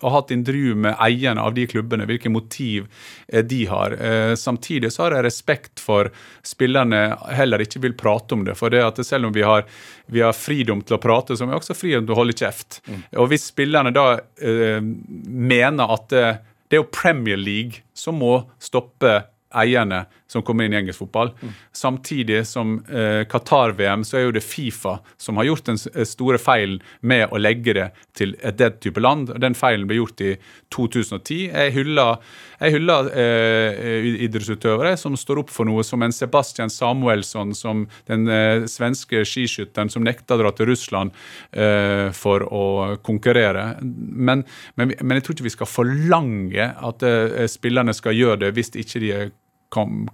og 0.04 0.12
hatt 0.12 0.30
intervju 0.30 0.74
med 0.76 0.96
eierne 1.00 1.40
av 1.40 1.54
de 1.56 1.64
klubbene, 1.66 2.04
hvilke 2.08 2.28
motiv 2.28 2.84
eh, 3.28 3.44
de 3.44 3.62
har. 3.70 3.96
Eh, 3.96 4.34
samtidig 4.36 4.90
så 4.92 5.06
har 5.06 5.16
jeg 5.16 5.24
respekt 5.24 5.80
for 5.80 6.10
spillerne 6.44 7.16
heller 7.32 7.64
ikke 7.64 7.80
vil 7.86 7.96
prate 7.96 8.36
om 8.36 8.44
det. 8.44 8.58
For 8.60 8.72
det 8.72 8.84
at 8.84 9.00
selv 9.06 9.30
om 9.30 9.32
vi 9.36 9.46
har, 9.46 9.64
vi 10.12 10.20
har 10.24 10.36
fridom 10.36 10.84
til 10.84 10.98
å 10.98 11.00
prate, 11.00 11.36
så 11.36 11.46
har 11.46 11.54
vi 11.54 11.60
også 11.62 11.78
fridom 11.78 12.04
til 12.04 12.16
å 12.16 12.20
holde 12.20 12.36
kjeft. 12.36 12.82
Mm. 12.84 13.00
Og 13.22 13.32
hvis 13.32 13.48
spillerne 13.54 13.94
da 13.96 14.06
eh, 14.36 14.84
mener 14.84 15.96
at 15.96 16.16
eh, 16.16 16.44
det 16.66 16.76
er 16.76 16.82
jo 16.82 16.90
Premier 16.92 17.38
League 17.38 17.84
som 17.94 18.18
må 18.20 18.40
stoppe 18.62 19.12
eierne 19.54 20.04
som 20.26 20.42
kommer 20.42 20.66
inn 20.66 20.74
i 20.74 20.78
engelsk 20.80 20.98
fotball. 21.04 21.30
Mm. 21.40 21.52
Samtidig 21.72 22.40
som 22.46 22.80
eh, 22.90 23.22
Qatar-VM, 23.30 24.02
så 24.04 24.18
er 24.18 24.26
jo 24.26 24.34
det 24.34 24.42
Fifa 24.44 24.98
som 25.22 25.38
har 25.38 25.46
gjort 25.48 25.68
den 25.70 25.78
eh, 25.94 26.06
store 26.08 26.40
feilen 26.42 26.80
med 27.00 27.30
å 27.30 27.38
legge 27.38 27.76
det 27.76 27.86
til 28.18 28.34
et 28.42 28.58
det 28.58 28.72
type 28.82 29.00
land. 29.00 29.30
Den 29.42 29.54
feilen 29.54 29.86
ble 29.86 30.00
gjort 30.00 30.24
i 30.24 30.32
2010. 30.74 31.46
Jeg 31.46 31.74
hyller, 31.76 32.18
jeg 32.58 32.74
hyller 32.74 33.10
eh, 33.14 34.10
idrettsutøvere 34.26 34.96
som 34.98 35.16
står 35.18 35.44
opp 35.44 35.54
for 35.54 35.68
noe, 35.68 35.86
som 35.86 36.02
en 36.02 36.14
Sebastian 36.14 36.72
Samuelsson, 36.72 37.54
som 37.54 37.86
den 38.10 38.26
eh, 38.26 38.66
svenske 38.70 39.22
skiskytteren 39.28 39.92
som 39.92 40.04
nekta 40.06 40.34
å 40.34 40.42
dra 40.42 40.52
til 40.56 40.72
Russland 40.72 41.14
eh, 41.52 42.10
for 42.16 42.44
å 42.50 42.66
konkurrere. 43.06 43.76
Men, 43.80 44.42
men, 44.74 44.96
men, 44.98 45.18
jeg 45.18 45.28
tror 45.28 45.38
ikke 45.38 45.50
vi 45.52 45.56
skal 45.56 45.70
forlange 45.70 46.70
at 46.90 47.06
eh, 47.06 47.46
spillerne 47.50 47.94
skal 47.94 48.16
gjøre 48.16 48.46
det 48.46 48.54
hvis 48.56 48.74
ikke 48.74 49.02
de 49.02 49.12
er 49.14 49.34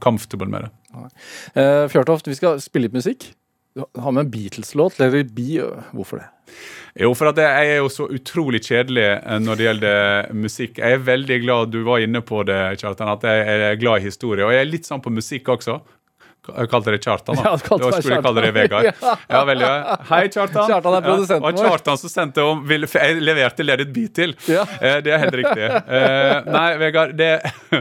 comfortable 0.02 0.50
med 0.50 0.66
det. 0.66 0.72
Uh, 1.56 1.86
Fjørtoft, 1.92 2.28
vi 2.28 2.36
skal 2.38 2.60
spille 2.62 2.88
litt 2.88 2.98
musikk. 2.98 3.30
Har 3.96 4.12
med 4.12 4.26
en 4.26 4.30
Beatles-låt. 4.30 4.98
Hvorfor 5.96 6.20
det? 6.20 6.26
Jo, 7.00 7.14
for 7.16 7.30
at 7.30 7.38
jeg 7.40 7.70
er 7.70 7.78
jo 7.80 7.88
så 7.88 8.04
utrolig 8.12 8.60
kjedelig 8.66 9.06
eh, 9.14 9.38
når 9.40 9.56
det 9.56 9.64
gjelder 9.64 10.34
musikk. 10.36 10.80
Jeg 10.82 10.98
er 10.98 11.06
veldig 11.06 11.38
glad 11.46 11.72
du 11.72 11.80
var 11.86 12.04
inne 12.04 12.20
på 12.20 12.42
det, 12.44 12.58
Kjartan, 12.82 13.14
at 13.14 13.24
jeg 13.24 13.46
er 13.70 13.80
glad 13.80 14.02
i 14.02 14.10
historie. 14.10 14.44
Og 14.44 14.52
jeg 14.52 14.60
er 14.60 14.68
litt 14.68 14.88
sånn 14.88 15.00
på 15.00 15.14
musikk 15.14 15.48
også. 15.54 15.78
Jeg 16.42 16.70
kalte 16.72 16.90
det 16.90 16.98
Kjartan, 17.04 17.38
da. 17.38 17.52
Ja, 17.52 17.58
skulle 17.62 18.16
jeg 18.16 18.24
kalle 18.24 18.42
det 18.42 18.52
Vegard. 18.56 18.88
ja. 19.34 19.42
veldig, 19.46 19.68
Hei, 20.08 20.22
Kjartan. 20.26 20.66
Kjartan 20.70 20.96
er 20.98 21.04
produsenten 21.06 21.44
vår. 21.44 21.54
Ja, 21.54 21.66
og 21.66 21.70
Kjartan 21.70 22.00
som 22.00 22.12
sendte 22.12 22.46
om 22.46 22.64
vil, 22.66 22.86
Jeg 22.90 23.20
leverte 23.22 23.66
Let 23.66 23.84
it 23.84 23.92
be 23.94 24.08
til. 24.10 24.34
Ja. 24.50 24.64
Eh, 24.80 24.98
det 25.04 25.14
er 25.14 25.22
helt 25.22 25.38
riktig. 25.38 25.68
Eh, 25.68 26.50
nei, 26.50 26.66
Vegard, 26.82 27.14
det, 27.18 27.30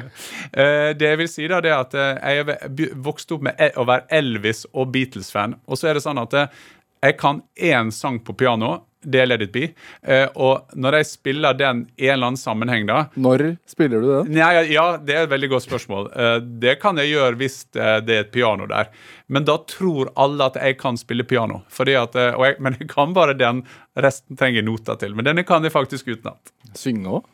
eh, 0.51 0.91
det 0.97 1.09
jeg 1.09 1.21
vil 1.23 1.31
si, 1.31 1.47
da, 1.49 1.61
det 1.63 1.73
er 1.73 1.79
at 1.79 1.97
jeg 1.97 2.41
jeg 2.41 2.91
vokste 3.03 3.35
opp 3.37 3.47
med 3.49 3.59
e, 3.59 3.71
å 3.79 3.85
være 3.87 4.07
Elvis- 4.21 4.67
og 4.71 4.91
Beatles-fan. 4.93 5.57
Og 5.67 5.79
så 5.79 5.91
er 5.91 5.97
det 5.97 6.05
sånn 6.05 6.21
at 6.21 6.37
eh, 6.37 6.63
jeg 7.01 7.17
kan 7.19 7.41
én 7.57 7.91
sang 7.95 8.19
på 8.23 8.35
piano 8.37 8.75
det 9.01 9.21
er 9.23 9.29
Let 9.29 9.43
it 9.45 9.53
be. 9.53 9.69
Uh, 10.05 10.27
og 10.35 10.75
når 10.77 10.99
jeg 10.99 11.09
spiller 11.11 11.57
den 11.57 11.85
i 11.97 12.07
en 12.07 12.15
eller 12.15 12.31
annen 12.31 12.41
sammenheng, 12.41 12.85
da 12.89 13.05
Når 13.15 13.45
spiller 13.69 14.03
du 14.03 14.09
det? 14.09 14.21
Nei, 14.35 14.51
ja, 14.73 14.85
Det 14.97 15.15
er 15.15 15.25
et 15.25 15.33
veldig 15.33 15.51
godt 15.55 15.65
spørsmål. 15.65 16.11
Uh, 16.13 16.37
det 16.61 16.77
kan 16.83 16.99
jeg 17.01 17.13
gjøre 17.15 17.39
hvis 17.41 17.63
uh, 17.79 17.97
det 18.05 18.17
er 18.17 18.25
et 18.25 18.31
piano 18.33 18.69
der. 18.69 18.91
Men 19.31 19.47
da 19.47 19.57
tror 19.65 20.11
alle 20.19 20.51
at 20.51 20.59
jeg 20.61 20.77
kan 20.81 20.99
spille 20.99 21.25
piano. 21.27 21.61
Fordi 21.71 21.95
at, 21.97 22.15
jeg, 22.15 22.57
men 22.59 22.75
jeg 22.79 22.89
kan 22.91 23.13
bare 23.15 23.37
den. 23.37 23.63
Resten 23.95 24.39
trenger 24.39 24.65
noter 24.65 24.99
til. 24.99 25.15
Men 25.15 25.27
denne 25.27 25.45
kan 25.47 25.63
jeg 25.63 25.73
faktisk 25.73 26.11
utenat. 26.11 26.51
Synge 26.77 27.19
òg? 27.19 27.29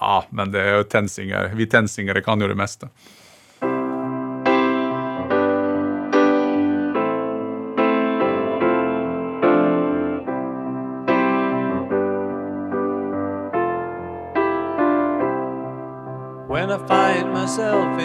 Ja, 0.00 0.24
men 0.34 0.50
det 0.50 0.62
er 0.62 0.80
jo 0.80 0.88
tensinger. 0.90 1.52
Vi 1.54 1.68
tensingere 1.70 2.22
kan 2.26 2.42
jo 2.42 2.50
det 2.50 2.58
meste. 2.58 2.90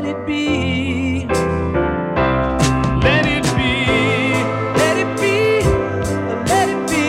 let 0.00 0.10
it 0.10 0.26
be. 0.26 1.26
Let 3.02 3.26
it 3.26 3.42
be, 3.56 3.72
let 4.78 4.96
it 4.96 5.20
be, 5.20 5.60
let 6.46 6.68
it 6.68 6.82
be, 6.86 7.04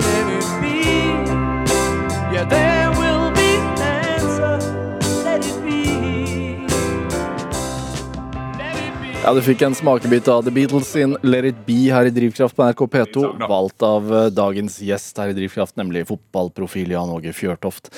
let 0.00 0.28
it 0.32 0.48
be. 0.62 0.78
Yeah, 2.32 2.48
there 2.48 2.90
will 2.96 3.30
be 3.36 3.50
answer. 3.84 4.56
Let 5.24 5.44
it 5.44 5.60
be. 5.60 6.66
Ja, 9.24 9.34
Du 9.34 9.42
fikk 9.42 9.62
en 9.62 9.74
smakebit 9.74 10.28
av 10.28 10.42
The 10.42 10.50
Beatles 10.50 10.88
sin 10.88 11.16
Let 11.22 11.44
It 11.44 11.66
Be 11.66 11.92
her 11.92 12.06
i 12.06 12.10
Drivkraft 12.10 12.56
på 12.56 12.64
NRK 12.64 12.80
P2. 12.80 13.48
Valgt 13.48 13.82
av 13.82 14.14
eh, 14.14 14.26
dagens 14.32 14.80
gjest 14.80 15.18
her 15.18 15.28
i 15.28 15.36
Drivkraft, 15.36 15.76
nemlig 15.76 16.06
fotballprofil 16.08 16.96
Jan 16.96 17.12
Åge 17.12 17.32
Fjørtoft. 17.32 17.92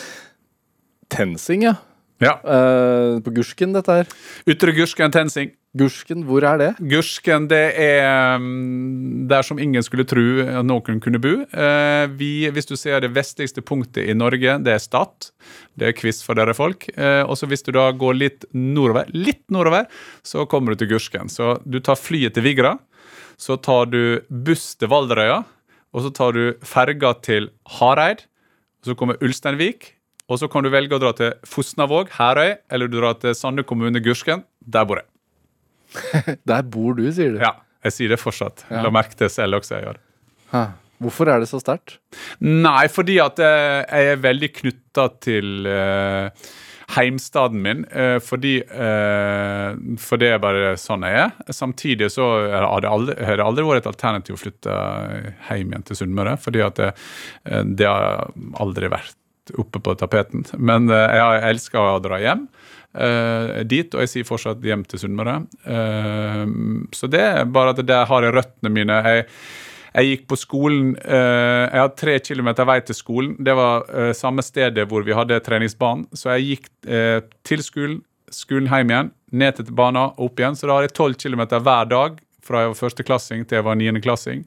Tensing, 1.09 1.71
ja. 1.71 1.79
Ja. 2.23 2.39
Uh, 2.41 3.21
på 3.21 3.33
Gursken, 3.37 3.75
dette 3.77 3.93
her. 3.93 4.11
Ytre 4.49 4.73
Gursken 4.77 5.13
Tensing. 5.13 5.53
Gursken, 5.77 6.23
hvor 6.25 6.45
er 6.49 6.57
det? 6.57 6.69
Gursken, 6.89 7.51
det 7.51 7.75
er 7.77 8.39
mm, 8.41 9.27
der 9.29 9.45
som 9.45 9.59
ingen 9.61 9.85
skulle 9.85 10.07
tro 10.09 10.23
noen 10.65 11.03
kunne 11.05 11.21
bo. 11.21 11.35
Uh, 11.53 12.07
vi, 12.17 12.49
hvis 12.49 12.71
du 12.71 12.73
ser 12.81 13.03
det 13.05 13.13
vestligste 13.13 13.61
punktet 13.61 14.09
i 14.09 14.17
Norge, 14.17 14.57
det 14.65 14.73
er 14.73 14.81
Stad. 14.81 15.29
Det 15.77 15.91
er 15.91 15.97
quiz 15.99 16.23
for 16.25 16.39
dere 16.39 16.57
folk. 16.57 16.89
Uh, 16.97 17.29
og 17.29 17.37
så 17.37 17.49
hvis 17.51 17.67
du 17.67 17.75
da 17.77 17.91
går 17.93 18.17
litt 18.17 18.49
nordover, 18.57 19.11
litt 19.13 19.45
nordover, 19.53 19.91
så 20.25 20.47
kommer 20.49 20.73
du 20.73 20.81
til 20.81 20.95
Gursken. 20.95 21.29
Så 21.33 21.59
du 21.69 21.83
tar 21.85 22.01
flyet 22.01 22.39
til 22.39 22.47
Vigra, 22.49 22.79
så 23.37 23.59
tar 23.61 23.93
du 23.93 24.23
buss 24.31 24.73
til 24.81 24.89
Valderøya, 24.89 25.43
og 25.93 26.07
så 26.07 26.15
tar 26.17 26.33
du 26.37 26.57
ferga 26.65 27.13
til 27.25 27.51
Hareid, 27.77 28.25
og 28.81 28.89
så 28.89 28.97
kommer 28.97 29.21
Ulsteinvik, 29.25 29.96
og 30.27 30.41
så 30.41 30.49
kan 30.51 30.67
du 30.67 30.73
velge 30.75 30.97
å 30.97 31.03
dra 31.03 31.13
til 31.15 31.35
Fosnavåg, 31.47 32.11
Herøy, 32.17 32.57
eller 32.73 32.91
du 32.91 32.99
drar 32.99 33.19
til 33.23 33.37
Sande 33.39 33.63
kommune, 33.67 34.03
Gursken. 34.03 34.43
Der 34.61 34.89
bor 34.89 34.99
jeg. 34.99 36.37
Der 36.51 36.67
bor 36.67 36.97
du, 36.99 37.05
sier 37.15 37.37
du. 37.37 37.39
Ja, 37.43 37.55
jeg 37.87 37.95
sier 37.95 38.11
det 38.15 38.19
fortsatt. 38.19 38.67
Ja. 38.71 38.83
La 38.87 38.91
merke 38.95 39.19
til 39.19 39.31
selv 39.31 39.61
også 39.61 39.79
jeg 39.79 39.87
gjør. 39.87 40.03
Hæ. 40.51 40.67
Hvorfor 41.03 41.29
er 41.29 41.43
det 41.43 41.51
så 41.51 41.61
sterkt? 41.61 41.99
Nei, 42.41 42.87
fordi 42.89 43.19
at 43.21 43.41
eh, 43.45 43.83
jeg 43.85 44.15
er 44.15 44.23
veldig 44.23 44.49
knytta 44.63 45.05
til 45.21 45.69
uh, 45.69 46.47
heimstaden 46.97 47.61
min. 47.61 47.83
Uh, 47.93 48.17
fordi 48.25 48.55
uh, 48.65 49.77
For 50.01 50.23
det 50.23 50.31
er 50.33 50.41
bare 50.41 50.73
sånn 50.81 51.05
jeg 51.05 51.27
er. 51.27 51.53
Samtidig 51.53 52.09
så 52.15 52.31
har 52.49 52.81
det 52.83 52.91
aldri, 52.91 53.19
har 53.29 53.37
det 53.37 53.45
aldri 53.45 53.67
vært 53.69 53.85
et 53.85 53.93
alternativ 53.93 54.39
å 54.39 54.41
flytte 54.41 54.81
hjem 55.51 55.75
igjen 55.75 55.87
til 55.91 56.01
Sunnmøre. 56.01 56.39
Fordi 56.41 56.65
at 56.65 56.81
det, 56.81 56.91
det 57.77 57.93
har 57.93 58.33
aldri 58.65 58.91
vært 58.97 59.21
oppe 59.55 59.81
på 59.83 59.95
tapeten. 59.99 60.45
Men 60.59 60.91
eh, 60.91 61.19
jeg 61.19 61.45
elsker 61.51 61.83
å 61.83 62.01
dra 62.03 62.19
hjem. 62.23 62.47
eh, 62.97 63.63
dit, 63.69 63.95
og 63.95 64.03
jeg 64.03 64.13
sier 64.13 64.27
fortsatt 64.29 64.65
hjem 64.65 64.85
til 64.89 65.05
Sunnmøre. 65.05 65.39
Eh, 65.65 66.43
så 66.97 67.11
det 67.13 67.23
er 67.23 67.45
bare 67.45 67.75
at 67.75 67.85
der 67.87 68.07
har 68.09 68.27
jeg 68.27 68.37
røttene 68.37 68.73
mine. 68.73 68.99
Jeg, 69.07 69.27
jeg 69.97 70.11
gikk 70.11 70.27
på 70.29 70.37
skolen 70.37 70.89
Jeg 71.01 71.81
har 71.81 71.93
tre 71.97 72.19
kilometer 72.21 72.67
vei 72.69 72.83
til 72.85 72.99
skolen. 72.99 73.31
Det 73.41 73.55
var 73.57 73.87
samme 74.13 74.43
stedet 74.45 74.85
hvor 74.91 75.07
vi 75.07 75.15
hadde 75.17 75.39
treningsbanen. 75.41 76.05
Så 76.13 76.35
jeg 76.35 76.51
gikk 76.51 76.67
til 77.49 77.63
skolen, 77.65 78.03
skolen 78.29 78.69
hjem 78.69 78.93
igjen, 78.93 79.09
ned 79.33 79.57
til 79.57 79.73
banen 79.73 80.03
og 80.03 80.27
opp 80.27 80.43
igjen. 80.43 80.59
Så 80.59 80.69
da 80.69 80.77
har 80.77 80.85
jeg 80.85 80.93
tolv 80.99 81.17
kilometer 81.17 81.65
hver 81.65 81.89
dag 81.89 82.21
fra 82.47 82.63
jeg 82.63 82.75
var 82.75 82.79
førsteklassing 82.83 83.47
til 83.47 83.61
jeg 83.61 83.67
var 83.67 83.81
niendeklassing. 83.81 84.45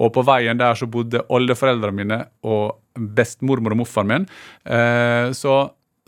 Og 0.00 0.12
på 0.16 0.24
veien 0.26 0.58
der 0.60 0.76
så 0.78 0.88
bodde 0.90 1.24
oldeforeldrene 1.32 2.00
mine 2.00 2.20
og 2.46 2.80
bestemormor 2.96 3.76
og 3.76 3.82
morfaren 3.82 4.12
min. 4.12 4.28
Eh, 4.64 5.32
så 5.36 5.58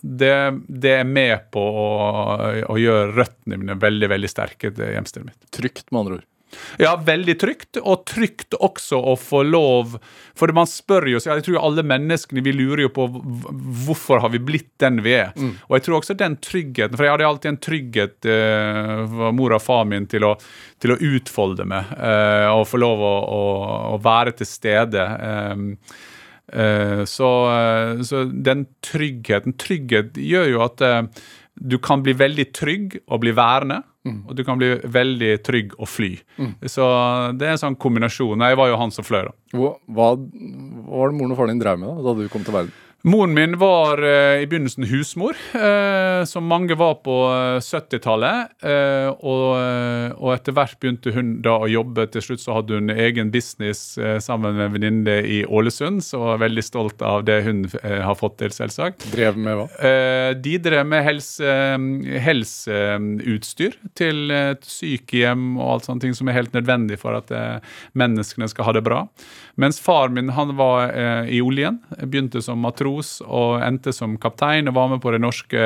det, 0.03 0.35
det 0.69 0.97
er 1.01 1.07
med 1.09 1.49
på 1.55 1.61
å, 1.61 1.87
å 2.71 2.79
gjøre 2.79 3.15
røttene 3.17 3.59
mine 3.59 3.79
veldig 3.81 4.13
veldig 4.15 4.31
sterke 4.31 4.71
til 4.71 4.95
hjemstedet 4.95 5.31
mitt. 5.31 5.41
Trygt, 5.55 5.89
med 5.91 6.05
andre 6.05 6.21
ord. 6.21 6.27
Ja, 6.81 6.95
veldig 7.05 7.35
trygt, 7.41 7.79
og 7.83 8.07
trygt 8.09 8.57
også 8.57 8.97
å 8.97 9.15
få 9.21 9.43
lov 9.45 9.99
For 10.39 10.49
man 10.57 10.69
spør 10.71 11.05
jo, 11.13 11.21
seg 11.21 11.35
jeg 11.37 11.45
tror 11.49 11.59
alle 11.61 11.85
menneskene 11.85 12.41
vi 12.45 12.55
lurer 12.57 12.87
jo 12.87 12.93
på 12.95 13.05
hvorfor 13.85 14.23
har 14.25 14.33
vi 14.33 14.41
blitt 14.41 14.71
den 14.81 15.03
vi 15.05 15.17
er. 15.19 15.35
Og 15.69 15.77
jeg 15.77 15.85
tror 15.85 15.99
også 15.99 16.17
den 16.19 16.39
tryggheten, 16.41 16.97
for 16.97 17.05
jeg 17.05 17.15
hadde 17.15 17.29
alltid 17.29 17.51
en 17.53 17.61
trygghet 17.69 18.29
eh, 18.33 19.03
for 19.13 19.35
mor 19.37 19.57
og 19.59 19.65
far 19.65 19.85
min 19.91 20.07
til 20.09 20.25
å, 20.29 20.35
til 20.81 20.95
å 20.95 21.01
utfolde 21.11 21.67
meg 21.69 21.91
eh, 21.99 22.49
og 22.53 22.69
få 22.71 22.81
lov 22.81 23.03
å, 23.03 23.17
å, 23.35 23.43
å 23.97 23.99
være 24.03 24.39
til 24.39 24.49
stede. 24.49 25.05
Eh, 25.05 26.07
så, 27.09 27.29
eh, 27.53 28.01
så 28.09 28.25
den 28.31 28.67
tryggheten 28.85 29.57
Trygghet 29.61 30.17
gjør 30.17 30.49
jo 30.55 30.65
at 30.65 30.81
eh, 30.85 31.03
du 31.59 31.77
kan 31.83 32.03
bli 32.07 32.15
veldig 32.17 32.49
trygg 32.55 33.01
og 33.09 33.23
bli 33.25 33.35
værende. 33.37 33.83
Og 34.09 34.37
du 34.39 34.41
kan 34.47 34.57
bli 34.57 34.71
veldig 34.89 35.35
trygg 35.45 35.75
og 35.77 35.89
fly. 35.91 36.15
Så 36.65 36.85
det 37.37 37.45
er 37.45 37.57
en 37.57 37.61
sånn 37.61 37.77
kombinasjon. 37.77 38.41
Jeg 38.41 38.57
var 38.57 38.71
jo 38.71 38.79
han 38.81 38.95
som 38.95 39.05
fløy, 39.05 39.27
da. 39.27 39.35
Hva, 39.53 39.75
hva 39.85 40.07
var 40.17 41.11
det 41.11 41.19
moren 41.19 41.35
og 41.35 41.37
faren 41.37 41.53
din 41.53 41.61
drev 41.61 41.83
med 41.83 41.91
da, 41.91 42.07
da 42.07 42.15
du 42.17 42.31
kom 42.33 42.47
til 42.47 42.57
verden? 42.57 42.73
Moren 43.07 43.35
min 43.35 43.53
var 43.59 44.01
eh, 44.03 44.41
i 44.43 44.47
begynnelsen 44.51 44.83
husmor, 44.91 45.37
eh, 45.55 46.25
som 46.27 46.49
mange 46.51 46.75
var 46.75 46.97
på 47.07 47.15
eh, 47.31 47.59
70-tallet. 47.63 48.57
Eh, 48.67 49.11
og, 49.23 49.45
eh, 49.55 50.17
og 50.19 50.33
etter 50.35 50.57
hvert 50.57 50.75
begynte 50.83 51.13
hun 51.15 51.37
da 51.45 51.55
å 51.63 51.69
jobbe. 51.71 52.09
Til 52.11 52.25
slutt 52.27 52.43
så 52.43 52.57
hadde 52.57 52.81
hun 52.81 52.91
egen 52.91 53.31
business 53.31 53.95
eh, 54.03 54.17
sammen 54.19 54.59
med 54.59 54.67
en 54.67 54.75
venninne 54.75 55.15
i 55.31 55.45
Ålesund, 55.47 56.03
så 56.03 56.25
var 56.25 56.43
veldig 56.43 56.65
stolt 56.67 57.05
av 57.07 57.23
det 57.29 57.37
hun 57.47 57.69
eh, 57.85 58.01
har 58.03 58.19
fått 58.19 58.41
til, 58.43 58.51
selvsagt. 58.57 59.07
Drev 59.15 59.39
med 59.39 59.61
hva? 59.61 59.69
Eh, 59.79 60.33
de 60.43 60.57
drev 60.67 60.91
med 60.91 61.07
helse, 61.07 61.55
helseutstyr 62.27 63.79
til 64.03 64.35
eh, 64.35 64.57
sykehjem 64.67 65.53
og 65.61 65.77
alt 65.77 65.87
sånne 65.87 66.09
ting 66.09 66.19
som 66.19 66.27
er 66.33 66.41
helt 66.41 66.59
nødvendig 66.59 66.99
for 66.99 67.15
at 67.23 67.31
eh, 67.31 67.79
menneskene 67.95 68.51
skal 68.51 68.73
ha 68.73 68.75
det 68.75 68.83
bra. 68.91 69.05
Mens 69.55 69.79
far 69.83 70.11
min 70.11 70.35
han 70.35 70.57
var 70.59 70.91
eh, 70.91 71.31
i 71.39 71.41
oljen, 71.47 71.79
begynte 72.03 72.43
som 72.43 72.59
matros 72.67 72.88
og 73.25 73.61
endte 73.65 73.93
som 73.95 74.17
kaptein 74.21 74.69
og 74.71 74.75
var 74.79 74.91
med 74.95 75.01
på 75.05 75.13
det 75.15 75.21
norske 75.23 75.63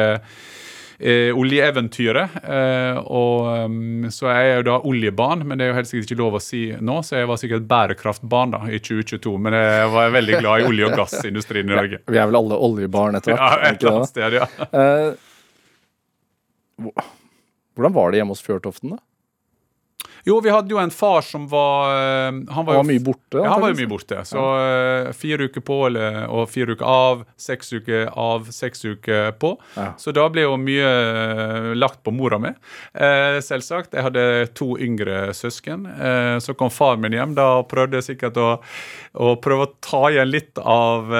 eh, 1.02 1.30
oljeeventyret. 1.34 2.36
Eh, 2.42 2.98
og, 3.02 3.48
um, 3.66 4.06
så 4.14 4.28
jeg 4.30 4.50
er 4.52 4.56
jo 4.60 4.66
da 4.70 4.76
oljebarn, 4.88 5.44
men 5.48 5.58
det 5.58 5.66
er 5.66 5.72
jo 5.72 5.78
helt 5.80 5.90
sikkert 5.90 6.10
ikke 6.10 6.20
lov 6.22 6.38
å 6.38 6.42
si 6.42 6.62
nå, 6.78 6.98
så 7.06 7.20
jeg 7.20 7.30
var 7.30 7.40
sikkert 7.42 7.68
bærekraftbarn 7.70 8.54
da 8.56 8.62
i 8.70 8.78
2022. 8.82 9.34
Men 9.46 9.58
jeg 9.58 9.92
var 9.96 10.14
veldig 10.18 10.40
glad 10.42 10.62
i 10.64 10.68
olje- 10.70 10.90
og 10.90 10.98
gassindustrien 11.02 11.70
i 11.70 11.76
Norge. 11.76 12.02
Vi 12.06 12.18
er 12.22 12.30
vel 12.30 12.40
alle 12.42 12.60
oljebarn 12.70 13.18
etter 13.20 13.34
Ja, 13.34 13.40
hvert? 13.42 13.62
Ja, 13.62 13.70
et 13.72 13.82
eller 13.82 14.00
annet 14.00 14.12
sted, 14.14 14.38
ja. 14.40 14.46
Eh, 14.72 15.08
hvordan 17.76 17.94
var 17.96 18.10
det 18.12 18.18
hjemme 18.20 18.34
hos 18.34 18.44
Fjørtoften, 18.44 18.96
da? 18.96 19.02
Jo, 20.24 20.40
vi 20.40 20.50
hadde 20.50 20.70
jo 20.70 20.78
en 20.78 20.90
far 20.90 21.22
som 21.26 21.48
var 21.50 21.90
eh, 21.90 22.26
Han 22.54 22.66
var, 22.66 22.74
Han 22.74 22.76
var 22.76 22.84
mye 22.84 23.02
borte? 23.02 23.38
Ja, 23.38 23.48
han 23.50 23.62
var 23.62 23.72
jo 23.72 23.78
mye 23.80 23.90
borte. 23.90 24.20
Så 24.28 24.42
eh, 24.60 25.10
fire 25.18 25.48
uker 25.50 25.64
på 25.66 25.78
eller, 25.88 26.20
og 26.30 26.46
fire 26.50 26.76
uker 26.76 26.86
av, 26.86 27.24
seks 27.40 27.72
uker 27.72 28.06
av, 28.18 28.46
seks 28.54 28.84
uker 28.84 29.32
på. 29.42 29.54
Ja. 29.74 29.88
Så 29.98 30.14
da 30.14 30.28
ble 30.30 30.46
jo 30.46 30.54
mye 30.60 30.86
eh, 30.86 31.72
lagt 31.74 32.02
på 32.06 32.14
mora 32.14 32.38
mi, 32.42 32.52
selvsagt. 33.42 33.96
Jeg 33.96 34.06
hadde 34.06 34.24
to 34.58 34.72
yngre 34.80 35.32
søsken. 35.36 35.84
Så 36.42 36.54
kom 36.58 36.70
far 36.72 36.98
min 37.00 37.14
hjem 37.14 37.34
da 37.36 37.46
prøvde 37.68 37.98
jeg 37.98 38.12
sikkert 38.12 38.38
å, 38.40 38.48
å 39.12 39.34
prøve 39.42 39.66
å 39.66 39.72
ta 39.84 40.02
igjen 40.10 40.30
litt 40.30 40.60
av 40.60 41.12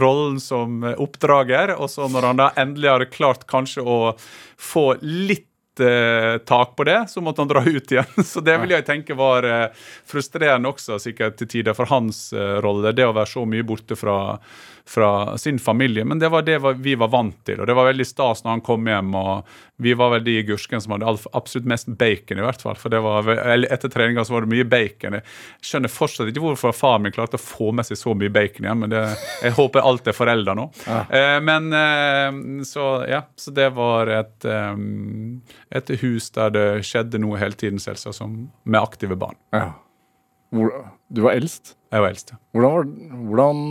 rollen 0.00 0.38
som 0.42 0.84
oppdrager. 0.92 1.74
Og 1.76 1.90
så 1.92 2.08
når 2.10 2.30
han 2.30 2.40
da 2.42 2.50
endelig 2.58 2.92
hadde 2.92 3.10
klart 3.12 3.46
kanskje 3.50 3.84
å 3.86 4.00
få 4.56 4.88
litt 5.02 5.48
eh, 5.80 6.36
tak 6.48 6.76
på 6.76 6.84
det, 6.84 6.98
så 7.08 7.20
måtte 7.20 7.42
han 7.42 7.50
dra 7.50 7.62
ut 7.64 7.92
igjen. 7.92 8.12
Så 8.24 8.40
det 8.44 8.56
vil 8.62 8.74
jeg 8.76 8.86
tenke 8.86 9.16
var 9.18 9.46
eh, 9.46 9.84
frustrerende 10.08 10.70
også, 10.72 11.00
sikkert 11.02 11.38
til 11.40 11.50
tider, 11.50 11.76
for 11.76 11.90
hans 11.90 12.28
eh, 12.32 12.56
rolle. 12.64 12.94
Det 12.96 13.06
å 13.06 13.14
være 13.16 13.32
så 13.32 13.44
mye 13.48 13.66
borte 13.66 13.98
fra, 13.98 14.36
fra 14.88 15.38
sin 15.38 15.58
familie. 15.58 16.04
Men 16.04 16.18
det 16.18 16.28
var 16.28 16.42
det 16.42 16.58
vi 16.78 16.94
var 16.94 17.08
vant 17.10 17.38
til, 17.44 17.60
og 17.60 17.66
det 17.66 17.74
var 17.74 17.88
veldig 17.88 18.06
stas 18.06 18.44
når 18.44 18.52
han 18.52 18.62
kom 18.66 18.86
hjem. 18.86 19.14
og 19.18 19.82
Vi 19.82 19.94
var 19.98 20.12
vel 20.14 20.24
de 20.24 20.36
i 20.38 20.44
Gursken 20.46 20.82
som 20.82 20.94
hadde 20.94 21.14
absolutt 21.34 21.66
mest 21.66 21.90
bacon, 21.98 22.38
i 22.38 22.44
hvert 22.46 22.62
fall. 22.62 22.78
For 22.78 22.94
det 22.94 23.00
var, 23.02 23.26
etter 23.66 23.90
treninga 23.90 24.24
så 24.24 24.36
var 24.36 24.46
det 24.46 24.52
mye 24.54 24.68
bacon. 24.70 25.18
Jeg 25.18 25.66
skjønner 25.66 25.92
fortsatt 25.92 26.30
ikke 26.30 26.44
hvorfor 26.44 26.76
faren 26.76 27.06
min 27.06 27.16
klarte 27.16 27.40
å 27.40 27.42
få 27.42 27.72
med 27.74 27.88
seg 27.88 27.98
så 27.98 28.14
mye 28.14 28.30
bacon 28.32 28.68
hjem, 28.68 28.84
men 28.84 28.94
det, 28.94 29.02
jeg 29.42 29.56
håper 29.58 29.90
alt 29.90 30.06
er 30.06 30.16
forelda 30.16 30.54
nå. 30.56 30.68
Ja. 30.86 31.02
men 31.42 31.72
eh, 31.74 32.62
så 32.66 32.86
ja, 33.10 33.24
så 33.34 33.52
det 33.56 33.72
var 33.74 34.10
et, 34.12 34.46
eh, 34.46 34.78
et 35.80 35.92
hus 36.02 36.30
der 36.36 36.54
det 36.54 36.66
skjedde 36.86 37.20
noe 37.22 37.42
hele 37.42 37.58
tiden, 37.58 37.82
selvsagt, 37.82 38.22
med 38.64 38.80
aktive 38.80 39.18
barn. 39.18 39.34
Ja. 39.54 39.72
Hvor, 40.54 40.72
du 41.10 41.24
var 41.26 41.34
eldst? 41.34 41.74
Jeg 41.90 42.02
var 42.02 42.12
eldst. 42.14 42.34
ja. 42.34 42.40
Hvordan 42.54 42.92
Hvordan 43.26 43.62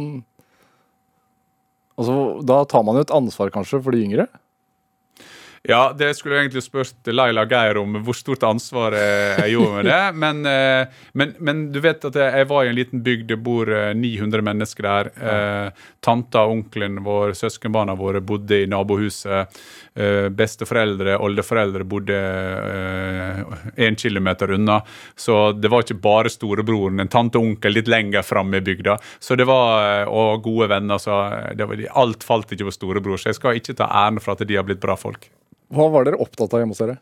Altså, 1.95 2.15
da 2.43 2.63
tar 2.69 2.83
man 2.83 2.99
jo 2.99 3.05
et 3.05 3.13
ansvar, 3.15 3.53
kanskje, 3.53 3.81
for 3.83 3.95
de 3.95 4.03
yngre? 4.03 4.27
Ja, 5.65 5.89
det 5.97 6.11
skulle 6.13 6.37
jeg 6.37 6.45
egentlig 6.45 6.61
spørt 6.61 7.07
Laila 7.09 7.41
Geir 7.49 7.79
om 7.81 7.97
hvor 8.05 8.13
stort 8.13 8.43
ansvar 8.45 8.93
jeg, 8.93 9.55
gjorde 9.55 9.79
med 9.79 9.87
det. 9.89 10.01
Men, 10.23 10.43
eh, 10.49 10.99
men, 11.17 11.33
men 11.41 11.63
du 11.73 11.79
vet 11.81 12.05
at 12.05 12.19
jeg, 12.21 12.45
var 12.51 12.65
i 12.65 12.69
en 12.69 12.77
liten 12.77 13.01
bygd, 13.05 13.25
det 13.31 13.39
bor 13.41 13.71
eh, 13.73 13.93
900 13.97 14.45
mennesker 14.45 14.85
der. 14.85 15.09
Eh, 15.17 15.87
tanta 16.05 16.45
onkelen 16.51 17.01
vår, 17.05 17.33
søskenbarna 17.39 17.97
våre 17.97 18.21
bodde 18.21 18.61
i 18.61 18.69
nabohuset. 18.69 19.57
Eh, 19.95 20.27
besteforeldre, 20.27 21.13
oldeforeldre 21.23 21.85
bodde 21.87 22.15
én 23.79 23.95
kilometer 23.95 24.51
unna. 24.51 24.81
Så 25.15 25.53
det 25.55 25.71
var 25.71 25.85
ikke 25.85 26.01
bare 26.03 26.31
storebroren, 26.33 26.99
en 26.99 27.11
tante 27.11 27.39
og 27.39 27.47
onkel 27.47 27.77
litt 27.77 27.87
lenger 27.87 28.25
framme 28.27 28.59
i 28.59 28.65
bygda. 28.65 28.97
Så 29.23 29.37
det 29.39 29.47
var, 29.47 30.01
eh, 30.01 30.07
Og 30.15 30.43
gode 30.43 30.67
venner. 30.69 30.97
Så 30.99 31.11
var, 31.11 31.87
alt 31.95 32.23
falt 32.23 32.51
ikke 32.51 32.67
på 32.67 32.75
storebror. 32.75 33.17
Så 33.17 33.31
jeg 33.31 33.35
skal 33.35 33.55
ikke 33.55 33.75
ta 33.75 33.87
æren 33.87 34.19
for 34.19 34.33
at 34.33 34.45
de 34.45 34.55
har 34.55 34.63
blitt 34.63 34.81
bra 34.81 34.95
folk. 34.95 35.29
Hva 35.71 35.89
var 35.91 36.03
dere 36.03 36.19
opptatt 36.19 36.53
av 36.53 36.59
hjemme 36.59 36.75
hos 36.75 36.83
dere? 36.83 36.99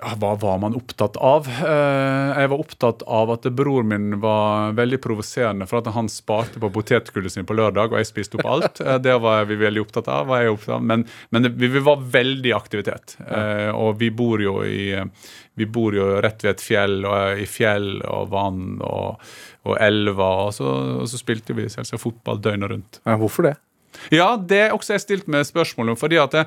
Hva 0.00 0.34
var 0.40 0.56
man 0.58 0.72
opptatt 0.74 1.18
av? 1.20 1.44
Eh, 1.46 2.30
jeg 2.40 2.48
var 2.48 2.60
opptatt 2.62 3.02
av 3.04 3.30
at 3.34 3.44
bror 3.52 3.84
min 3.84 4.16
var 4.22 4.72
veldig 4.78 4.98
provoserende 5.04 5.66
for 5.68 5.82
at 5.82 5.90
han 5.92 6.08
sparte 6.08 6.62
på 6.62 6.70
potetgullet 6.72 7.34
sin 7.34 7.44
på 7.46 7.56
lørdag, 7.58 7.92
og 7.92 8.00
jeg 8.00 8.08
spiste 8.08 8.38
opp 8.40 8.48
alt. 8.48 8.80
Eh, 8.80 8.96
det 9.04 9.18
var 9.20 9.44
vi 9.50 9.58
veldig 9.60 9.82
opptatt 9.84 10.08
av. 10.08 10.30
Var 10.30 10.46
jeg 10.46 10.54
opptatt 10.54 10.78
av. 10.78 10.86
Men, 10.88 11.04
men 11.30 11.50
vi, 11.60 11.68
vi 11.74 11.82
var 11.84 12.00
veldig 12.14 12.50
i 12.50 12.54
aktivitet. 12.56 13.18
Eh, 13.26 13.68
og 13.76 14.00
vi 14.00 14.08
bor 14.16 14.42
jo 14.42 14.62
i 14.64 14.94
vi 15.60 15.66
bor 15.68 15.92
jo 15.92 16.06
rett 16.24 16.40
ved 16.40 16.54
et 16.54 16.64
fjell, 16.64 17.02
og 17.04 17.42
i 17.42 17.44
fjell 17.44 18.00
og 18.08 18.30
vann 18.32 18.80
og, 18.80 19.20
og 19.68 19.76
elver. 19.76 20.46
Og 20.48 20.56
så, 20.56 20.72
og 21.02 21.10
så 21.12 21.20
spilte 21.20 21.52
vi 21.58 21.68
selvsagt 21.68 22.00
fotball 22.00 22.40
døgnet 22.40 22.72
rundt. 22.72 23.02
Ja, 23.04 23.18
hvorfor 23.20 23.50
det? 23.50 23.58
Ja, 24.08 24.32
det 24.40 24.64
er 24.70 24.74
også 24.74 24.96
jeg 24.96 25.04
stilt 25.04 25.28
meg 25.30 25.44
spørsmål 25.44 25.92
om. 25.92 26.00
fordi 26.00 26.16
at 26.22 26.32
det, 26.32 26.46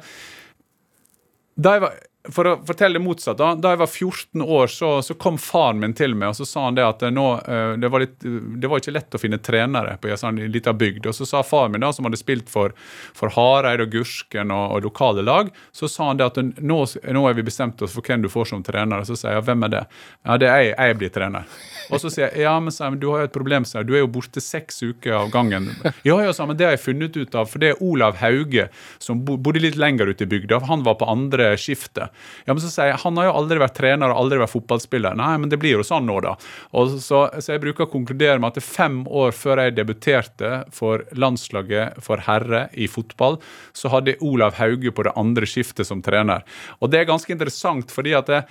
da 1.55 1.77
jeg 1.77 1.85
var, 1.85 1.99
For 2.33 2.47
å 2.47 2.53
fortelle 2.65 2.99
det 2.99 3.03
motsatt, 3.05 3.37
da, 3.37 3.51
da 3.59 3.73
jeg 3.73 3.81
var 3.81 3.89
14 3.91 4.41
år, 4.41 4.71
så, 4.71 4.89
så 5.05 5.15
kom 5.19 5.37
faren 5.41 5.81
min 5.81 5.93
til 5.97 6.15
meg 6.17 6.31
og 6.31 6.37
så 6.39 6.47
sa 6.47 6.63
han 6.67 6.77
det 6.77 6.85
at 6.85 7.03
det 7.03 7.11
nå, 7.13 7.25
eh, 7.41 7.73
det, 7.81 7.89
var 7.91 8.03
litt, 8.03 8.15
det 8.21 8.69
var 8.71 8.81
ikke 8.81 8.93
lett 8.95 9.17
å 9.17 9.21
finne 9.21 9.39
trenere 9.43 9.97
på 10.01 10.09
en 10.11 10.21
sånn 10.21 10.41
liten 10.51 10.77
bygd. 10.79 11.09
Og 11.11 11.17
så 11.17 11.27
sa 11.29 11.43
faren 11.45 11.75
min, 11.75 11.83
da, 11.85 11.91
som 11.95 12.07
hadde 12.07 12.19
spilt 12.19 12.49
for, 12.51 12.73
for 13.17 13.33
Hareid 13.35 13.83
og 13.83 13.93
Gursken 13.93 14.53
og, 14.55 14.77
og 14.77 14.87
lokale 14.87 15.25
lag, 15.25 15.51
så 15.75 15.89
sa 15.91 16.09
han 16.09 16.21
det 16.21 16.29
at 16.31 16.39
nå, 16.41 16.79
nå 16.85 17.25
er 17.29 17.37
vi 17.37 17.45
bestemt 17.45 17.81
oss 17.85 17.95
for 17.95 18.05
hvem 18.05 18.25
du 18.25 18.31
får 18.31 18.51
som 18.53 18.65
trener. 18.65 19.03
Og 19.03 19.09
så 19.11 19.19
sier 19.19 19.37
jeg 19.37 19.45
hvem 19.49 19.67
er 19.67 19.75
det? 19.75 19.83
Ja, 20.25 20.39
det 20.41 20.49
er 20.51 20.63
jeg, 20.63 20.75
jeg 20.75 20.99
blir 21.01 21.13
trener. 21.19 21.55
Og 21.93 22.01
så 22.01 22.09
sier 22.09 22.31
jeg 22.31 22.45
ja, 22.47 22.55
men, 22.61 22.73
jeg, 22.73 22.99
du 23.01 23.09
har 23.11 23.23
jo 23.23 23.29
et 23.29 23.35
problem, 23.35 23.67
sier 23.67 23.83
jeg. 23.83 23.89
Du 23.91 23.95
er 23.97 24.05
jo 24.05 24.11
borte 24.17 24.43
seks 24.43 24.81
uker 24.85 25.19
av 25.19 25.31
gangen. 25.33 25.69
Ja, 26.05 26.17
ja, 26.21 26.33
sa 26.35 26.45
men 26.47 26.57
det 26.57 26.67
har 26.67 26.75
jeg 26.75 26.83
funnet 26.83 27.15
ut 27.17 27.35
av, 27.37 27.49
for 27.49 27.61
det 27.61 27.73
er 27.73 27.83
Olav 27.83 28.19
Hauge 28.21 28.67
som 29.01 29.23
bodde 29.25 29.61
litt 29.63 29.77
lenger 29.79 30.09
ute 30.11 30.25
i 30.25 30.29
bygda. 30.29 30.61
Han 30.69 30.85
var 30.85 30.99
på 30.99 31.07
andre 31.09 31.53
skiftet. 31.59 32.13
Ja, 32.45 32.53
men 32.53 32.61
så 32.63 32.71
sier 32.71 32.91
jeg, 32.91 33.01
Han 33.03 33.17
har 33.19 33.29
jo 33.29 33.35
aldri 33.41 33.59
vært 33.61 33.77
trener 33.77 34.13
og 34.13 34.23
aldri 34.23 34.39
vært 34.41 34.53
fotballspiller. 34.53 35.17
Nei, 35.19 35.31
men 35.41 35.51
det 35.51 35.59
blir 35.61 35.77
jo 35.77 35.85
sånn 35.85 36.07
nå, 36.09 36.19
da. 36.25 36.35
Og 36.77 36.97
så, 37.03 37.25
så 37.39 37.55
jeg 37.55 37.63
bruker 37.63 37.87
å 37.87 37.91
konkludere 37.91 38.39
med 38.41 38.53
at 38.53 38.65
fem 38.65 39.01
år 39.07 39.35
før 39.35 39.63
jeg 39.63 39.77
debuterte 39.79 40.53
for 40.75 41.05
landslaget 41.15 41.99
for 42.05 42.23
herre 42.27 42.67
i 42.73 42.89
fotball, 42.91 43.39
så 43.75 43.91
hadde 43.93 44.17
Olav 44.25 44.57
Hauge 44.59 44.93
på 44.95 45.07
det 45.07 45.15
andre 45.19 45.49
skiftet 45.49 45.87
som 45.87 46.03
trener. 46.05 46.45
Og 46.79 46.91
det 46.91 47.01
er 47.01 47.11
ganske 47.11 47.31
interessant, 47.33 47.93
fordi 47.93 48.15
at 48.17 48.31
det, 48.31 48.45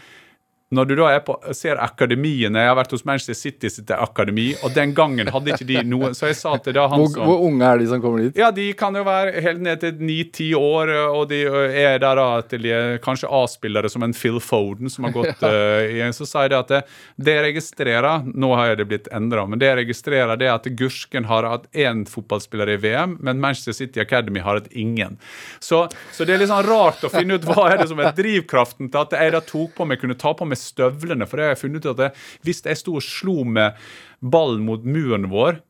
når 0.73 0.89
du 0.89 0.95
da 0.97 1.09
på, 1.21 1.35
ser 1.53 1.77
akademiene 1.83 2.63
Jeg 2.63 2.71
har 2.71 2.77
vært 2.79 2.95
hos 2.95 3.05
Manchester 3.05 3.37
City 3.37 3.69
sitt 3.71 3.91
akademi, 3.95 4.47
og 4.65 4.73
den 4.75 4.95
gangen 4.97 5.29
hadde 5.29 5.53
ikke 5.53 5.67
de 5.69 5.83
noe 5.87 6.13
Så 6.17 6.31
jeg 6.31 6.39
sa 6.39 6.55
til 6.63 6.77
da 6.77 6.87
han 6.89 7.03
Hvor, 7.03 7.11
som 7.13 7.29
hvor 7.29 7.43
unge 7.47 7.69
er 7.69 7.83
de 7.83 7.89
som 7.91 8.01
kommer 8.03 8.25
dit? 8.25 8.39
ja, 8.41 8.49
de 8.55 8.65
kan 8.79 8.97
jo 8.97 9.05
være 9.07 9.43
helt 9.45 9.61
ned 9.65 9.83
til 9.83 10.01
ni-ti 10.01 10.49
år, 10.57 10.91
og 11.13 11.29
de 11.31 11.43
er 11.45 11.99
der 12.03 12.19
da 12.19 12.27
til 12.49 12.65
de 12.65 12.73
er 12.75 12.97
kanskje 13.05 13.29
A-spillere 13.29 13.91
som 13.93 14.05
en 14.07 14.15
Phil 14.17 14.41
Foden 14.43 14.91
som 14.93 15.07
har 15.07 15.15
gått 15.15 15.45
ja. 15.45 16.09
uh, 16.09 16.15
Så 16.17 16.27
sa 16.29 16.47
jeg 16.47 16.55
det 16.55 16.61
at 16.63 16.73
det, 16.73 16.81
det 17.29 17.37
jeg 17.37 17.47
registrerer 17.51 18.27
Nå 18.33 18.55
har 18.57 18.75
det 18.79 18.89
blitt 18.89 19.09
endra, 19.15 19.45
men 19.49 19.61
det 19.61 19.69
jeg 19.71 19.81
registrerer, 19.83 20.35
det 20.41 20.49
er 20.49 20.57
at 20.57 20.67
Gursken 20.79 21.29
har 21.29 21.47
hatt 21.49 21.69
én 21.77 22.05
fotballspiller 22.09 22.73
i 22.75 22.79
VM, 22.81 23.19
men 23.25 23.41
Manchester 23.43 23.77
City 23.77 24.01
Academy 24.03 24.43
har 24.45 24.59
hatt 24.59 24.71
ingen. 24.73 25.19
Så, 25.63 25.85
så 26.13 26.27
det 26.27 26.35
er 26.35 26.43
litt 26.43 26.51
sånn 26.51 26.67
rart 26.67 27.05
å 27.07 27.11
finne 27.13 27.39
ut 27.39 27.47
hva 27.49 27.69
er 27.71 27.83
det 27.83 27.89
som 27.91 28.01
er 28.03 28.15
drivkraften 28.17 28.91
til 28.91 29.03
at 29.03 29.17
jeg 29.19 29.35
da 29.35 29.43
tok 29.45 29.75
på 29.79 29.87
meg, 29.89 30.01
kunne 30.03 30.19
ta 30.19 30.35
på 30.37 30.49
meg 30.49 30.54
støvlene, 30.59 31.29
for 31.29 31.39
det 31.39 31.47
har 31.47 31.55
jeg 31.55 31.63
funnet 31.65 31.85
ut 31.85 31.93
at 31.95 32.03
det, 32.03 32.11
hvis 32.47 32.65
jeg 32.67 32.81
sto 32.81 32.97
og 32.99 33.05
slo 33.05 33.45
med 33.45 33.79
ballen 34.21 34.65
mot 34.67 34.85
muren 34.85 35.31
vår 35.33 35.61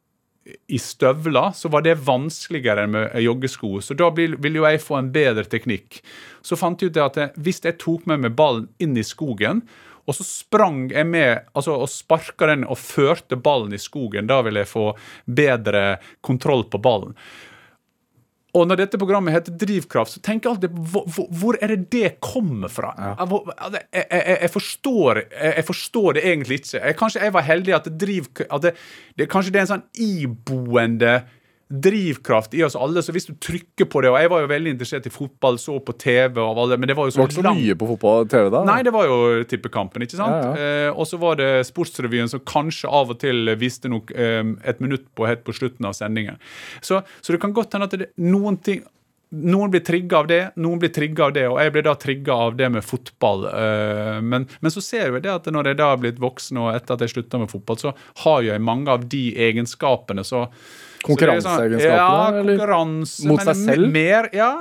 i 0.68 0.78
støvler, 0.78 1.54
så 1.56 1.70
var 1.72 1.84
det 1.86 1.96
vanskeligere 2.04 2.84
enn 2.84 2.92
med 2.92 3.16
joggesko. 3.24 3.78
Så 3.80 3.96
da 3.96 4.10
vil, 4.16 4.36
vil 4.44 4.60
jo 4.60 4.66
jeg 4.68 4.82
få 4.84 4.98
en 4.98 5.10
bedre 5.14 5.46
teknikk. 5.48 6.02
Så 6.44 6.58
fant 6.60 6.82
jeg 6.82 6.92
ut 6.92 7.00
at 7.00 7.16
jeg, 7.20 7.32
hvis 7.40 7.62
jeg 7.64 7.78
tok 7.80 8.04
med 8.10 8.26
meg 8.26 8.36
ballen 8.36 8.68
inn 8.82 8.96
i 9.00 9.06
skogen, 9.06 9.64
og 10.04 10.16
så 10.18 10.26
sprang 10.26 10.90
jeg 10.92 11.08
med 11.08 11.46
altså, 11.56 11.78
og 11.80 11.88
sparka 11.88 12.50
den 12.50 12.66
og 12.68 12.76
førte 12.76 13.38
ballen 13.40 13.72
i 13.72 13.80
skogen, 13.80 14.28
da 14.28 14.42
vil 14.44 14.60
jeg 14.60 14.68
få 14.68 14.90
bedre 15.24 15.84
kontroll 16.24 16.66
på 16.68 16.80
ballen. 16.84 17.16
Og 18.54 18.68
når 18.70 18.78
dette 18.84 18.98
programmet 19.00 19.34
heter 19.34 19.54
Drivkraft, 19.58 20.12
så 20.14 20.20
tenker 20.22 20.46
jeg 20.48 20.54
alltid 20.54 20.76
hvor, 20.92 21.26
hvor- 21.40 21.56
er 21.60 21.72
det 21.74 21.90
det 21.90 22.10
kommer 22.22 22.70
fra? 22.70 22.92
Jeg, 22.98 23.16
altså, 23.58 23.80
jeg, 23.92 24.06
jeg, 24.12 24.38
jeg, 24.44 24.50
forstår, 24.54 25.22
jeg, 25.42 25.64
forstår 25.66 26.12
det 26.18 26.22
egentlig 26.30 26.60
ikke. 26.60 26.92
Kanskje 27.00 27.24
jeg 27.26 27.34
var 27.34 27.42
heldig 27.48 27.74
at, 27.74 27.88
driv, 27.98 28.28
at 28.46 28.62
det, 28.68 28.74
det, 29.18 29.26
kanskje 29.32 29.52
det 29.56 29.58
er 29.62 29.66
en 29.66 29.72
sånn 29.74 29.88
iboende 30.06 31.16
drivkraft 31.68 32.54
i 32.54 32.62
oss 32.66 32.76
alle. 32.76 33.02
Så 33.02 33.12
hvis 33.14 33.26
du 33.28 33.34
trykker 33.40 33.88
på 33.90 34.02
det 34.04 34.10
Og 34.12 34.18
jeg 34.20 34.30
var 34.30 34.42
jo 34.44 34.50
veldig 34.50 34.74
interessert 34.74 35.06
i 35.08 35.12
fotball, 35.12 35.56
så 35.58 35.78
på 35.80 35.94
TV, 35.98 36.38
og 36.42 36.60
alle, 36.64 36.76
men 36.78 36.90
det 36.90 36.96
var 36.98 37.08
jo 37.08 37.12
Det 37.12 37.16
så 37.16 37.22
var 37.22 37.30
ikke 37.32 37.42
så 37.42 37.54
mye 37.56 37.76
på 37.80 37.88
fotball 37.94 38.24
og 38.26 38.30
TV 38.30 38.50
da? 38.52 38.62
Nei, 38.68 38.78
det 38.86 38.92
var 38.94 39.08
jo 39.08 39.18
tippekampen, 39.48 40.04
ikke 40.06 40.20
sant? 40.20 40.40
Ja, 40.44 40.54
Eh, 40.64 40.90
og 40.92 41.06
så 41.08 41.18
var 41.20 41.36
det 41.40 41.48
Sportsrevyen 41.66 42.28
som 42.30 42.40
kanskje 42.46 42.88
av 42.88 43.10
og 43.12 43.18
til 43.20 43.48
viste 43.58 43.88
nok 43.90 44.12
eh, 44.14 44.42
et 44.64 44.80
minutt 44.80 45.06
på 45.16 45.26
helt 45.26 45.42
på 45.44 45.54
slutten 45.56 45.86
av 45.88 45.96
sendingen. 45.96 46.38
Så, 46.84 47.00
så 47.20 47.34
det 47.34 47.40
kan 47.42 47.52
godt 47.56 47.74
hende 47.74 47.88
at 47.90 47.96
det, 47.98 48.10
noen 48.20 48.60
ting 48.64 48.84
noen 49.34 49.72
blir 49.72 49.82
trigga 49.82 50.20
av 50.22 50.28
det, 50.30 50.40
noen 50.62 50.78
blir 50.78 50.92
trigga 50.94 51.26
av 51.26 51.32
det, 51.34 51.44
og 51.50 51.58
jeg 51.58 51.72
blir 51.74 51.84
da 51.88 51.94
trigga 51.98 52.36
av 52.46 52.56
det 52.58 52.68
med 52.70 52.84
fotball. 52.86 53.46
eh, 53.50 54.20
Men, 54.22 54.46
men 54.60 54.70
så 54.74 54.82
ser 54.84 55.10
vi 55.16 55.24
det 55.24 55.32
at 55.32 55.48
når 55.50 55.72
jeg 55.72 55.80
da 55.80 55.90
har 55.90 56.00
blitt 56.02 56.20
voksen, 56.22 56.60
og 56.62 56.74
etter 56.74 56.94
at 56.94 57.02
jeg 57.02 57.14
slutta 57.16 57.40
med 57.42 57.50
fotball, 57.50 57.80
så 57.80 57.94
har 58.22 58.44
jeg 58.46 58.62
mange 58.62 58.90
av 58.94 59.08
de 59.10 59.24
egenskapene. 59.48 60.24
så 60.24 60.46
er 61.04 61.40
sånn- 61.44 61.78
Konkurranseegenskapene, 61.78 61.86
Ja, 61.94 62.42
konkurranse. 62.58 63.26
Mot 63.28 63.40
seg 63.42 63.56
selv? 63.56 63.90
Mer, 63.92 64.30
ja, 64.32 64.52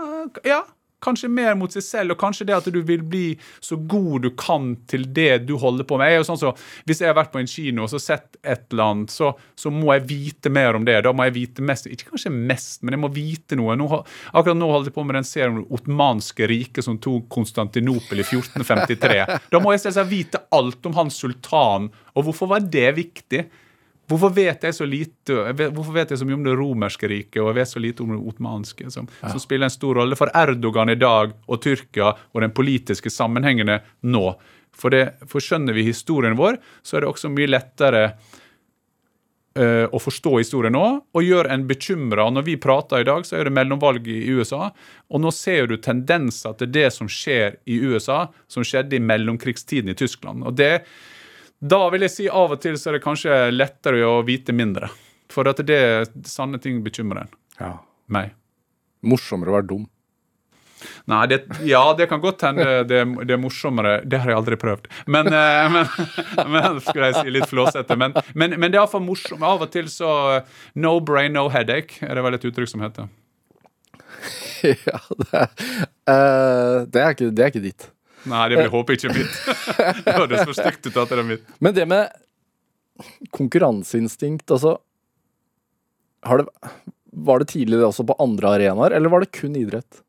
ja, 0.45 0.63
kanskje 1.03 1.27
mer 1.29 1.55
mot 1.59 1.69
seg 1.71 1.83
selv, 1.83 2.11
og 2.11 2.17
kanskje 2.17 2.45
det 2.47 2.53
at 2.55 2.67
du 2.71 2.81
vil 2.81 3.01
bli 3.03 3.37
så 3.59 3.75
god 3.75 4.21
du 4.23 4.29
kan 4.39 4.69
til 4.87 5.03
det 5.11 5.45
du 5.45 5.57
holder 5.59 5.83
på 5.83 5.97
med. 5.99 6.07
Jeg 6.07 6.15
er 6.15 6.21
jo 6.23 6.27
sånn 6.29 6.39
så, 6.39 6.53
Hvis 6.87 7.01
jeg 7.03 7.09
har 7.11 7.17
vært 7.17 7.31
på 7.33 7.39
en 7.41 7.47
kino 7.47 7.83
og 7.83 7.89
så 7.91 7.99
sett 7.99 8.37
et 8.43 8.63
eller 8.71 8.83
annet, 8.83 9.09
så, 9.11 9.33
så 9.59 9.69
må 9.69 9.91
jeg 9.97 10.05
vite 10.07 10.49
mer 10.49 10.75
om 10.75 10.85
det. 10.85 11.03
Da 11.03 11.11
må 11.11 11.25
jeg 11.27 11.33
vite 11.33 11.61
mest. 11.61 11.87
Ikke 11.91 12.07
kanskje 12.13 12.31
mest, 12.31 12.83
men 12.83 12.93
jeg 12.95 13.01
må 13.03 13.11
vite 13.13 13.55
noe. 13.59 13.75
Nå, 13.75 13.89
akkurat 14.33 14.55
nå 14.55 14.69
holder 14.71 14.91
jeg 14.91 14.95
på 14.95 15.05
med 15.05 15.15
den 15.19 15.27
serien 15.27 15.57
om 15.57 15.65
det 15.65 15.71
ottomanske 15.79 16.47
riket 16.47 16.83
som 16.87 16.97
tok 16.97 17.27
Konstantinopel 17.27 18.23
i 18.23 18.23
1453. 18.23 19.41
Da 19.51 19.59
må 19.59 19.73
jeg 19.75 19.83
selvsagt 19.83 20.09
vite 20.09 20.39
alt 20.55 20.85
om 20.85 20.93
hans 20.93 21.19
sultan, 21.19 21.91
og 22.15 22.23
hvorfor 22.29 22.47
var 22.47 22.59
det 22.63 22.95
viktig? 22.95 23.43
Hvorfor 24.13 24.33
vet 24.35 24.65
jeg 24.67 24.75
så 24.77 24.85
lite 24.85 25.39
Hvorfor 25.57 25.93
vet 25.95 26.13
jeg 26.13 26.21
så 26.21 26.27
mye 26.27 26.37
om 26.37 26.45
det 26.45 26.55
romerske 26.59 27.09
riket 27.09 27.41
og 27.41 27.49
jeg 27.49 27.59
vet 27.59 27.71
så 27.71 27.81
lite 27.81 28.05
om 28.05 28.13
det 28.13 28.19
ottomanske, 28.21 28.91
som, 28.93 29.09
som 29.21 29.41
spiller 29.41 29.69
en 29.69 29.73
stor 29.73 29.97
rolle 30.01 30.17
for 30.19 30.31
Erdogan 30.37 30.93
i 30.93 30.99
dag 30.99 31.33
og 31.47 31.61
Tyrkia 31.63 32.11
og 32.13 32.43
den 32.45 32.53
politiske 32.55 33.11
sammenhengene 33.13 33.81
nå? 34.05 34.27
For, 34.73 34.93
det, 34.93 35.03
for 35.29 35.43
skjønner 35.43 35.75
vi 35.75 35.85
historien 35.85 36.37
vår, 36.37 36.57
så 36.81 36.97
er 36.97 37.03
det 37.03 37.11
også 37.11 37.29
mye 37.29 37.51
lettere 37.51 38.03
uh, 39.59 39.85
å 39.85 40.01
forstå 40.01 40.35
historien 40.39 40.73
nå, 40.73 40.85
og 41.13 41.27
gjøre 41.27 41.53
en 41.53 41.67
bekymra 41.69 42.25
Når 42.33 42.47
vi 42.47 42.57
prater 42.61 43.03
i 43.03 43.07
dag, 43.07 43.25
så 43.27 43.37
er 43.37 43.47
det 43.47 43.55
mellomvalg 43.55 44.07
i 44.09 44.23
USA, 44.33 44.71
og 45.09 45.23
nå 45.23 45.33
ser 45.35 45.69
du 45.69 45.77
tendenser 45.77 46.57
til 46.57 46.71
det 46.73 46.89
som 46.95 47.09
skjer 47.11 47.59
i 47.69 47.79
USA, 47.85 48.25
som 48.49 48.65
skjedde 48.65 48.97
i 48.97 49.03
mellomkrigstiden 49.03 49.93
i 49.93 49.97
Tyskland. 49.97 50.45
Og 50.47 50.57
det 50.57 50.73
da 51.63 51.79
vil 51.93 52.03
jeg 52.03 52.11
si 52.11 52.27
av 52.27 52.55
og 52.55 52.61
til 52.63 52.75
så 52.79 52.91
er 52.91 52.97
det 52.97 53.05
kanskje 53.05 53.39
lettere 53.53 54.03
å 54.03 54.19
vite 54.27 54.55
mindre. 54.55 54.91
For 55.31 55.47
at 55.49 55.61
det 55.65 55.81
sanne 56.29 56.59
ting 56.61 56.81
bekymrer 56.83 57.23
en. 57.23 57.35
Ja. 57.59 57.73
meg. 58.11 58.33
Morsommere 59.05 59.51
å 59.51 59.57
være 59.57 59.69
dum. 59.69 59.83
Nei, 61.07 61.21
det, 61.31 61.37
ja, 61.67 61.81
det 61.97 62.09
kan 62.11 62.21
godt 62.23 62.43
hende 62.43 62.65
det, 62.87 62.99
det 63.23 63.35
er 63.35 63.39
morsommere. 63.39 63.93
Det 64.03 64.19
har 64.19 64.33
jeg 64.33 64.39
aldri 64.39 64.57
prøvd. 64.59 64.89
Men, 65.07 65.29
eh, 65.31 65.71
men, 65.71 65.87
men 66.51 66.79
skulle 66.83 67.11
jeg 67.11 67.19
si 67.21 67.33
litt 67.35 67.47
flåsete. 67.51 67.97
Men, 67.99 68.15
men, 68.35 68.57
men 68.57 68.67
det 68.67 68.77
er 68.77 68.83
iallfall 68.83 69.03
morsomt. 69.05 69.43
Av 69.43 69.63
og 69.63 69.71
til 69.73 69.89
så 69.91 70.11
No 70.75 70.97
brain, 70.99 71.35
no 71.35 71.47
headache 71.53 72.03
er 72.03 72.19
det 72.19 72.25
vel 72.25 72.39
et 72.39 72.47
uttrykk 72.49 72.71
som 72.73 72.83
heter. 72.83 73.07
ja, 74.87 74.99
det 75.19 75.31
er, 75.31 75.49
eh, 76.07 76.77
det, 76.87 77.03
er 77.03 77.15
ikke, 77.15 77.31
det 77.31 77.47
er 77.47 77.53
ikke 77.53 77.65
ditt. 77.67 77.89
Nei, 78.29 78.43
det 78.51 78.59
blir 78.61 78.71
håpet 78.73 79.01
ikke 79.03 79.15
mitt. 79.17 79.39
Det 80.05 80.15
høres 80.15 80.45
for 80.45 80.55
stygt 80.57 80.87
ut 80.87 80.97
at 81.01 81.11
det 81.11 81.19
er 81.19 81.27
mitt. 81.27 81.51
Men 81.63 81.75
det 81.75 81.85
med 81.89 82.13
konkurranseinstinkt, 83.35 84.51
altså 84.53 84.77
har 86.23 86.43
det, 86.43 86.71
Var 87.11 87.39
det 87.39 87.51
tidligere 87.51 87.89
også 87.91 88.05
på 88.07 88.15
andre 88.21 88.55
arenaer, 88.55 88.95
eller 88.95 89.11
var 89.11 89.23
det 89.23 89.33
kun 89.35 89.57
idrett? 89.59 90.03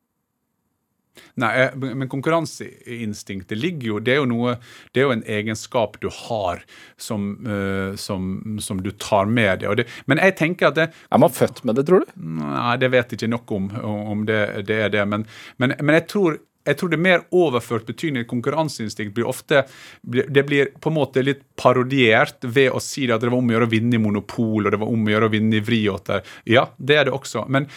Nei, 1.39 1.51
eh, 1.62 1.75
men 1.77 2.09
konkurranseinstinktet 2.11 3.59
ligger 3.59 3.89
jo 3.89 3.99
Det 4.03 4.15
er 4.15 4.21
jo 4.21 4.31
noe 4.31 4.57
Det 4.95 5.03
er 5.03 5.09
jo 5.09 5.15
en 5.15 5.27
egenskap 5.37 5.99
du 6.03 6.09
har 6.11 6.62
som, 6.99 7.29
eh, 7.47 7.95
som, 7.99 8.59
som 8.62 8.83
du 8.83 8.91
tar 8.91 9.27
med 9.31 9.62
deg. 9.62 9.77
Det, 9.79 9.87
men 10.11 10.23
jeg 10.23 10.37
tenker 10.39 10.71
at 10.71 10.79
det, 10.79 10.89
Er 11.11 11.23
man 11.23 11.35
født 11.35 11.65
med 11.65 11.79
det, 11.79 11.87
tror 11.89 12.05
du? 12.05 12.17
Nei, 12.19 12.75
det 12.83 12.91
vet 12.95 13.15
jeg 13.15 13.23
ikke 13.23 13.35
nok 13.35 13.55
om, 13.55 13.71
om 13.85 14.27
det, 14.29 14.41
det 14.71 14.81
er 14.87 14.93
det. 14.95 15.07
Men, 15.11 15.27
men, 15.59 15.77
men 15.81 15.99
jeg 16.01 16.09
tror 16.11 16.39
jeg 16.65 16.79
tror 16.81 16.91
det 16.91 16.97
er 16.97 17.05
mer 17.05 17.25
overført 17.35 17.87
betydning. 17.89 18.25
Konkurranseinstinkt 18.29 19.15
blir 19.17 19.29
ofte 19.29 19.65
Det 20.01 20.45
blir 20.49 20.71
på 20.81 20.91
en 20.91 20.97
måte 20.97 21.25
litt 21.25 21.43
parodiert 21.61 22.45
ved 22.45 22.73
å 22.73 22.81
si 22.83 23.05
at 23.11 23.21
det 23.21 23.29
var 23.29 23.39
om 23.39 23.51
å 23.51 23.57
gjøre 23.57 23.69
å 23.69 23.75
vinne 23.75 23.99
i 23.99 24.01
Monopol, 24.01 24.65
og 24.65 24.73
det 24.73 24.81
var 24.81 24.93
om 24.93 25.05
å 25.05 25.12
gjøre 25.12 25.29
å 25.29 25.35
vinne 25.35 25.59
i 25.61 25.65
Vriåter. 25.65 26.25
Ja, 26.49 26.69
det 26.79 26.97
er 26.97 27.09
det 27.09 27.17
også. 27.17 27.45
Men 27.53 27.69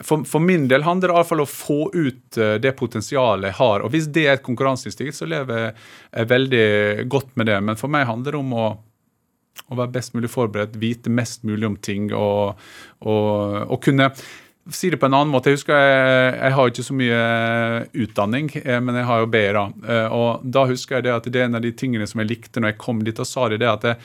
for, 0.00 0.24
for, 0.28 0.42
min 0.42 0.66
del 0.68 0.82
handler 0.86 1.10
det 1.10 1.16
iallfall 1.16 1.42
om 1.44 1.48
å 1.48 1.52
få 1.52 1.80
ut 1.94 2.38
uh, 2.40 2.54
det 2.62 2.74
potensialet 2.78 3.50
jeg 3.50 3.58
har. 3.60 3.84
Og 3.84 3.92
hvis 3.94 4.08
det 4.12 4.26
er 4.26 4.38
et 4.38 4.46
konkurranseinstinkt, 4.46 5.16
så 5.18 5.28
lever 5.28 5.68
jeg 5.68 6.30
veldig 6.32 6.66
godt 7.12 7.36
med 7.38 7.50
det. 7.52 7.58
Men 7.62 7.78
for 7.80 7.92
meg 7.92 8.08
handler 8.08 8.34
det 8.34 8.40
om 8.40 8.54
å, 8.56 8.68
å 9.68 9.78
være 9.78 9.94
best 9.98 10.16
mulig 10.16 10.32
forberedt, 10.32 10.78
vite 10.80 11.12
mest 11.12 11.44
mulig 11.46 11.68
om 11.68 11.76
ting 11.76 12.10
og, 12.10 12.58
og, 13.04 13.60
og 13.68 13.78
kunne 13.84 14.10
si 14.70 14.90
det 14.90 14.96
på 14.96 15.06
en 15.06 15.14
annen 15.14 15.32
måte. 15.32 15.50
Jeg 15.50 15.58
husker 15.58 15.74
jeg, 15.74 16.34
jeg 16.36 16.54
har 16.56 16.68
ikke 16.70 16.84
så 16.86 16.96
mye 16.98 17.22
utdanning, 18.04 18.50
eh, 18.62 18.78
men 18.84 19.00
jeg 19.00 19.08
har 19.08 19.24
jo. 19.24 19.30
Eh, 19.32 20.14
og 20.14 20.44
da 20.44 20.66
husker 20.70 20.98
jeg 20.98 21.08
det 21.08 21.16
at 21.16 21.26
det 21.26 21.40
er 21.40 21.48
en 21.48 21.58
av 21.58 21.64
de 21.64 21.72
tingene 21.74 22.06
som 22.06 22.22
jeg 22.22 22.30
likte 22.30 22.62
når 22.62 22.74
jeg 22.74 22.82
kom 22.84 23.02
dit. 23.02 23.18
og 23.18 23.26
sa 23.26 23.48
det, 23.50 23.58
det 23.62 23.70
at 23.70 23.82
det, 23.82 23.96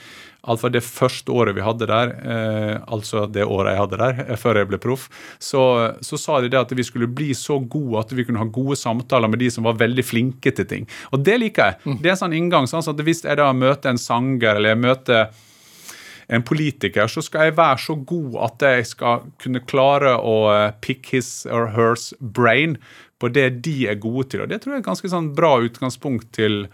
altså 0.42 0.70
det 0.72 0.82
første 0.82 1.30
året 1.30 1.54
vi 1.54 1.62
hadde 1.62 1.86
der, 1.86 2.14
eh, 2.18 2.74
altså 2.90 3.26
det 3.30 3.46
året 3.46 3.76
jeg 3.76 3.82
hadde 3.84 4.02
der, 4.02 4.36
før 4.36 4.62
jeg 4.62 4.70
ble 4.72 4.82
proff, 4.82 5.08
så, 5.38 5.62
så, 6.02 6.18
sa 6.18 6.40
de 6.42 6.50
det 6.50 6.60
at 6.60 6.74
vi 6.74 6.86
skulle 6.86 7.06
bli 7.06 7.30
så 7.38 7.60
gode 7.60 8.02
at 8.02 8.14
vi 8.14 8.26
kunne 8.26 8.42
ha 8.42 8.50
gode 8.50 8.78
samtaler 8.80 9.30
med 9.30 9.42
de 9.44 9.50
som 9.54 9.68
var 9.68 9.78
veldig 9.78 10.06
flinke 10.06 10.54
til 10.54 10.66
ting. 10.66 10.88
Og 11.12 11.22
det 11.22 11.38
liker 11.38 11.70
jeg. 11.70 11.82
Mm. 11.84 12.00
Det 12.02 12.10
er 12.10 12.16
en 12.16 12.24
sånn 12.24 12.38
inngang. 12.38 12.66
sånn 12.66 12.82
at 12.82 13.04
Hvis 13.06 13.22
jeg 13.24 13.38
da 13.38 13.52
møter 13.54 13.94
en 13.94 14.00
sanger 14.00 14.56
eller 14.56 14.74
jeg 14.74 14.82
møter 14.88 15.44
en 16.28 16.44
politiker, 16.44 17.08
så 17.08 17.22
skal 17.24 17.48
jeg 17.48 17.56
være 17.56 17.78
så 17.80 17.94
god 18.08 18.34
at 18.44 18.64
jeg 18.68 18.88
skal 18.90 19.28
kunne 19.40 19.64
klare 19.64 20.12
å 20.20 20.36
eh, 20.52 20.72
pick 20.84 21.08
his 21.14 21.46
or 21.48 21.70
hers 21.72 22.10
brain 22.20 22.76
på 23.18 23.30
det 23.32 23.62
de 23.64 23.78
er 23.88 24.00
gode 24.00 24.28
til. 24.28 24.44
Og 24.44 24.52
Det 24.52 24.60
tror 24.60 24.74
jeg 24.74 24.82
er 24.82 24.84
et 24.84 24.90
ganske 24.90 25.10
sånn 25.10 25.32
bra 25.36 25.56
utgangspunkt 25.64 26.30
til 26.36 26.66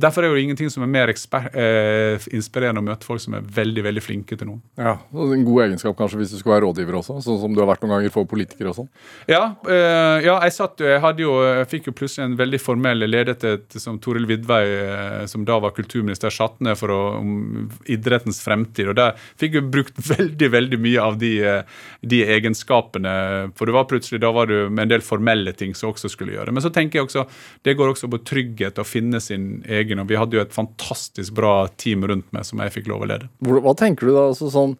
Derfor 0.00 0.24
er 0.24 0.30
det 0.30 0.38
jo 0.38 0.44
ingenting 0.46 0.70
som 0.72 0.84
er 0.84 0.90
mer 0.90 1.12
eh, 1.12 2.28
inspirerende 2.36 2.82
å 2.82 2.86
møte 2.86 3.06
folk 3.06 3.22
som 3.22 3.36
er 3.36 3.46
veldig 3.60 3.84
veldig 3.86 4.02
flinke 4.04 4.38
til 4.38 4.48
noe. 4.48 4.60
Ja, 4.80 4.96
En 5.12 5.44
god 5.46 5.64
egenskap 5.66 5.96
kanskje 5.98 6.20
hvis 6.20 6.34
du 6.34 6.38
skulle 6.40 6.56
være 6.56 6.66
rådgiver 6.66 6.98
også, 7.00 7.18
sånn 7.24 7.40
som 7.42 7.54
du 7.56 7.60
har 7.62 7.68
vært 7.70 7.84
noen 7.84 7.96
ganger 7.96 8.14
for 8.14 8.28
politikere 8.30 8.72
og 8.72 8.78
sånn? 8.80 8.90
Ja, 9.30 9.42
eh, 9.68 10.26
ja, 10.26 10.36
jeg 10.46 10.56
satt 10.56 10.80
jo, 10.80 10.88
jeg 10.90 11.24
jo, 11.24 11.34
jeg 11.44 11.68
fikk 11.70 11.90
jo 11.90 11.96
plutselig 11.96 12.28
en 12.28 12.38
veldig 12.40 12.60
formell 12.62 13.06
ledighet 13.06 13.76
som 13.80 13.98
Toril 14.02 14.28
Vidvei, 14.30 14.62
eh, 14.80 15.26
som 15.30 15.44
da 15.48 15.58
var 15.62 15.74
kulturminister, 15.76 16.32
satt 16.32 16.60
ned 16.64 16.78
for 16.80 16.94
å, 16.94 17.00
om 17.20 17.68
idrettens 17.90 18.40
fremtid. 18.44 18.92
og 18.92 18.98
Der 19.00 19.18
fikk 19.40 19.58
jeg 19.58 19.70
brukt 19.72 20.00
veldig 20.12 20.50
veldig 20.54 20.80
mye 20.80 21.04
av 21.04 21.18
de, 21.20 21.32
eh, 21.44 21.84
de, 22.00 22.22
egenskapene. 22.36 23.14
For 23.58 23.68
det 23.68 23.76
var 23.76 23.88
plutselig, 23.90 24.22
da 24.22 24.32
var 24.34 24.50
du 24.50 24.70
med 24.70 24.86
en 24.86 24.94
del 24.94 25.04
formelle 25.04 25.52
ting 25.56 25.74
som 25.76 25.92
også 25.92 26.12
skulle 26.12 26.36
gjøre. 26.36 26.54
Men 26.54 26.64
så 26.64 26.72
tenker 26.74 27.00
jeg 27.00 27.08
også, 27.08 27.26
det 27.66 27.76
går 27.78 27.92
også 27.92 28.10
på 28.12 28.22
trygghet 28.30 28.80
å 28.80 28.86
finne 28.86 29.20
sin 29.22 29.64
egen 29.68 29.89
ryggen. 29.90 30.02
Og 30.02 30.08
vi 30.08 30.18
hadde 30.18 30.38
jo 30.38 30.44
et 30.44 30.54
fantastisk 30.54 31.34
bra 31.34 31.68
team 31.76 32.04
rundt 32.04 32.30
meg 32.32 32.44
som 32.46 32.60
jeg 32.62 32.72
fikk 32.72 32.88
lov 32.88 33.04
å 33.04 33.10
lede. 33.10 33.28
Hva 33.40 33.74
tenker 33.74 34.06
du 34.06 34.14
da? 34.14 34.28
Altså 34.30 34.50
sånn, 34.50 34.76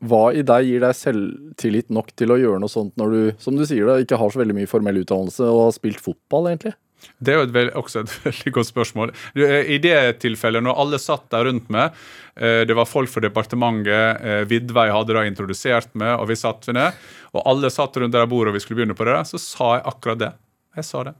hva 0.00 0.32
i 0.32 0.42
deg 0.42 0.66
gir 0.66 0.80
deg 0.80 0.96
selvtillit 0.96 1.90
nok 1.90 2.14
til 2.16 2.32
å 2.32 2.38
gjøre 2.40 2.60
noe 2.60 2.72
sånt 2.72 2.96
når 2.96 3.10
du 3.10 3.42
som 3.42 3.56
du 3.56 3.66
sier 3.66 3.86
da, 3.86 3.98
ikke 4.00 4.18
har 4.18 4.30
så 4.32 4.40
veldig 4.40 4.56
mye 4.56 4.70
formell 4.70 5.02
utdannelse 5.02 5.44
og 5.44 5.66
har 5.66 5.74
spilt 5.76 6.00
fotball, 6.00 6.48
egentlig? 6.48 6.74
Det 7.16 7.32
er 7.32 7.38
jo 7.38 7.44
et 7.46 7.52
veld, 7.54 7.70
også 7.80 8.02
et 8.02 8.10
veldig 8.26 8.50
godt 8.58 8.68
spørsmål. 8.68 9.12
I 9.36 9.78
det 9.80 9.96
tilfellet, 10.20 10.64
når 10.64 10.82
alle 10.82 11.00
satt 11.00 11.30
der 11.32 11.46
rundt 11.48 11.70
meg, 11.72 11.96
eh, 12.36 12.62
det 12.68 12.76
var 12.76 12.88
folk 12.88 13.08
fra 13.12 13.24
departementet, 13.24 14.20
eh, 14.20 14.42
Vidvei 14.48 14.90
hadde 14.92 15.16
da 15.16 15.24
introdusert 15.28 15.94
meg, 15.96 16.18
og 16.18 16.28
vi 16.28 16.36
satt 16.36 16.68
ned, 16.76 17.00
og 17.32 17.48
alle 17.48 17.72
satt 17.72 17.96
rundt 18.00 18.16
der 18.16 18.28
bordet 18.28 18.52
og 18.52 18.58
vi 18.58 18.64
skulle 18.64 18.82
begynne 18.82 18.98
på 18.98 19.08
det, 19.08 19.16
så 19.32 19.40
sa 19.40 19.74
jeg 19.78 19.88
akkurat 19.94 20.24
det. 20.26 20.32
Jeg 20.76 20.88
sa 20.92 21.08
det. 21.08 21.16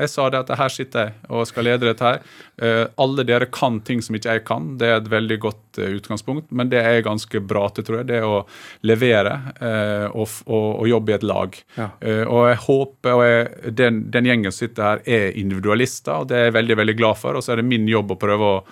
Jeg 0.00 0.10
sa 0.12 0.26
det 0.32 0.42
at 0.42 0.52
her 0.58 0.72
sitter 0.72 1.08
jeg 1.08 1.30
og 1.30 1.46
skal 1.48 1.66
lede 1.68 1.88
dette 1.88 2.06
her. 2.06 2.20
Uh, 2.60 2.84
alle 3.00 3.24
dere 3.28 3.48
kan 3.52 3.78
ting 3.86 4.02
som 4.04 4.16
ikke 4.16 4.36
jeg 4.36 4.44
kan. 4.48 4.74
Det 4.80 4.88
er 4.88 4.98
et 5.00 5.10
veldig 5.12 5.38
godt 5.42 5.80
uh, 5.80 5.88
utgangspunkt. 5.96 6.50
Men 6.50 6.72
det 6.72 6.82
er 6.82 7.04
ganske 7.06 7.42
bra 7.44 7.66
til, 7.74 7.86
tror 7.86 8.00
jeg. 8.00 8.10
Det 8.12 8.20
å 8.26 8.42
levere 8.88 9.36
uh, 9.60 10.06
og, 10.12 10.28
og, 10.46 10.68
og, 10.80 10.86
jobbe 10.90 11.12
i 11.12 11.18
et 11.18 11.26
lag. 11.26 11.58
Ja. 11.76 11.88
og 12.26 12.46
jeg 12.48 12.58
håper 12.64 13.16
og 13.16 13.22
jeg, 13.24 13.74
den, 13.78 14.00
den, 14.12 14.28
gjengen 14.30 14.52
som 14.52 14.64
sitter 14.64 14.86
her, 14.86 15.02
er 15.06 15.36
individualister, 15.38 16.22
og 16.22 16.30
det 16.30 16.38
er 16.38 16.48
jeg 16.48 16.56
veldig, 16.56 16.78
veldig 16.82 16.96
glad 16.98 17.20
for. 17.20 17.36
Og 17.36 17.44
så 17.44 17.54
er 17.54 17.60
det 17.60 17.68
min 17.68 17.86
jobb 17.88 18.14
å 18.14 18.18
prøve 18.20 18.54
å 18.56 18.62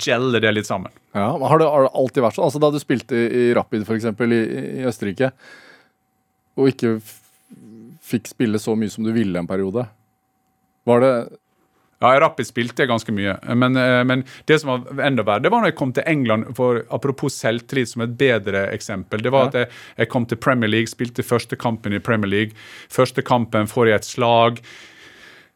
gelle 0.00 0.40
det 0.40 0.52
litt 0.54 0.68
sammen. 0.68 0.92
Ja, 1.12 1.28
har 1.34 1.60
det, 1.60 1.66
har 1.68 1.86
det 1.86 1.92
alltid 1.94 2.24
vært 2.24 2.38
sånn? 2.38 2.48
Altså 2.48 2.62
Da 2.62 2.70
du 2.72 2.80
spilte 2.80 3.18
i 3.18 3.50
Rapid 3.56 3.84
f.eks. 3.84 4.08
I, 4.08 4.40
i 4.80 4.86
Østerrike, 4.88 5.30
og 6.54 6.70
ikke 6.70 6.96
fikk 8.04 8.30
spille 8.30 8.60
så 8.60 8.74
mye 8.78 8.92
som 8.92 9.06
du 9.06 9.12
ville 9.14 9.38
en 9.40 9.48
periode, 9.48 9.86
var 10.84 11.02
det 11.04 11.14
ja, 12.02 12.10
jeg 12.12 12.20
Rapid 12.20 12.48
spilte 12.48 12.86
ganske 12.88 13.12
mye. 13.16 13.36
Men, 13.56 13.78
eh, 13.80 14.02
men, 14.04 14.24
det 14.44 14.58
som 14.60 14.72
var 14.72 15.04
enda 15.06 15.24
verre, 15.24 15.44
det 15.46 15.52
var 15.52 15.62
når 15.62 15.72
jeg 15.72 15.78
kom 15.78 15.92
til 15.96 16.04
England. 16.10 16.50
for 16.56 16.82
Apropos 16.92 17.38
selvtillit 17.40 17.88
som 17.88 18.02
et 18.04 18.16
bedre 18.18 18.66
eksempel. 18.74 19.22
Det 19.22 19.32
var 19.32 19.48
at 19.48 19.54
jeg, 19.54 19.70
jeg, 19.96 20.08
kom 20.08 20.26
til 20.26 20.36
Premier 20.36 20.68
League, 20.68 20.90
spilte 20.90 21.22
første 21.22 21.56
kampen 21.56 21.94
i 21.94 22.02
Premier 22.02 22.28
League. 22.28 22.52
Første 22.90 23.22
kampen 23.22 23.70
får 23.70 23.88
jeg 23.88 24.02
et 24.02 24.10
slag 24.10 24.60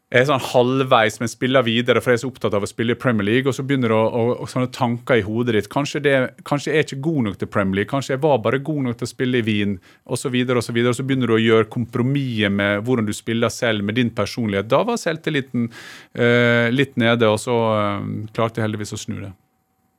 er 0.09 0.25
sånn 0.25 0.41
halvveis, 0.41 1.19
men 1.21 1.29
spiller 1.29 1.65
videre, 1.67 2.01
for 2.01 2.15
jeg 2.15 2.19
er 2.19 2.23
så 2.23 2.31
opptatt 2.31 2.55
av 2.57 2.65
å 2.65 2.69
spille 2.71 2.95
i 2.95 2.99
Premier 2.99 3.27
League. 3.29 3.51
Og 3.51 3.57
så 3.57 3.65
begynner 3.67 3.93
det 3.93 3.97
å, 3.99 4.23
å, 4.41 4.47
sånne 4.49 4.71
tanker 4.73 5.21
i 5.21 5.25
hodet 5.27 5.53
ditt. 5.59 5.69
Kanskje, 5.73 6.01
det, 6.05 6.15
kanskje 6.49 6.73
jeg 6.73 6.81
er 6.81 6.87
ikke 6.87 7.01
god 7.05 7.27
nok 7.27 7.41
til 7.41 7.51
Premier 7.53 7.81
League. 7.81 7.91
Kanskje 7.91 8.15
jeg 8.15 8.23
var 8.23 8.39
bare 8.45 8.61
god 8.65 8.87
nok 8.87 9.01
til 9.01 9.05
å 9.05 9.11
spille 9.11 9.43
i 9.43 9.45
Wien, 9.45 9.75
osv. 10.09 10.33
Og, 10.33 10.55
og, 10.57 10.63
så 10.65 10.73
videre, 10.73 10.95
og 10.95 10.97
så 10.97 11.05
begynner 11.05 11.29
du 11.29 11.35
å 11.37 11.43
gjøre 11.43 11.69
kompromisser 11.75 12.55
med 12.55 12.87
hvordan 12.87 13.09
du 13.09 13.13
spiller 13.17 13.53
selv, 13.53 13.85
med 13.85 13.99
din 14.01 14.13
personlighet. 14.17 14.71
Da 14.73 14.81
var 14.89 15.01
selvtilliten 15.01 15.69
uh, 15.69 16.69
litt 16.73 16.97
nede, 17.01 17.29
og 17.29 17.37
så 17.43 17.57
uh, 17.69 18.07
klarte 18.37 18.63
jeg 18.63 18.69
heldigvis 18.69 18.97
å 18.97 19.01
snu 19.03 19.19
det. 19.27 19.33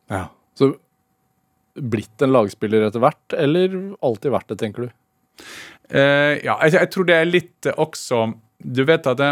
Ja, 0.09 0.23
Så 0.57 0.71
blitt 1.77 2.25
en 2.25 2.33
lagspiller 2.33 2.87
etter 2.87 3.03
hvert, 3.03 3.37
eller 3.37 3.77
alltid 4.01 4.33
vært 4.33 4.49
det, 4.49 4.57
tenker 4.63 4.87
du? 4.87 4.95
Uh, 5.93 6.33
ja, 6.41 6.57
jeg, 6.65 6.79
jeg, 6.79 6.89
tror 6.93 7.05
det 7.07 7.15
er 7.15 7.29
litt 7.29 7.67
også 7.71 8.17
Du 8.59 8.81
vet 8.85 9.07
at 9.07 9.17
det, 9.17 9.29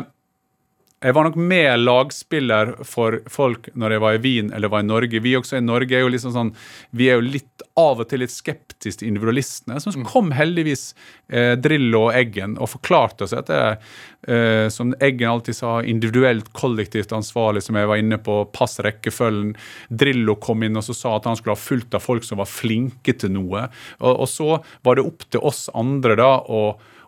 jeg 1.04 1.14
var 1.14 1.28
nok 1.28 1.36
mer 1.38 1.76
lagspiller 1.78 2.74
for 2.88 3.20
folk 3.30 3.70
når 3.78 3.96
jeg 3.96 4.02
var 4.02 4.18
i 4.18 4.22
Wien 4.24 4.54
eller 4.54 4.72
var 4.74 4.82
i 4.82 4.88
Norge. 4.88 5.22
Vi 5.22 5.36
også 5.38 5.60
i 5.60 5.66
Norge 5.66 5.94
er 5.94 6.06
jo 6.06 6.14
liksom 6.14 6.34
sånn, 6.34 6.56
vi 6.90 7.12
er 7.12 7.20
jo 7.20 7.28
litt 7.28 7.66
av 7.78 8.02
og 8.02 8.10
til 8.10 8.24
litt 8.24 8.34
skeptiske 8.34 8.68
til 8.82 9.08
individualistene. 9.08 9.80
Så 9.82 9.92
mm. 9.96 10.06
kom 10.08 10.32
heldigvis 10.36 10.92
eh, 11.30 11.56
Drillo 11.60 12.08
og 12.08 12.18
Eggen 12.18 12.58
og 12.62 12.70
forklarte 12.76 13.26
oss 13.26 13.34
at 13.36 13.50
det, 13.50 13.62
eh, 14.30 14.68
som 14.74 14.94
Eggen 15.04 15.32
alltid 15.32 15.58
sa, 15.58 15.78
individuelt, 15.84 16.52
kollektivt 16.58 17.14
ansvarlig, 17.16 17.64
som 17.66 17.80
jeg 17.80 17.90
var 17.90 18.02
inne 18.02 18.20
på, 18.22 18.40
pass 18.54 18.80
rekkefølgen. 18.86 19.56
Drillo 19.90 20.38
kom 20.42 20.64
inn 20.64 20.78
og 20.78 20.86
så 20.88 20.96
sa 20.98 21.16
at 21.18 21.30
han 21.30 21.40
skulle 21.40 21.58
ha 21.58 21.62
fulgt 21.62 21.98
av 21.98 22.06
folk 22.06 22.28
som 22.28 22.42
var 22.42 22.50
flinke 22.52 23.18
til 23.18 23.34
noe. 23.34 23.68
Og, 24.02 24.14
og 24.14 24.30
så 24.32 24.60
var 24.86 25.00
det 25.00 25.08
opp 25.08 25.26
til 25.32 25.44
oss 25.48 25.68
andre 25.78 26.20
da 26.20 26.32
å 26.46 26.62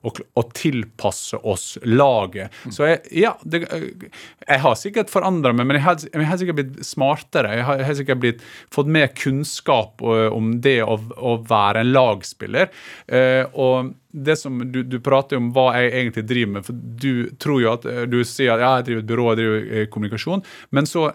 og, 0.08 0.22
å 0.40 0.44
tilpasse 0.56 1.40
oss 1.44 1.78
laget. 1.84 2.54
Mm. 2.66 2.74
Så 2.76 2.88
jeg, 2.88 3.02
ja, 3.24 3.34
det, 3.44 3.64
jeg 3.70 4.64
har 4.64 4.78
sikkert 4.80 5.14
forandra 5.14 5.54
meg, 5.56 5.68
men 5.70 5.80
jeg 5.80 5.86
har, 5.86 6.04
jeg 6.08 6.30
har, 6.30 6.42
sikkert 6.42 6.60
blitt 6.62 6.84
smartere. 6.88 7.56
Jeg 7.60 7.68
har, 7.68 7.82
jeg 7.82 7.90
har 7.90 8.00
sikkert 8.02 8.24
blitt, 8.24 8.44
fått 8.74 8.92
mer 8.92 9.10
kunnskap 9.16 10.04
om 10.04 10.56
det 10.64 10.80
å, 10.86 11.00
å 11.18 11.40
være 11.50 11.84
en 11.84 11.94
lagspiller. 11.96 12.72
Uh, 13.12 13.44
og 13.54 13.96
det 14.10 14.36
som 14.40 14.58
du, 14.72 14.82
du, 14.84 14.98
prater 15.04 15.38
om 15.38 15.52
hva 15.54 15.72
jeg 15.78 15.92
egentlig 15.94 16.26
driver 16.30 16.54
med, 16.56 16.66
for 16.66 16.78
du 17.04 17.30
tror 17.42 17.60
jo 17.62 17.74
at 17.76 17.88
du 18.10 18.22
sier 18.26 18.56
at 18.56 18.64
ja, 18.64 18.72
jeg 18.80 18.88
driver 18.88 19.04
et 19.04 19.10
byrå, 19.12 19.26
jeg 19.30 19.40
driver 19.40 19.68
eh, 19.70 19.90
kommunikasjon, 19.94 20.46
men 20.76 20.90
så 20.90 21.12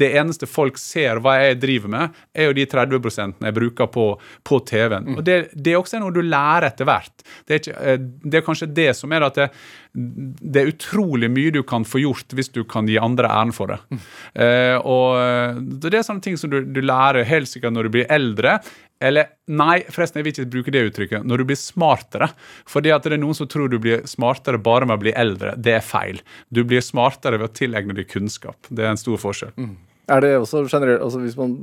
det 0.00 0.10
eneste 0.16 0.48
folk 0.48 0.78
ser 0.80 1.20
hva 1.22 1.36
jeg 1.42 1.58
driver 1.60 1.92
med, 1.92 2.16
er 2.32 2.48
jo 2.48 2.56
de 2.56 2.66
30% 2.70 3.44
jeg 3.44 3.56
bruker 3.56 3.90
på, 3.92 4.06
på 4.46 4.60
TV-en. 4.68 5.10
Mm. 5.12 5.18
Og 5.18 5.26
det, 5.26 5.36
det, 5.52 5.74
er 5.74 5.80
også 5.80 6.00
noe 6.00 6.14
du 6.14 6.22
lærer 6.24 6.70
etter 6.70 6.88
hvert. 6.88 7.24
Det 7.44 7.54
er, 7.54 7.62
ikke, 7.62 7.76
eh, 7.78 8.00
det 8.00 8.40
er 8.40 8.46
kanskje 8.46 8.70
det 8.80 8.90
som 8.98 9.12
er 9.12 9.26
at 9.28 9.38
det, 9.38 9.48
det, 9.92 10.62
er 10.62 10.72
utrolig 10.72 11.30
mye 11.32 11.52
du 11.54 11.62
kan 11.66 11.84
få 11.88 12.02
gjort 12.02 12.36
hvis 12.36 12.52
du 12.54 12.62
kan 12.68 12.88
gi 12.88 12.98
andre 13.00 13.30
æren 13.30 13.54
for 13.54 13.74
det. 13.74 13.80
Mm. 13.90 14.04
Uh, 14.40 14.76
og 14.86 15.64
Det 15.82 15.92
er 15.98 16.06
sånne 16.06 16.24
ting 16.24 16.38
som 16.40 16.52
du, 16.52 16.60
du 16.62 16.80
lærer 16.84 17.26
helt 17.26 17.50
sikkert 17.50 17.74
når 17.74 17.88
du 17.88 17.96
blir 17.98 18.10
eldre. 18.12 18.60
Eller 19.00 19.30
nei, 19.48 19.78
forresten, 19.88 20.20
jeg 20.20 20.26
vil 20.26 20.34
ikke 20.34 20.50
bruke 20.52 20.72
det 20.74 20.82
uttrykket. 20.90 21.24
Når 21.24 21.40
du 21.40 21.46
blir 21.48 21.56
smartere. 21.56 22.28
Fordi 22.68 22.92
at 22.92 23.06
det 23.06 23.16
er 23.16 23.22
noen 23.22 23.36
som 23.36 23.48
tror 23.48 23.70
du 23.72 23.78
blir 23.80 24.02
smartere 24.08 24.60
bare 24.60 24.88
med 24.88 24.98
å 24.98 25.04
bli 25.06 25.14
eldre. 25.16 25.54
Det 25.56 25.78
er 25.78 25.84
feil. 25.84 26.20
Du 26.52 26.60
blir 26.68 26.84
smartere 26.84 27.40
ved 27.40 27.48
å 27.48 27.54
tilegne 27.56 27.96
deg 27.96 28.10
kunnskap. 28.12 28.68
Det 28.68 28.84
er 28.84 28.92
en 28.92 29.00
stor 29.00 29.16
forskjell. 29.22 29.54
Mm. 29.56 29.78
Er 30.10 30.24
det 30.24 30.34
også 30.40 30.64
generelt, 30.66 31.00
altså 31.06 31.22
Hvis 31.22 31.38
man 31.38 31.56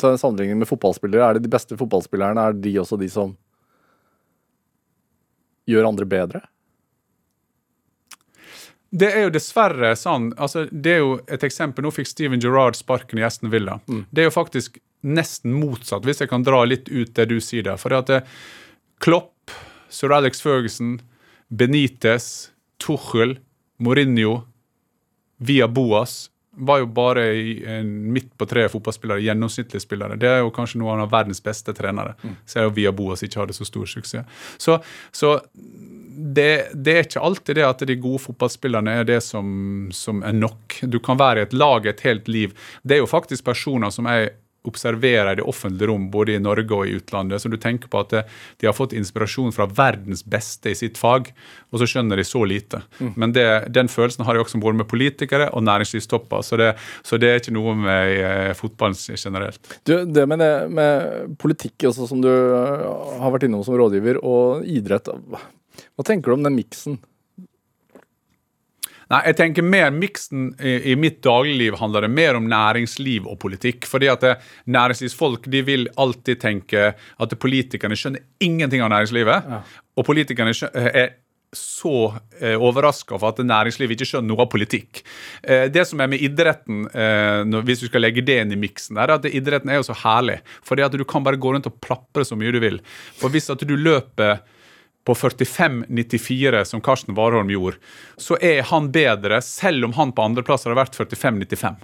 tar 0.00 0.14
en 0.14 0.20
sammenligning 0.20 0.62
med 0.62 0.70
fotballspillere, 0.70 1.26
er 1.26 1.36
det 1.36 1.44
de 1.44 1.52
beste 1.52 1.76
fotballspillerne 1.76 2.48
er 2.48 2.56
de 2.64 2.74
også 2.80 2.98
de 3.00 3.10
som 3.12 3.36
gjør 5.68 5.88
andre 5.90 6.08
bedre? 6.08 6.44
Det 8.94 9.10
er 9.10 9.24
jo 9.26 9.32
dessverre 9.34 9.96
sånn 9.98 10.28
altså 10.38 10.68
Det 10.70 10.92
er 10.92 11.00
jo 11.02 11.14
et 11.26 11.44
eksempel. 11.44 11.82
Nå 11.82 11.90
fikk 11.94 12.08
Steven 12.08 12.40
Gerrard 12.40 12.78
sparken 12.78 13.18
i 13.18 13.26
Aston 13.26 13.50
Villa. 13.50 13.80
Mm. 13.90 14.04
Det 14.14 14.22
er 14.22 14.30
jo 14.30 14.36
faktisk 14.36 14.78
nesten 15.04 15.54
motsatt, 15.56 16.04
hvis 16.06 16.24
jeg 16.24 16.32
kan 16.32 16.44
dra 16.46 16.64
litt 16.66 16.88
ut 16.88 17.14
det 17.16 17.28
du 17.30 17.38
sier 17.44 17.66
der. 17.66 17.80
For 17.80 17.92
det 17.92 18.02
at 18.02 18.12
det, 18.12 18.20
Klopp, 19.04 19.52
sir 19.92 20.14
Alex 20.16 20.40
Ferguson, 20.42 20.98
Benitez, 21.48 22.50
Tuchel, 22.82 23.38
Mourinho, 23.78 24.42
via 25.44 25.68
Boas 25.68 26.30
var 26.56 26.78
jo 26.78 26.86
bare 26.86 27.24
midt 27.84 28.38
på 28.38 28.46
treet 28.46 28.70
fotballspillere, 28.70 29.22
gjennomsnittlige 29.24 29.82
spillere. 29.82 30.16
Det 30.20 30.28
er 30.30 30.42
jo 30.44 30.52
kanskje 30.54 30.78
noen 30.78 31.02
av 31.02 31.10
verdens 31.10 31.42
beste 31.42 31.74
trenere. 31.74 32.14
Så 32.46 32.60
er 32.60 32.68
jo 32.68 32.76
via 32.76 32.92
Boas 32.94 33.24
ikke 33.26 33.42
hadde 33.42 33.56
så 33.56 33.66
stor 33.66 33.88
suksess. 33.90 34.44
Så, 34.62 34.78
så 35.10 35.32
det, 36.14 36.70
det 36.74 36.94
er 36.94 37.08
ikke 37.08 37.24
alltid 37.26 37.58
det 37.58 37.66
at 37.66 37.82
de 37.88 37.98
gode 37.98 38.22
fotballspillerne 38.22 38.94
er 39.00 39.08
det 39.08 39.18
som, 39.26 39.90
som 39.92 40.22
er 40.22 40.36
nok. 40.36 40.78
Du 40.86 41.00
kan 41.02 41.18
være 41.18 41.42
i 41.42 41.48
et 41.48 41.58
lag 41.58 41.86
et 41.90 42.06
helt 42.06 42.30
liv. 42.30 42.54
Det 42.82 42.98
er 42.98 43.02
jo 43.02 43.10
faktisk 43.10 43.44
personer 43.50 43.90
som 43.94 44.06
jeg 44.10 44.30
observerer 44.68 45.32
i 45.32 45.38
det 45.40 45.46
offentlige 45.46 45.88
rom, 45.90 46.08
både 46.10 46.34
i 46.34 46.42
Norge 46.42 46.72
og 46.74 46.88
i 46.88 46.96
utlandet. 46.98 47.42
Så 47.42 47.50
du 47.52 47.56
tenker 47.60 47.90
på 47.92 48.00
at 48.00 48.14
eh, 48.16 48.28
de 48.60 48.68
har 48.68 48.76
fått 48.76 48.94
inspirasjon 48.96 49.52
fra 49.54 49.66
verdens 49.68 50.24
beste 50.24 50.72
i 50.72 50.78
sitt 50.78 51.00
fag, 51.00 51.30
og 51.70 51.80
så 51.80 51.88
skjønner 51.90 52.20
de 52.20 52.26
så 52.26 52.44
lite. 52.48 52.80
Men 53.20 53.34
det, 53.36 53.46
den 53.74 53.90
følelsen 53.92 54.24
har 54.24 54.36
jeg 54.36 54.46
også 54.46 54.62
både 54.62 54.80
med 54.80 54.88
politikere 54.90 55.50
og 55.52 55.66
næringslivstopper, 55.68 56.44
så 56.46 56.60
det, 56.60 56.70
så 57.04 57.20
det 57.20 57.30
er 57.30 57.42
ikke 57.42 57.56
noe 57.56 57.76
med 57.78 58.14
eh, 58.20 58.52
fotballen 58.58 58.96
generelt. 58.96 59.74
Du, 59.84 59.96
det 60.04 60.28
med, 60.30 60.40
det 60.40 60.52
med 60.72 61.34
politikk, 61.40 61.90
også, 61.90 62.08
som 62.10 62.22
du 62.24 62.30
øh, 62.30 62.86
har 63.20 63.34
vært 63.34 63.48
innom 63.48 63.64
som 63.66 63.76
rådgiver, 63.78 64.22
og 64.24 64.64
idrett, 64.64 65.12
hva 65.94 66.06
tenker 66.06 66.30
du 66.30 66.38
om 66.38 66.46
den 66.46 66.56
miksen? 66.56 66.98
Nei, 69.12 69.20
jeg 69.28 69.38
tenker 69.40 69.66
mer 69.66 69.90
miksen 69.94 70.52
i, 70.58 70.76
i 70.92 70.94
mitt 71.00 71.20
dagligliv 71.24 71.76
handler 71.80 72.06
det 72.06 72.12
mer 72.14 72.38
om 72.38 72.46
næringsliv 72.50 73.28
og 73.30 73.38
politikk. 73.42 73.88
fordi 73.90 74.08
at 74.12 74.24
det, 74.24 74.36
næringslivsfolk 74.66 75.50
de 75.52 75.62
vil 75.62 75.88
alltid 75.96 76.40
tenke 76.40 76.94
at 76.94 77.36
politikerne 77.38 77.98
skjønner 77.98 78.24
ingenting 78.40 78.84
av 78.84 78.92
næringslivet. 78.94 79.52
Og 79.96 80.06
politikerne 80.06 80.54
er 80.74 81.12
så 81.54 82.14
eh, 82.40 82.56
overraska 82.58 83.18
for 83.18 83.30
at 83.30 83.42
næringslivet 83.44 83.94
ikke 83.94 84.08
skjønner 84.08 84.32
noe 84.32 84.44
av 84.44 84.50
politikk. 84.52 85.02
Eh, 85.42 85.66
det 85.72 85.86
som 85.88 86.02
er 86.02 86.10
med 86.10 86.22
idretten, 86.24 86.84
eh, 86.90 87.42
når, 87.46 87.66
hvis 87.68 87.84
du 87.84 87.88
skal 87.88 88.04
legge 88.04 88.24
det 88.26 88.40
inn 88.42 88.56
i 88.56 88.60
miksen, 88.60 88.98
er 89.00 89.14
at 89.16 89.28
idretten 89.30 89.70
er 89.70 89.80
jo 89.80 89.86
så 89.88 89.96
herlig. 90.04 90.40
Fordi 90.66 90.86
at 90.86 90.96
du 90.98 91.04
kan 91.08 91.24
bare 91.26 91.40
gå 91.40 91.54
rundt 91.54 91.70
og 91.70 91.78
plapre 91.84 92.26
så 92.26 92.38
mye 92.38 92.54
du 92.54 92.60
vil. 92.62 92.80
For 93.20 93.32
hvis 93.32 93.50
at 93.54 93.62
du 93.62 93.76
løper 93.76 94.42
på 95.04 95.14
45,94, 95.14 96.64
som 96.64 96.80
Karsten 96.80 97.14
Warholm 97.14 97.50
gjorde, 97.50 97.76
så 98.16 98.38
er 98.40 98.62
han 98.70 98.88
bedre, 98.92 99.42
selv 99.44 99.84
om 99.84 99.92
han 99.98 100.14
på 100.16 100.24
andreplasser 100.24 100.72
har 100.72 100.78
vært 100.78 100.96
45,95. 100.96 101.76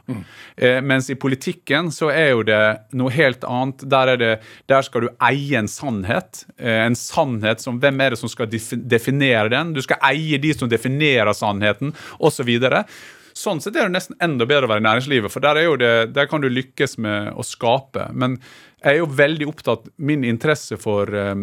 Eh, 0.57 0.81
mens 0.81 1.11
i 1.11 1.18
politikken 1.21 1.93
så 1.93 2.09
er 2.14 2.31
jo 2.33 2.43
det 2.49 2.62
noe 2.97 3.12
helt 3.12 3.45
annet. 3.45 3.85
Der, 3.93 4.14
er 4.14 4.21
det, 4.21 4.33
der 4.73 4.87
skal 4.87 5.07
du 5.07 5.11
eie 5.29 5.61
en 5.61 5.68
sannhet. 5.68 6.47
Eh, 6.57 6.81
en 6.87 6.97
sannhet 6.97 7.61
som 7.61 7.81
Hvem 7.81 8.01
er 8.01 8.12
det 8.12 8.21
som 8.21 8.29
skal 8.33 8.49
definere 8.51 9.49
den? 9.53 9.75
Du 9.77 9.83
skal 9.85 10.01
eie 10.11 10.41
de 10.41 10.55
som 10.57 10.68
definerer 10.68 11.33
sannheten, 11.37 11.95
osv. 12.18 12.51
Sånn 13.37 13.61
sett 13.62 13.77
er 13.77 13.87
det 13.87 13.95
nesten 13.95 14.18
enda 14.23 14.47
bedre 14.49 14.66
å 14.66 14.73
være 14.73 14.83
i 14.83 14.87
næringslivet, 14.89 15.33
for 15.33 15.45
der, 15.45 15.61
er 15.61 15.68
jo 15.68 15.77
det, 15.81 15.93
der 16.16 16.29
kan 16.29 16.43
du 16.43 16.49
lykkes 16.51 16.99
med 17.01 17.31
å 17.39 17.45
skape. 17.47 18.09
Men 18.12 18.41
jeg 18.81 18.95
er 18.95 19.01
jo 19.03 19.09
veldig 19.12 19.47
opptatt 19.51 19.89
Min 20.01 20.24
interesse 20.24 20.78
for, 20.81 21.11
eh, 21.14 21.35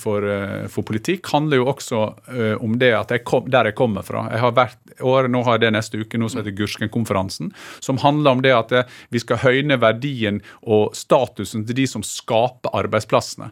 for, 0.00 0.24
eh, 0.24 0.66
for 0.72 0.86
politikk 0.86 1.28
handler 1.32 1.60
jo 1.60 1.66
også 1.68 2.00
eh, 2.32 2.62
om 2.62 2.78
det 2.80 2.92
at 2.96 3.12
jeg 3.12 3.24
kom, 3.28 3.50
der 3.50 3.68
jeg 3.68 3.76
kommer 3.76 4.04
fra. 4.06 4.26
Jeg 4.32 4.40
har 4.40 4.54
vært, 4.56 4.78
året, 5.04 5.30
nå 5.30 5.42
har 5.44 5.56
jeg 5.56 5.66
det 5.66 5.72
neste 5.76 6.00
uke, 6.00 6.18
noe 6.18 6.32
som 6.32 6.40
heter 6.40 6.56
Gursken-konferansen, 6.56 7.52
som 7.84 8.00
handler 8.00 8.36
om 8.36 8.42
det 8.44 8.54
at 8.56 8.72
eh, 8.72 8.94
vi 9.12 9.20
skal 9.20 9.42
høyne 9.42 9.76
verdien 9.80 10.40
og 10.62 10.96
statusen 10.96 11.66
til 11.68 11.76
de 11.76 11.86
som 11.90 12.04
skaper 12.06 12.72
arbeidsplassene. 12.76 13.50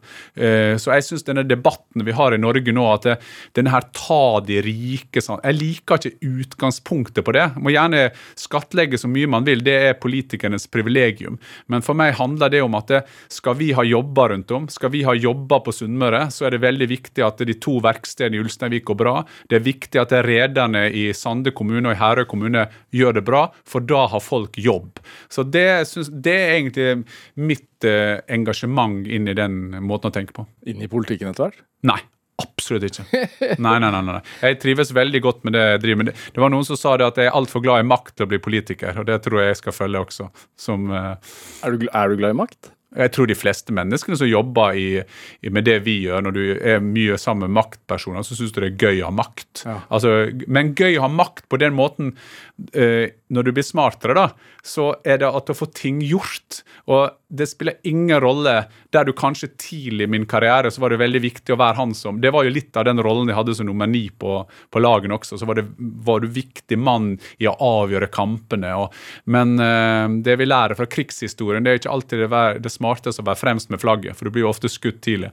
Så 0.80 0.92
jeg 0.92 1.04
syns 1.06 1.24
denne 1.26 1.44
debatten 1.46 2.04
vi 2.06 2.14
har 2.16 2.34
i 2.34 2.40
Norge 2.40 2.72
nå, 2.74 2.84
at 2.92 3.06
det, 3.06 3.16
denne 3.56 3.72
her 3.72 3.86
ta 3.94 4.40
de 4.44 4.60
rike 4.64 5.22
sånn, 5.22 5.42
Jeg 5.44 5.58
liker 5.58 6.00
ikke 6.00 6.30
utgangspunktet 6.44 7.24
på 7.26 7.34
det. 7.36 7.46
Må 7.60 7.74
gjerne 7.74 8.08
skattlegge 8.40 8.98
så 9.00 9.10
mye 9.10 9.30
man 9.30 9.46
vil, 9.46 9.62
det 9.64 9.76
er 9.90 9.98
politikernes 10.00 10.66
privilegium. 10.72 11.38
Men 11.68 11.84
for 11.84 11.98
meg 11.98 12.16
handler 12.18 12.52
det 12.52 12.62
om 12.64 12.76
at 12.78 12.90
det, 12.90 13.02
skal 13.34 13.56
vi 13.58 13.72
ha 13.76 13.84
jobber 13.86 14.32
rundt 14.32 14.52
om, 14.54 14.68
skal 14.72 14.92
vi 14.94 15.02
ha 15.06 15.14
jobber 15.16 15.64
på 15.66 15.74
Sunnmøre, 15.74 16.28
så 16.34 16.46
er 16.46 16.54
det 16.54 16.62
veldig 16.64 16.88
viktig 16.90 17.24
at 17.26 17.42
de 17.46 17.56
to 17.58 17.76
verkstedene 17.84 18.38
i 18.38 18.44
Ulsteinvik 18.44 18.86
går 18.90 18.98
bra. 19.00 19.16
Det 19.50 19.58
er 19.58 19.66
viktig 19.66 20.00
at 20.02 20.14
rederne 20.26 20.86
i 20.94 21.08
Sande 21.16 21.54
kommune 21.56 21.90
og 21.90 21.96
i 21.96 22.00
Herøy 22.00 22.28
kommune 22.30 22.66
gjør 22.94 23.18
det 23.18 23.26
bra, 23.26 23.44
for 23.68 23.84
da 23.84 24.06
har 24.14 24.24
folk 24.24 24.58
jobb. 24.60 25.02
Så 25.32 25.46
det, 25.46 25.68
synes, 25.90 26.12
det 26.14 26.38
er 26.38 26.56
egentlig 26.56 26.88
mitt 27.34 27.86
eh, 27.88 28.18
engasjement 28.32 29.04
inn 29.06 29.28
i 29.30 29.36
den 29.36 29.78
måten 29.84 30.12
å 30.12 30.14
tenke 30.14 30.36
på. 30.36 30.46
Inn 30.70 30.82
i 30.84 30.90
politikken 30.90 31.32
etter 31.32 31.48
hvert? 31.48 31.64
Nei. 31.86 32.00
Absolutt 32.42 32.88
ikke. 32.88 33.04
Nei, 33.62 33.76
nei, 33.78 33.90
nei, 33.94 34.00
nei. 34.08 34.20
Jeg 34.42 34.56
trives 34.62 34.90
veldig 34.96 35.20
godt 35.22 35.44
med 35.46 35.54
det 35.54 35.62
jeg 35.62 35.82
driver 35.84 36.00
med. 36.00 36.08
Det 36.34 36.42
var 36.42 36.50
noen 36.50 36.66
som 36.66 36.78
sa 36.78 36.96
det 36.98 37.06
at 37.06 37.20
jeg 37.20 37.30
er 37.30 37.36
altfor 37.38 37.62
glad 37.62 37.84
i 37.84 37.86
makt 37.86 38.16
til 38.16 38.26
å 38.26 38.30
bli 38.32 38.40
politiker, 38.42 38.96
og 38.98 39.06
det 39.06 39.20
tror 39.22 39.38
jeg 39.38 39.52
jeg 39.52 39.60
skal 39.60 39.76
følge 39.76 40.02
også. 40.02 40.26
Som, 40.58 40.88
eh, 40.90 41.36
Er 41.62 41.76
du, 41.78 41.86
er 41.86 42.10
du 42.10 42.18
glad 42.18 42.34
i 42.34 42.40
makt? 42.42 42.73
Jeg 42.94 43.12
tror 43.14 43.28
de 43.28 43.36
fleste 43.36 43.74
menneskene 43.74 44.18
som 44.18 44.28
jobber 44.28 44.78
i, 44.78 44.88
i, 45.42 45.50
med 45.52 45.66
det 45.66 45.80
vi 45.86 45.96
gjør, 46.04 46.24
når 46.26 46.36
du 46.36 46.42
er 46.54 46.84
mye 46.84 47.18
sammen 47.20 47.48
med 47.48 47.58
maktpersoner, 47.58 48.22
så 48.26 48.38
syns 48.38 48.54
du 48.54 48.60
det 48.62 48.72
er 48.72 48.86
gøy 48.86 49.02
å 49.02 49.10
ha 49.10 49.14
makt. 49.14 49.64
Ja. 49.66 49.78
Altså, 49.94 50.14
men 50.46 50.74
gøy 50.78 50.98
å 50.98 51.06
ha 51.06 51.10
makt 51.12 51.48
på 51.50 51.60
den 51.62 51.74
måten 51.76 52.14
eh, 52.72 53.10
Når 53.32 53.46
du 53.46 53.52
blir 53.56 53.64
smartere, 53.64 54.12
da, 54.18 54.24
så 54.60 54.90
er 55.08 55.16
det 55.22 55.28
at 55.32 55.48
å 55.48 55.54
få 55.56 55.64
ting 55.72 56.02
gjort. 56.04 56.58
Og 56.92 57.14
det 57.34 57.46
spiller 57.48 57.78
ingen 57.88 58.20
rolle 58.20 58.66
der 58.92 59.06
du 59.08 59.14
kanskje 59.16 59.48
tidlig 59.58 60.04
i 60.06 60.10
min 60.12 60.26
karriere 60.28 60.68
så 60.70 60.82
var 60.84 60.92
det 60.92 60.98
veldig 61.00 61.22
viktig 61.24 61.54
å 61.54 61.58
være 61.58 61.74
han 61.80 61.94
som 61.96 62.20
Det 62.22 62.30
var 62.30 62.44
jo 62.46 62.52
litt 62.52 62.76
av 62.78 62.84
den 62.86 63.00
rollen 63.02 63.30
jeg 63.32 63.38
hadde 63.38 63.54
som 63.56 63.66
nummer 63.66 63.88
ni 63.90 64.04
på, 64.12 64.36
på 64.70 64.82
lagene 64.84 65.16
også. 65.16 65.38
Så 65.40 65.48
var, 65.48 65.56
det, 65.58 65.64
var 66.04 66.20
du 66.22 66.28
viktig 66.36 66.78
mann 66.78 67.14
i 67.40 67.48
å 67.50 67.56
avgjøre 67.64 68.10
kampene. 68.14 68.74
Og, 68.84 68.92
men 69.24 69.56
eh, 69.58 70.04
det 70.28 70.36
vi 70.42 70.46
lærer 70.50 70.76
fra 70.78 70.86
krigshistorien, 70.86 71.64
det 71.64 71.72
er 71.72 71.80
ikke 71.80 71.94
alltid 71.96 72.26
det, 72.26 72.30
vær- 72.34 72.60
det 72.62 72.74
smarteste 72.76 73.24
å 73.24 73.28
være 73.30 73.40
fremst 73.40 73.72
med 73.72 73.80
flagget, 73.82 74.14
for 74.20 74.28
du 74.28 74.34
blir 74.36 74.44
jo 74.44 74.52
ofte 74.52 74.70
skutt 74.72 75.00
tidlig. 75.06 75.32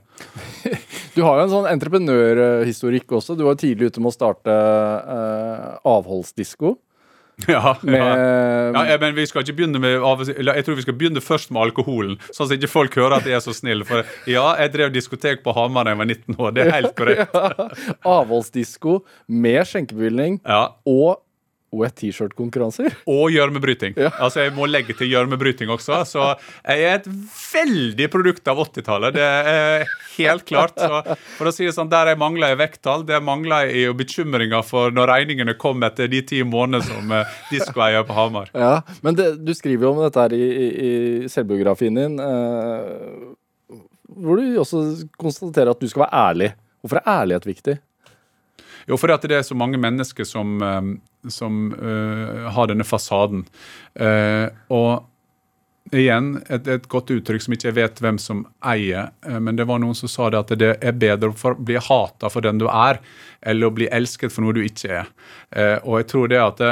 Du 1.12 1.20
har 1.26 1.36
jo 1.36 1.42
en 1.44 1.50
sånn 1.52 1.66
entreprenørhistorikk 1.68 3.12
også. 3.18 3.34
Du 3.36 3.42
var 3.44 3.58
tidlig 3.60 3.90
ute 3.92 4.00
med 4.00 4.08
å 4.08 4.14
starte 4.14 4.48
eh, 4.54 5.66
avholdsdisko. 5.88 6.70
Ja, 7.48 7.74
Med, 7.82 7.98
Ja, 7.98 8.82
ja, 8.92 8.98
men 9.00 9.14
vi 9.16 9.24
skal 9.26 9.42
ikke 9.44 9.56
begynne 9.58 9.80
med 9.82 9.96
Jeg 10.38 10.64
tror 10.66 10.76
vi 10.78 10.84
skal 10.84 10.96
begynne 10.98 11.22
først 11.24 11.50
med 11.54 11.62
alkoholen, 11.66 12.18
sånn 12.30 12.46
at 12.48 12.54
ikke 12.58 12.70
folk 12.70 12.94
hører 13.00 13.18
at 13.18 13.26
jeg 13.28 13.36
er 13.38 13.44
så 13.44 13.54
snill. 13.56 13.84
For 13.88 14.04
ja, 14.30 14.44
jeg 14.62 14.72
drev 14.76 14.92
diskotek 14.94 15.42
på 15.44 15.54
Hamar 15.56 15.84
da 15.88 15.94
jeg 15.94 16.02
var 16.02 16.10
19 16.10 16.38
år. 16.38 16.54
Det 16.56 16.66
er 16.66 16.74
helt 16.78 16.94
korrekt. 16.98 17.36
avholdsdisko 18.16 19.00
med 19.28 19.62
skjenkebevilgning 19.68 20.40
Ja. 20.46 20.64
og 20.86 21.20
wet 21.72 21.94
T-shirt-konkurranser. 21.96 22.94
Og 23.10 23.32
gjørmebryting. 23.32 23.96
Ja. 24.00 24.10
Altså, 24.22 24.42
jeg 24.44 24.54
må 24.56 24.66
legge 24.68 24.94
til 24.96 25.10
gjørmebryting 25.12 25.72
også. 25.72 26.02
Så 26.08 26.26
jeg 26.66 26.84
er 26.84 26.98
et 27.00 27.08
veldig 27.08 28.08
produkt 28.12 28.48
av 28.52 28.60
80-tallet. 28.66 29.16
Det 29.16 29.26
er 29.26 29.86
helt 30.18 30.46
klart. 30.48 30.76
Så 30.76 31.16
for 31.38 31.48
å 31.48 31.54
si 31.54 31.66
det 31.68 31.74
sånn, 31.76 31.90
Der 31.92 32.12
jeg 32.12 32.20
mangler 32.20 32.54
i 32.54 32.58
vekttall, 32.60 33.04
det 33.08 33.20
mangler 33.24 33.68
jeg 33.68 33.82
i 33.82 33.96
bekymringer 33.96 34.64
for 34.66 34.94
når 34.94 35.10
regningene 35.12 35.56
kom 35.60 35.82
etter 35.86 36.10
de 36.12 36.22
ti 36.24 36.42
månedene 36.44 36.84
som 36.86 37.12
eh, 37.12 37.38
diskoeier 37.52 38.04
på 38.08 38.16
Hamar. 38.16 38.52
Ja, 38.56 38.80
men 39.04 39.16
det, 39.18 39.28
du 39.44 39.52
skriver 39.56 39.88
jo 39.88 39.94
om 39.96 40.02
dette 40.04 40.24
her 40.24 40.34
i, 40.36 40.42
i, 40.42 40.68
i 40.88 41.30
selvbiografien 41.32 41.96
din, 41.98 42.18
eh, 42.22 43.78
hvor 44.12 44.40
du 44.40 44.60
også 44.60 44.82
konstaterer 45.20 45.72
at 45.72 45.80
du 45.80 45.88
skal 45.88 46.06
være 46.06 46.26
ærlig. 46.28 46.50
Hvorfor 46.82 47.00
er 47.00 47.10
ærlighet 47.22 47.48
viktig? 47.48 47.76
Jo, 48.88 48.98
fordi 48.98 49.16
at 49.16 49.24
det 49.30 49.38
er 49.38 49.46
så 49.46 49.56
mange 49.58 49.80
mennesker 49.80 50.26
som, 50.28 50.58
eh, 50.62 50.92
som 51.30 51.64
uh, 51.76 52.50
har 52.54 52.70
denne 52.70 52.86
fasaden. 52.86 53.44
Uh, 53.98 54.48
og 54.72 55.08
igjen, 55.92 56.36
et, 56.48 56.68
et 56.70 56.86
godt 56.88 57.10
uttrykk 57.12 57.44
som 57.44 57.54
ikke 57.56 57.68
jeg 57.68 57.76
vet 57.76 58.00
hvem 58.00 58.18
som 58.22 58.44
eier, 58.64 59.10
men 59.44 59.58
det 59.58 59.66
var 59.68 59.80
noen 59.82 59.96
som 59.98 60.08
sa 60.08 60.30
det 60.32 60.38
at 60.40 60.52
det 60.56 60.70
er 60.80 60.94
bedre 60.96 61.32
å 61.34 61.52
bli 61.58 61.76
hata 61.76 62.30
for 62.32 62.44
den 62.44 62.62
du 62.62 62.64
er, 62.70 63.02
eller 63.42 63.68
å 63.68 63.74
bli 63.76 63.90
elsket 63.92 64.32
for 64.32 64.46
noe 64.46 64.56
du 64.56 64.62
ikke 64.62 65.02
er. 65.02 65.10
Og 65.82 65.98
jeg 66.00 66.08
tror 66.14 66.30
det 66.32 66.40
at 66.40 66.62
det, 66.62 66.70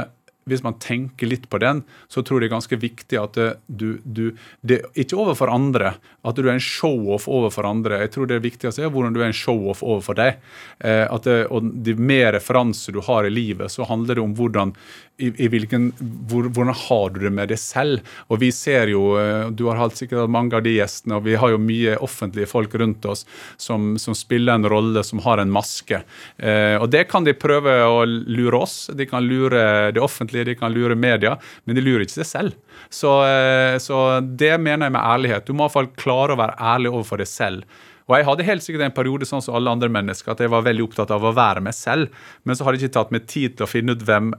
hvis 0.51 0.65
man 0.67 0.79
tenker 0.83 1.31
litt 1.31 1.49
på 1.51 1.61
den, 1.63 1.83
så 2.11 2.23
tror 2.23 2.39
jeg 2.39 2.49
det 2.49 2.51
er 2.51 2.57
ganske 2.57 2.81
viktig 2.83 3.21
at 3.21 3.39
du, 3.67 3.89
du 4.05 4.25
det, 4.61 4.83
Ikke 4.99 5.19
overfor 5.21 5.53
andre, 5.53 5.95
at 6.27 6.37
du 6.39 6.47
er 6.47 6.57
en 6.57 6.65
show-off 6.65 7.29
overfor 7.31 7.69
andre. 7.69 8.03
Jeg 8.05 8.15
tror 8.15 8.31
det 8.31 8.39
er 8.39 8.45
viktig 8.45 8.71
å 8.71 8.75
se 8.75 8.89
hvordan 8.89 9.15
du 9.17 9.23
er 9.23 9.31
en 9.31 9.37
show-off 9.37 9.85
overfor 9.87 10.19
deg. 10.19 10.41
Eh, 10.79 11.07
at 11.07 11.29
det, 11.29 11.39
og 11.51 11.71
De 11.87 11.97
mer 11.97 12.35
referanser 12.37 12.97
du 12.97 13.03
har 13.07 13.27
i 13.27 13.33
livet, 13.33 13.73
så 13.73 13.89
handler 13.89 14.19
det 14.19 14.25
om 14.25 14.35
hvordan 14.37 14.75
i, 15.21 15.31
i 15.45 15.49
hvilken, 15.53 15.91
hvor, 16.31 16.49
hvordan 16.49 16.77
har 16.87 17.13
du 17.15 17.21
det 17.25 17.33
med 17.35 17.51
deg 17.53 17.61
selv. 17.61 18.07
Og 18.29 18.41
vi 18.43 18.51
ser 18.55 18.91
jo, 18.93 19.15
eh, 19.21 19.51
Du 19.55 19.67
har 19.69 19.79
hatt 19.81 19.99
sikkert 19.99 20.31
mange 20.33 20.57
av 20.57 20.65
de 20.65 20.77
gjestene, 20.77 21.19
og 21.19 21.27
vi 21.29 21.37
har 21.41 21.53
jo 21.53 21.61
mye 21.63 21.99
offentlige 22.03 22.51
folk 22.51 22.75
rundt 22.81 23.07
oss 23.11 23.27
som, 23.61 23.95
som 24.01 24.17
spiller 24.17 24.59
en 24.59 24.69
rolle, 24.71 25.05
som 25.07 25.23
har 25.27 25.43
en 25.43 25.53
maske. 25.53 26.03
Eh, 26.39 26.77
og 26.81 26.89
Det 26.93 27.07
kan 27.11 27.27
de 27.27 27.37
prøve 27.37 27.77
å 27.87 28.03
lure 28.07 28.65
oss, 28.65 28.79
de 28.97 29.07
kan 29.11 29.25
lure 29.27 29.93
det 29.95 30.03
offentlige, 30.03 30.51
de 30.51 30.59
kan 30.59 30.73
lure 30.75 30.97
media, 30.99 31.37
men 31.65 31.79
de 31.79 31.85
lurer 31.85 32.07
ikke 32.07 32.21
seg 32.21 32.31
selv. 32.31 32.81
Så, 32.89 33.13
eh, 33.27 33.77
så 33.83 34.21
det 34.21 34.57
mener 34.61 34.89
jeg 34.89 34.97
med 34.97 35.05
ærlighet. 35.05 35.47
Du 35.47 35.55
må 35.55 35.65
i 35.65 35.69
hvert 35.69 35.79
fall 35.79 35.95
klare 36.01 36.35
å 36.35 36.41
være 36.41 36.59
ærlig 36.59 36.93
overfor 36.95 37.23
deg 37.23 37.31
selv. 37.31 37.81
Og 38.11 38.17
jeg 38.19 38.27
hadde 38.27 38.47
helt 38.49 38.65
sikkert 38.65 38.89
en 38.89 38.95
periode 38.95 39.27
sånn 39.29 39.43
som 39.45 39.55
alle 39.55 39.71
andre 39.71 39.91
mennesker, 39.93 40.33
at 40.33 40.41
jeg 40.43 40.51
var 40.51 40.67
veldig 40.67 40.89
opptatt 40.89 41.13
av 41.15 41.23
å 41.23 41.31
være 41.37 41.63
meg 41.63 41.77
selv. 41.79 42.11
Men 42.43 42.59
så 42.59 42.67
hadde 42.67 42.81
jeg 42.81 42.89
ikke 42.89 42.97
tatt 42.99 43.13
meg 43.15 43.29
tid 43.31 43.55
til 43.55 43.67
å 43.67 43.71
finne 43.71 43.95
ut 43.95 44.03
hvem 44.03 44.33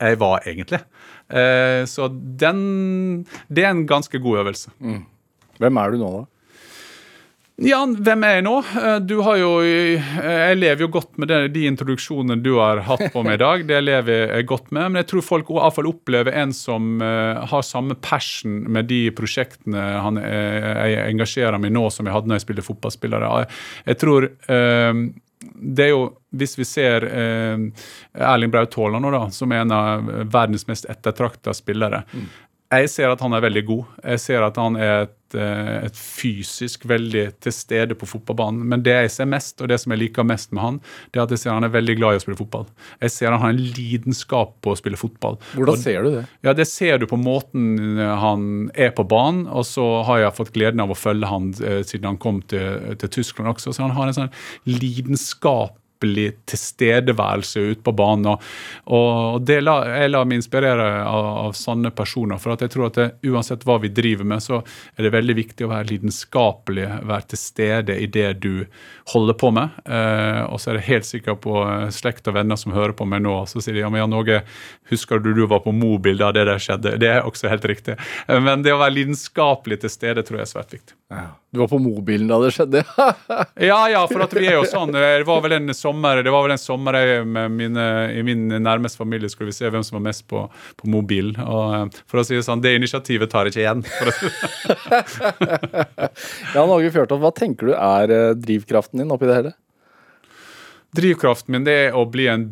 jeg 0.00 0.18
var 0.20 0.42
egentlig. 0.46 0.80
Eh, 1.28 1.82
så 1.90 2.08
den 2.12 3.24
Det 3.50 3.64
er 3.64 3.70
en 3.74 3.86
ganske 3.86 4.18
god 4.22 4.44
øvelse. 4.44 4.70
Hvem 5.58 5.76
er 5.82 5.90
du 5.90 5.98
nå, 5.98 6.10
da? 6.20 6.24
Ja, 7.58 7.80
hvem 7.90 8.22
er 8.22 8.36
jeg 8.36 8.44
nå? 8.46 8.52
Eh, 8.78 8.98
Du 9.02 9.16
har 9.26 9.36
jo 9.40 9.48
eh, 9.66 9.98
Jeg 10.22 10.60
lever 10.60 10.84
jo 10.84 10.88
godt 10.94 11.18
med 11.18 11.26
det, 11.28 11.40
de 11.56 11.64
introduksjonene 11.66 12.38
du 12.40 12.52
har 12.60 12.78
hatt 12.86 13.08
på 13.10 13.24
meg 13.26 13.34
i 13.40 13.42
dag. 13.42 13.66
Det 13.66 13.80
lever 13.82 14.36
jeg 14.36 14.46
godt 14.46 14.70
med. 14.70 14.92
Men 14.92 15.00
jeg 15.02 15.08
tror 15.10 15.26
folk 15.26 15.50
i 15.50 15.58
hvert 15.58 15.74
fall 15.74 15.90
opplever 15.90 16.38
en 16.38 16.54
som 16.54 17.00
har 17.02 17.66
samme 17.66 17.98
passion 17.98 18.60
med 18.70 18.86
de 18.86 19.08
prosjektene 19.10 19.88
han, 20.04 20.22
jeg 20.22 21.02
engasjerer 21.10 21.58
meg 21.58 21.72
i 21.72 21.74
nå, 21.74 21.88
som 21.90 22.06
jeg 22.06 22.14
hadde 22.14 22.30
når 22.30 22.38
jeg 22.38 22.46
spilte 22.46 22.68
fotballspillere. 22.70 23.32
Jeg 23.90 23.98
tror 23.98 24.30
det 25.40 25.84
er 25.84 25.92
jo, 25.92 26.06
Hvis 26.30 26.58
vi 26.58 26.64
ser 26.68 27.04
eh, 27.08 27.60
Erling 28.14 28.50
Braut 28.52 28.74
Haaland 28.74 29.32
som 29.32 29.52
er 29.52 29.62
en 29.62 29.72
av 29.72 30.10
verdens 30.28 30.66
mest 30.68 30.84
ettertrakta 30.90 31.54
spillere. 31.56 32.02
Jeg 32.68 32.90
ser 32.92 33.08
at 33.08 33.22
han 33.24 33.32
er 33.32 33.40
veldig 33.40 33.62
god. 33.64 33.84
Jeg 34.04 34.20
ser 34.20 34.42
at 34.44 34.58
han 34.60 34.74
er 34.76 35.06
et, 35.06 35.34
eh, 35.40 35.86
et 35.86 35.96
fysisk 35.96 36.82
veldig 36.84 37.22
til 37.40 37.54
stede 37.56 37.96
på 37.96 38.04
fotballbanen. 38.10 38.60
Men 38.68 38.82
det 38.84 38.92
jeg 38.92 39.10
ser 39.14 39.24
mest, 39.30 39.62
og 39.64 39.70
det 39.72 39.78
som 39.80 39.94
jeg 39.94 40.02
liker 40.02 40.26
mest 40.28 40.52
med 40.52 40.60
han, 40.60 40.80
det 41.08 41.16
er 41.16 41.22
at 41.24 41.32
jeg 41.32 41.38
ser 41.46 41.54
han 41.56 41.64
er 41.64 41.72
veldig 41.72 41.96
glad 41.96 42.12
i 42.12 42.20
å 42.20 42.24
spille 42.26 42.36
fotball. 42.36 42.66
Jeg 43.00 43.14
ser 43.14 43.32
han 43.32 43.40
har 43.40 43.54
en 43.54 43.62
lidenskap 43.78 44.52
på 44.60 44.74
å 44.74 44.76
spille 44.76 45.00
fotball. 45.00 45.38
Hvordan 45.54 45.78
Og- 45.78 45.78
ser 45.78 46.02
du 46.02 46.10
det? 46.18 46.26
ja, 46.44 46.52
Det 46.52 46.66
ser 46.68 46.98
du 46.98 47.06
på 47.06 47.16
måten 47.16 47.96
han 47.96 48.70
er 48.74 48.90
på 48.90 49.08
banen, 49.08 49.46
og 49.48 49.64
så 49.64 50.04
har 50.04 50.18
jeg 50.18 50.36
fått 50.36 50.52
gleden 50.52 50.80
av 50.80 50.90
å 50.90 50.96
følge 50.96 51.24
han 51.26 51.48
eh, 51.64 51.82
siden 51.82 52.04
han 52.04 52.18
kom 52.18 52.42
til, 52.42 52.96
til 52.96 53.08
Tyskland 53.08 53.48
også. 53.56 53.72
Så 53.72 53.80
han 53.80 53.92
har 53.96 54.08
en 54.08 54.12
sånn 54.12 54.30
lidenskapelig 55.98 56.46
tilstedeværelse 56.46 57.60
ute 57.60 57.82
på 57.82 57.92
banen. 57.92 58.38
Og, 58.86 59.42
det 59.42 59.60
la, 59.62 59.84
jeg 59.86 60.10
lar 60.10 60.26
meg 60.26 60.38
inspirere 60.38 61.04
av, 61.04 61.48
av 61.48 61.52
sånne 61.52 61.90
personer. 61.90 62.38
For 62.38 62.52
at 62.52 62.62
jeg 62.62 62.70
tror 62.70 62.86
at 62.88 62.94
det, 62.98 63.08
uansett 63.26 63.64
hva 63.64 63.78
vi 63.80 63.88
driver 63.88 64.24
med, 64.24 64.42
så 64.42 64.62
er 64.96 65.02
det 65.04 65.12
veldig 65.12 65.36
viktig 65.36 65.66
å 65.66 65.72
være 65.72 65.88
lidenskapelig, 65.92 66.86
være 67.04 67.28
til 67.28 67.38
stede 67.38 67.98
i 67.98 68.06
det 68.06 68.40
du 68.42 68.66
holder 69.12 69.34
på 69.34 69.50
med. 69.50 69.70
Eh, 69.86 70.42
og 70.48 70.60
så 70.60 70.72
er 70.72 70.80
jeg 70.80 70.88
helt 70.88 71.08
sikker 71.08 71.38
på 71.40 71.62
eh, 71.64 71.88
slekt 71.90 72.28
og 72.28 72.36
venner 72.38 72.56
som 72.56 72.72
hører 72.72 72.94
på 72.96 73.06
meg 73.08 73.24
nå, 73.24 73.40
så 73.48 73.62
sier 73.62 73.74
de 73.76 73.84
ja, 73.84 73.90
men 73.90 74.02
Jan 74.02 74.16
Åge, 74.18 74.42
husker 74.90 75.22
du 75.22 75.32
du 75.34 75.46
var 75.46 75.62
på 75.64 75.72
mobil 75.74 76.18
da 76.18 76.32
det 76.32 76.46
der 76.48 76.62
skjedde? 76.62 76.96
Det 77.00 77.10
er 77.10 77.26
også 77.26 77.50
helt 77.50 77.66
riktig. 77.68 77.98
Eh, 78.26 78.40
Men 78.40 78.62
det 78.62 78.74
å 78.74 78.80
være 78.80 78.96
lidenskapelig 79.00 79.82
til 79.82 79.92
stede 79.92 80.24
tror 80.24 80.40
jeg 80.40 80.48
er 80.48 80.54
svært 80.54 80.74
viktig. 80.78 80.94
Du 81.50 81.60
var 81.60 81.68
på 81.68 81.78
mobilen 81.80 82.28
da 82.28 82.36
det 82.42 82.50
skjedde? 82.52 82.82
Ja, 83.68 83.78
ja, 83.88 84.02
for 84.10 84.20
at 84.26 84.34
vi 84.36 84.44
er 84.44 84.58
jo 84.58 84.66
sånn. 84.68 84.92
Det 84.92 85.24
var 85.24 85.40
vel 85.40 85.54
en 85.56 85.72
sommer 85.72 86.20
det 86.20 86.32
var 86.34 86.44
vel 86.44 86.52
en 86.52 86.60
sommer 86.60 86.98
jeg 87.00 87.22
med 87.24 87.54
mine, 87.54 87.86
i 88.12 88.24
min 88.26 88.44
nærmeste 88.60 89.00
familie 89.00 89.30
skulle 89.32 89.48
vi 89.48 89.56
se 89.56 89.70
hvem 89.72 89.86
som 89.86 89.96
var 89.96 90.04
mest 90.10 90.26
på, 90.28 90.44
på 90.76 90.90
mobilen. 90.92 91.38
Og 91.46 91.76
eh, 91.78 92.02
for 92.10 92.20
å 92.20 92.26
si 92.28 92.36
det 92.36 92.44
sånn, 92.44 92.60
det 92.64 92.74
initiativet 92.76 93.32
tar 93.32 93.48
jeg 93.48 93.56
ikke 93.56 93.64
igjen. 93.64 93.82
Jan 96.54 96.74
Åge 96.76 96.92
Fjørtoft, 96.92 97.24
hva 97.24 97.32
tenker 97.32 97.72
du 97.72 97.74
er 97.78 98.12
eh, 98.12 98.36
drivkraften 98.36 99.00
din 99.00 99.16
oppi 99.16 99.30
det 99.30 99.40
hele? 99.40 99.54
Drivkraften 100.96 101.52
min 101.52 101.66
det 101.66 101.74
er 101.88 101.96
å 101.96 102.06
bli 102.08 102.26
en 102.32 102.48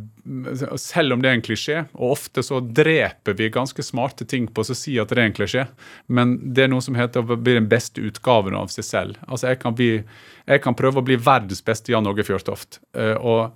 Selv 0.76 1.14
om 1.14 1.20
det 1.22 1.28
er 1.30 1.37
en 1.37 1.43
klisjé, 1.47 1.76
og 1.95 2.16
ofte 2.16 2.43
så 2.43 2.59
dreper 2.59 3.37
vi 3.39 3.47
ganske 3.55 3.78
smarte 3.87 4.26
ting 4.26 4.49
på 4.51 4.64
å 4.64 4.74
si 4.74 4.97
at 4.99 5.12
det 5.12 5.20
er 5.20 5.28
en 5.28 5.37
klisjé, 5.37 5.62
men 6.11 6.32
det 6.43 6.64
er 6.64 6.72
noe 6.72 6.82
som 6.82 6.99
heter 6.99 7.22
å 7.22 7.37
bli 7.39 7.55
den 7.55 7.68
beste 7.70 8.03
utgaven 8.03 8.57
av 8.59 8.72
seg 8.74 8.89
selv. 8.89 9.20
Altså 9.28 9.53
Jeg 9.53 9.61
kan, 9.62 9.76
bli, 9.78 10.03
jeg 10.51 10.64
kan 10.64 10.74
prøve 10.74 10.99
å 10.99 11.07
bli 11.07 11.14
verdens 11.14 11.62
beste 11.62 11.95
Jan 11.95 12.11
Åge 12.11 12.26
Fjørtoft. 12.26 12.80
eh, 12.99 13.14
Og 13.14 13.55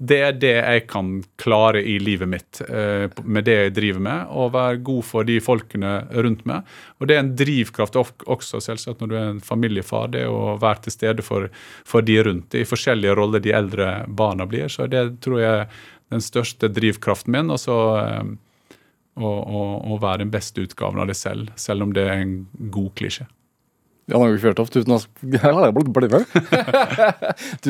det 0.00 0.16
er 0.24 0.36
det 0.40 0.52
jeg 0.56 0.84
kan 0.88 1.08
klare 1.40 1.82
i 1.84 1.98
livet 2.00 2.28
mitt 2.32 2.60
eh, 2.64 3.04
med 3.20 3.44
det 3.44 3.56
jeg 3.56 3.72
driver 3.76 4.04
med, 4.06 4.30
og 4.32 4.54
være 4.54 4.80
god 4.86 5.04
for 5.04 5.28
de 5.28 5.36
folkene 5.44 5.90
rundt 6.24 6.46
meg. 6.48 6.68
Og 6.98 7.10
det 7.10 7.16
er 7.16 7.20
en 7.20 7.34
drivkraft 7.36 7.98
også, 8.00 8.62
selvsagt, 8.64 9.02
når 9.02 9.10
du 9.10 9.16
er 9.18 9.26
en 9.28 9.42
familiefar, 9.44 10.08
det 10.14 10.24
å 10.24 10.56
være 10.60 10.86
til 10.86 10.96
stede 10.96 11.26
for, 11.26 11.50
for 11.84 12.06
de 12.06 12.16
rundt. 12.24 12.56
I 12.56 12.64
forskjellige 12.68 13.16
roller 13.18 13.44
de 13.44 13.52
eldre 13.56 13.90
barna 14.08 14.48
blir. 14.48 14.72
Så 14.72 14.88
det 14.88 15.04
tror 15.20 15.42
jeg 15.42 15.66
er 15.66 15.82
den 16.10 16.24
største 16.24 16.72
drivkraften 16.72 17.36
min. 17.36 17.52
Og 17.52 17.60
så 17.60 17.76
eh, 18.00 18.30
å, 19.20 19.98
være 20.00 20.24
den 20.24 20.32
beste 20.32 20.64
utgaven 20.64 21.02
av 21.02 21.12
deg 21.12 21.18
selv, 21.18 21.52
selv 21.60 21.84
om 21.84 21.92
det 21.92 22.08
er 22.08 22.24
en 22.24 22.34
god 22.72 22.94
klisjé. 22.96 23.28
Jan 24.10 24.24
Åge 24.26 24.40
Fjørtoft, 24.42 24.72
tusen 24.74 24.96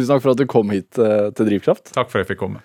takk. 0.09 0.23
for 0.23 0.33
at 0.33 0.41
du 0.41 0.47
kom 0.51 0.71
hit 0.75 0.99
eh, 0.99 1.29
til 1.37 1.47
Drivkraft. 1.51 1.93
Takk 1.95 2.09
for 2.11 2.21
at 2.21 2.25
jeg 2.25 2.29
fikk 2.35 2.43
komme. 2.47 2.61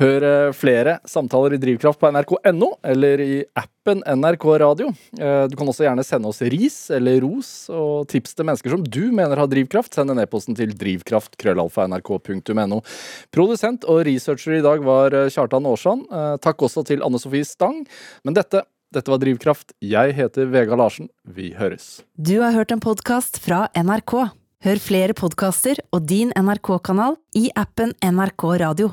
Hør 0.00 0.24
eh, 0.24 0.52
flere 0.56 0.94
samtaler 1.06 1.52
i 1.54 1.58
Drivkraft 1.60 2.00
på 2.00 2.08
nrk.no 2.10 2.70
eller 2.88 3.20
i 3.20 3.34
appen 3.60 4.00
NRK 4.08 4.46
Radio. 4.62 4.88
Eh, 5.20 5.44
Du 5.52 5.56
kan 5.60 5.68
også 5.68 5.84
gjerne 5.84 6.04
sende 6.06 6.28
oss 6.32 6.40
ris 6.42 6.78
eller 6.96 7.20
ros 7.22 7.50
og 7.70 8.08
tips 8.10 8.34
til 8.38 8.46
mennesker 8.48 8.70
som 8.72 8.82
du 8.88 9.02
mener 9.12 9.36
har 9.38 9.46
drivkraft. 9.52 9.92
Send 9.94 10.10
en 10.14 10.22
e-posten 10.24 10.56
til 10.58 10.72
drivkraft.krøllalfa.nrk.no. 10.80 12.80
Produsent 13.36 13.84
og 13.84 14.02
researcher 14.08 14.56
i 14.58 14.64
dag 14.64 14.82
var 14.86 15.10
Kjartan 15.30 15.68
Aarsand. 15.68 16.02
Takk 16.42 16.62
også 16.66 16.82
til 16.88 17.04
Anne 17.04 17.20
Sofie 17.22 17.44
Stang. 17.46 17.84
Men 18.24 18.34
dette, 18.40 18.64
dette 18.92 19.10
var 19.10 19.20
Drivkraft. 19.22 19.72
Jeg 19.82 20.14
heter 20.16 20.48
Vega 20.52 20.76
Larsen. 20.78 21.08
Vi 21.24 21.52
høres. 21.56 22.02
Du 22.16 22.38
har 22.42 22.54
hørt 22.56 22.72
en 22.74 22.82
podkast 22.82 23.40
fra 23.42 23.66
NRK. 23.76 24.14
Hør 24.62 24.78
flere 24.78 25.14
podkaster 25.18 25.80
og 25.90 26.04
din 26.06 26.30
NRK-kanal 26.38 27.16
i 27.38 27.48
appen 27.58 27.96
NRK 27.98 28.44
Radio. 28.62 28.92